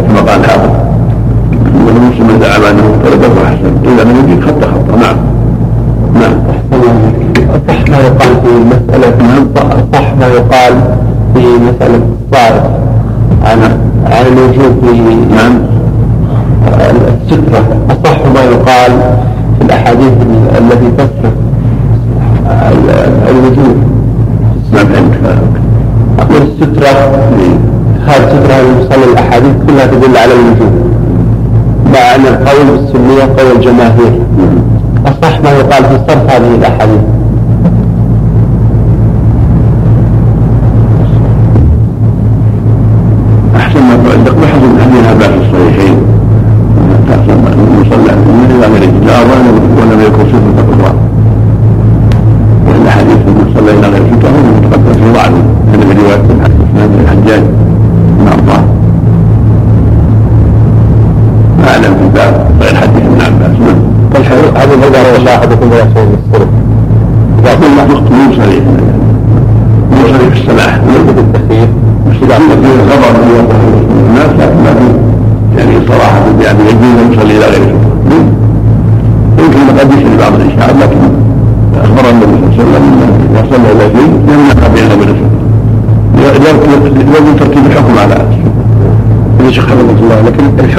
[0.00, 0.88] كما قال هذا.
[1.52, 4.98] من ومن من زعم انه تلبس واحسن إلا من يجد خط خط.
[5.02, 5.16] نعم.
[6.14, 6.34] نعم.
[7.68, 9.14] صح ما يقال في مسألة
[9.92, 10.74] صح ما يقال
[11.34, 12.62] في مسألة الصائغ
[13.44, 13.58] عن
[14.04, 15.00] عن الوجود في
[15.34, 15.58] نعم.
[17.22, 17.64] السترة.
[17.90, 18.92] أصح ما يقال
[19.58, 20.12] في الأحاديث
[20.58, 21.34] التي تسرق
[23.30, 23.76] الوجود.
[24.72, 25.14] ما فهمت.
[26.18, 27.16] أقول السترة.
[27.36, 27.67] نعم.
[28.08, 30.72] هذا شكل هذه المصلى الأحاديث كلها تدل على الوجوب
[31.92, 34.20] مع أن القول بالسنيه قول الجماهير
[35.06, 37.00] أصح ما يقال في صرف هذه الأحاديث.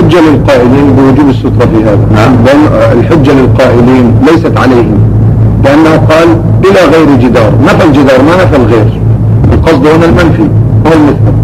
[0.09, 2.05] الحجة للقائلين بوجوب السترة في هذا.
[2.15, 2.35] نعم.
[2.45, 2.59] بل
[2.99, 4.99] الحجة للقائلين ليست عليهم.
[5.63, 6.27] لأنه قال
[6.65, 7.51] إلى غير جدار.
[7.63, 8.99] نفى الجدار ما نفى الغير.
[9.53, 10.47] القصد هنا المنفي
[10.87, 11.37] هو المثبت.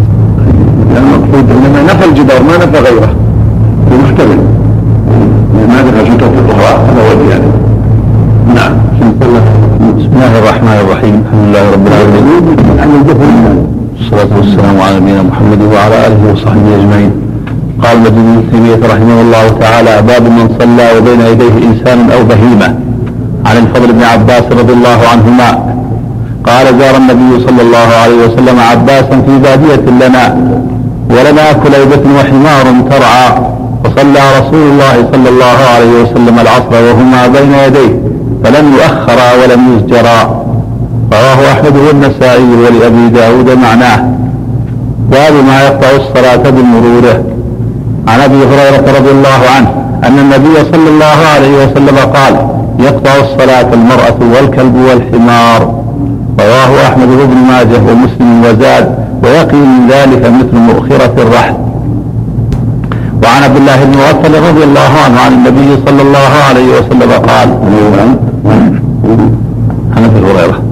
[0.94, 3.10] يعني المقصود إنما نفى الجدار ما نفى غيره.
[4.04, 4.38] محتمل
[5.68, 7.50] ما ذكر شتوى الأخرى؟ هذا هو يعني.
[8.54, 8.72] نعم.
[9.98, 11.22] بسم الله الرحمن الرحيم.
[11.26, 12.42] الحمد لله رب العالمين.
[13.98, 17.25] والصلاة والسلام على نبينا محمد وعلى آله وصحبه أجمعين.
[17.86, 22.68] قال مجد بن تيمية رحمه الله تعالى باب من صلى وبين يديه إنسان أو بهيمة.
[23.46, 25.50] عن الفضل بن عباس رضي الله عنهما.
[26.44, 30.24] قال زار النبي صلى الله عليه وسلم عباسا في بادية لنا
[31.10, 33.28] ولنا كليبة وحمار ترعى
[33.84, 37.92] فصلى رسول الله صلى الله عليه وسلم العصر وهما بين يديه
[38.44, 40.20] فلم يؤخرا ولم يزجرا.
[41.12, 43.98] رواه أحمد والنسائي ولأبي داود معناه.
[45.10, 47.35] باب ما يقطع الصلاة بمروره
[48.08, 49.70] عن أبي هريرة رضي الله عنه
[50.04, 52.34] أن النبي صلى الله عليه وسلم قال
[52.78, 55.60] يقطع الصلاة المرأة والكلب والحمار.
[56.40, 61.54] رواه أحمد بن ماجه ومسلم وزاد ويقي من ذلك مثل مؤخرة الرحل.
[63.24, 67.48] وعن عبد الله بن مغفل رضي الله عنه عن النبي صلى الله عليه وسلم قال
[69.96, 70.62] عن أبي هريرة.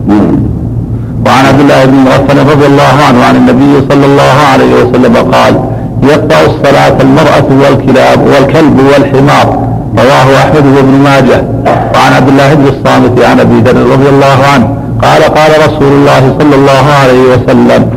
[1.27, 5.55] وعن عبد الله بن مغفل رضي الله عنه عن النبي صلى الله عليه وسلم قال
[6.09, 9.47] يقطع الصلاة المرأة والكلاب والكلب والحمار.
[9.99, 11.45] رواه أحمد بن ماجه.
[11.95, 14.77] وعن عبد الله بن الصامت عن أبي ذر رضي الله عنه.
[15.03, 17.91] قال قال رسول الله صلى الله عليه وسلم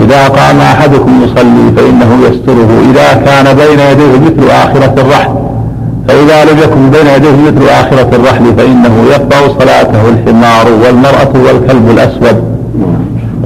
[0.00, 2.70] إذا قام أحدكم يصلي فإنه يستره.
[2.90, 5.34] إذا كان بين يديه مثل آخرة الرحل.
[6.08, 12.53] فإذا لم يكن بين يديه مثل آخرة الرحل فإنه يقطع صلاته الحمار والمرأة والكلب الأسود.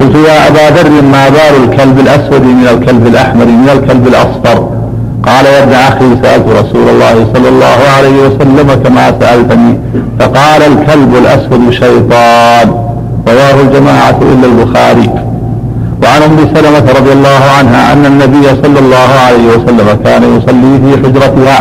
[0.00, 4.68] قلت يا أبا ذر ما بال الكلب الأسود من الكلب الأحمر من الكلب الأصفر؟
[5.26, 9.78] قال يا ابن أخي سألت رسول الله صلى الله عليه وسلم كما سألتني
[10.20, 12.68] فقال الكلب الأسود شيطان.
[13.28, 15.10] رواه الجماعة إلا البخاري.
[16.02, 20.90] وعن أم سلمة رضي الله عنها أن النبي صلى الله عليه وسلم كان يصلي في
[21.02, 21.58] حجرتها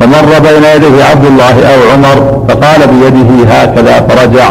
[0.00, 4.50] فمر بين يديه عبد الله أو عمر فقال بيده هكذا فرجع.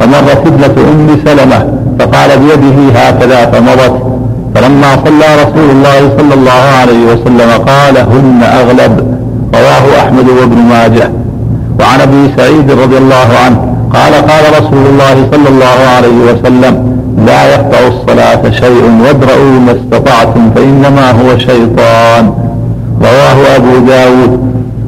[0.00, 1.66] فمرت ابنة أم سلمة
[1.98, 4.02] فقال بيده هكذا فمضت.
[4.54, 9.18] فلما صلى رسول الله صلى الله عليه وسلم قال هن أغلب.
[9.54, 11.10] رواه أحمد وابن ماجه.
[11.80, 17.54] وعن أبي سعيد رضي الله عنه قال قال رسول الله صلى الله عليه وسلم لا
[17.54, 22.32] يقطع الصلاة شيء وادرؤوا ما استطعتم فإنما هو شيطان.
[23.00, 24.32] رواه أبو داود.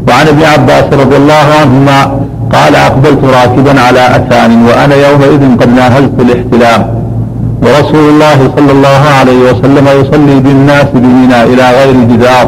[0.08, 2.20] وعن ابن عباس رضي الله عنهما
[2.52, 6.99] قال أقبلت راكبا على أثان وأنا يومئذ قد ناهزت الاحتلام.
[7.62, 12.46] ورسول الله صلى الله عليه وسلم يصلي بالناس بمنى إلى غير جدار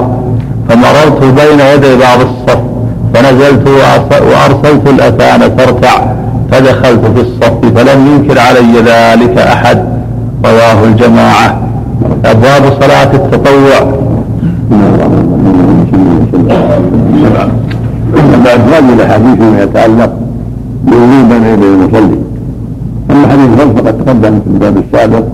[0.69, 2.61] فمررت بين يدي بعض الصف
[3.15, 3.69] فنزلت
[4.11, 6.13] وأرسلت الأثان ترتع
[6.51, 9.85] فدخلت في الصف فلم ينكر علي ذلك أحد.
[10.45, 11.61] رواه الجماعة.
[12.25, 13.93] أبواب صلاة التطوع.
[18.45, 20.13] بعد هذه الاحاديث فيما يتعلق
[20.85, 22.19] بوجود بين يدي المصلي.
[23.63, 25.25] الفضل فقد تقدم في الباب السابق؟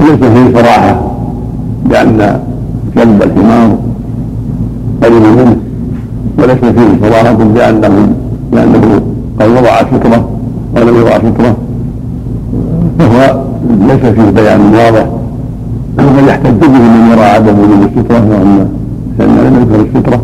[0.00, 1.00] وليس فيه صراحة
[1.90, 2.40] بان
[2.94, 3.76] كلب الحمار
[5.02, 5.56] قريب منه
[6.38, 8.08] وليس فيه صراحة بانه
[8.52, 9.00] لأنه
[9.40, 10.28] قد وضع ستره
[10.76, 11.56] أو لم يضع ستره
[12.98, 13.40] فهو
[13.80, 15.06] ليس فيه بيان واضح.
[15.98, 18.68] وقد يحتج به من يرى عدم وجود الستره وان
[19.18, 20.20] لأن لم يذكر الستره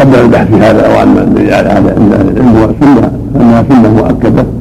[0.00, 4.55] قبل البحث في هذا أو ان هذا عند العلم هو سنه انها سنه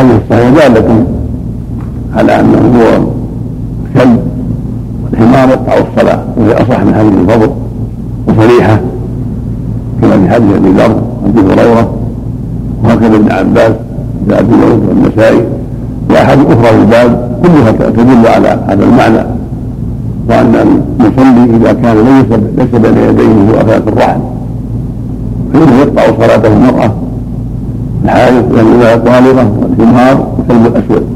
[0.00, 1.04] والاحاديث الصحيحه داله
[2.16, 3.04] على أنه هو
[3.94, 4.20] كلب
[5.04, 7.50] والحمار يقطع الصلاه وهي اصح من حديث الفضل
[8.28, 8.80] وصريحة
[10.02, 11.94] كما في حديث أبي ذر وابي هريرة
[12.84, 13.72] وهكذا ابن عباس
[14.30, 15.44] أبي داود والنسائي
[16.10, 19.26] واحاديث أخرى في الباب كلها تدل على هذا المعنى
[20.28, 24.20] وأن المصلي إذا كان ليس ليس بين يديه هو أفاك الرحل
[25.52, 26.90] فإنه يقطع صلاته المرأة
[28.04, 31.06] الحائض والإذاعة الطالبة والحمار والكلب الأسود.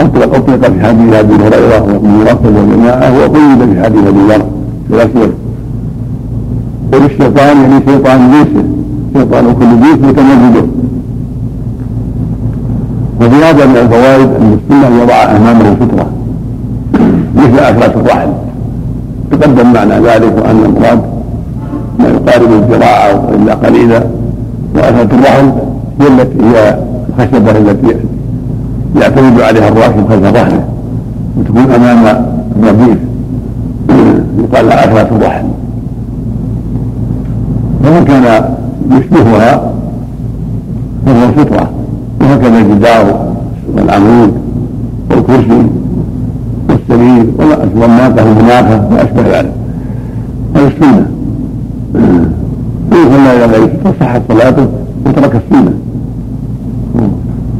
[0.00, 4.44] أطلق أطلق في حديث أبي هريرة وابن مرتب والجماعة وقيد في حديث أبي ذر
[4.90, 5.32] الأسود
[6.92, 8.64] وللشيطان يعني شيطان جيسه
[9.16, 10.66] شيطان كل جيس متمرده
[13.20, 16.06] وفي هذا من الفوائد أن السنة ان يضع امامه ستره
[17.36, 18.28] مثل اكلات الرحل
[19.30, 21.00] تقدم معنى ذلك وأن المراد
[21.98, 24.19] ما يقارب الذراع الا قليلا.
[24.80, 25.52] واكلة الرحل
[26.00, 26.78] هي التي هي
[27.08, 27.96] الخشبة التي
[29.00, 30.64] يعتمد عليها الراكب خلف ظهره
[31.36, 32.26] وتكون أمام
[32.62, 32.98] الرديف
[34.38, 35.44] يقال لها اكلة الرحل
[37.84, 38.44] ومن كان
[38.90, 39.72] يشبهها
[41.06, 41.70] فهو فطرة
[42.20, 43.32] وهكذا الجدار
[43.74, 44.32] والعمود
[45.10, 45.66] والكرسي
[46.68, 47.26] والسرير
[47.76, 49.52] والناقه والمناقه واشبه ذلك.
[50.56, 51.06] هذا السنة
[52.92, 53.68] وإن صلى إلى غير
[54.00, 54.66] صحت صلاته
[55.06, 55.72] وترك السنة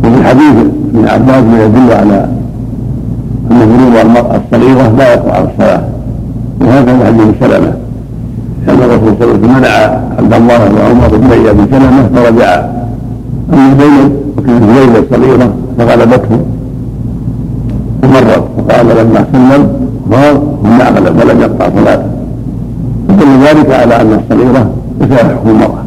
[0.05, 0.57] وفي حديث
[0.95, 2.29] ابن عباس ما يدل على
[3.51, 5.83] أن فروض المرأة الصغيرة لا يقع على الصلاة.
[6.61, 7.73] وهكذا حديث سلمة.
[8.67, 9.75] كان الرسول صلى الله عليه وسلم منع
[10.19, 12.59] عبد الله وعمر بن أبي سلمة فرجعا
[13.53, 16.39] أما زينب وكانت زينب صغيره فغلبته.
[18.03, 19.63] ومرت فقال لما سلم
[20.13, 20.35] قال
[20.79, 22.09] ما غلب ولم يقطع صلاته.
[23.09, 24.71] فدل ذلك على أن الصغيرة
[25.11, 25.80] حكم المرأة.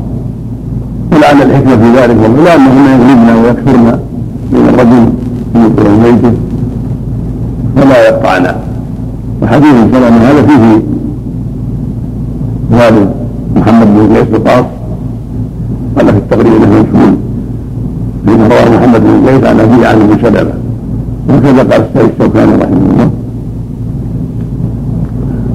[1.16, 4.00] ولعل الحكمة في ذلك والله انهن يغلبن ويكثرن
[4.52, 5.10] من الرجل
[5.54, 6.38] في بيته
[7.76, 8.56] فلا يقطعن
[9.42, 10.82] وحديث سلمه هذا فيه
[12.72, 13.10] والد
[13.56, 14.66] محمد بن زيد القاص
[15.98, 17.14] قال في التقرير انه مشهور
[18.26, 20.54] فيما رواه محمد بن زيد عن أبي عن أبي سلمة.
[21.30, 23.10] وكذا قال السيد الشوكاني رحمه الله.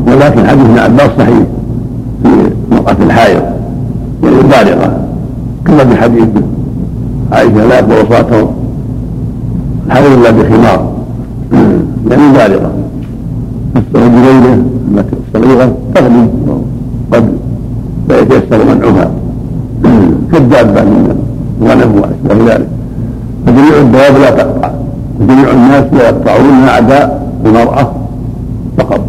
[0.06, 1.42] ولكن حديث ابن عباس صحيح
[2.22, 2.28] في
[2.72, 3.42] مرأة الحائض
[4.22, 4.97] يعني البالغة
[5.68, 6.28] كما في حديث
[7.32, 8.50] عائشة لا يقبل صلاته
[9.86, 10.92] الحائض إلا بخمار.
[12.10, 12.72] يعني بالغة.
[13.94, 14.64] الرجلين
[14.94, 16.28] التي الصغيرة تغلي
[17.12, 17.28] قد
[18.08, 19.10] لا يتيسر منعها
[20.32, 21.16] كالدابة من
[21.62, 22.68] الغنم وأشبه ذلك.
[23.46, 24.70] فجميع الدواب لا تقطع.
[25.20, 27.92] وجميع الناس لا يقطعون ما عدا المرأة
[28.78, 29.00] فقط.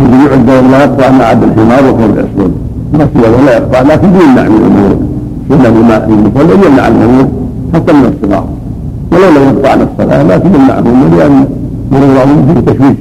[0.00, 2.52] وجميع الدواب لا يقطع ما عدا الحمار والثوب الأسود
[2.92, 5.07] ما في لا يقطع لكن يمنع من الأمور.
[5.50, 7.28] يمنع بماء المصلى يمنع عن الأمور
[7.74, 8.44] حتى من الصغار
[9.12, 11.46] ولو لم يقطع عن الصلاة لكن يمنع عنهم لأن
[11.92, 12.96] مرورهم فيه تشويش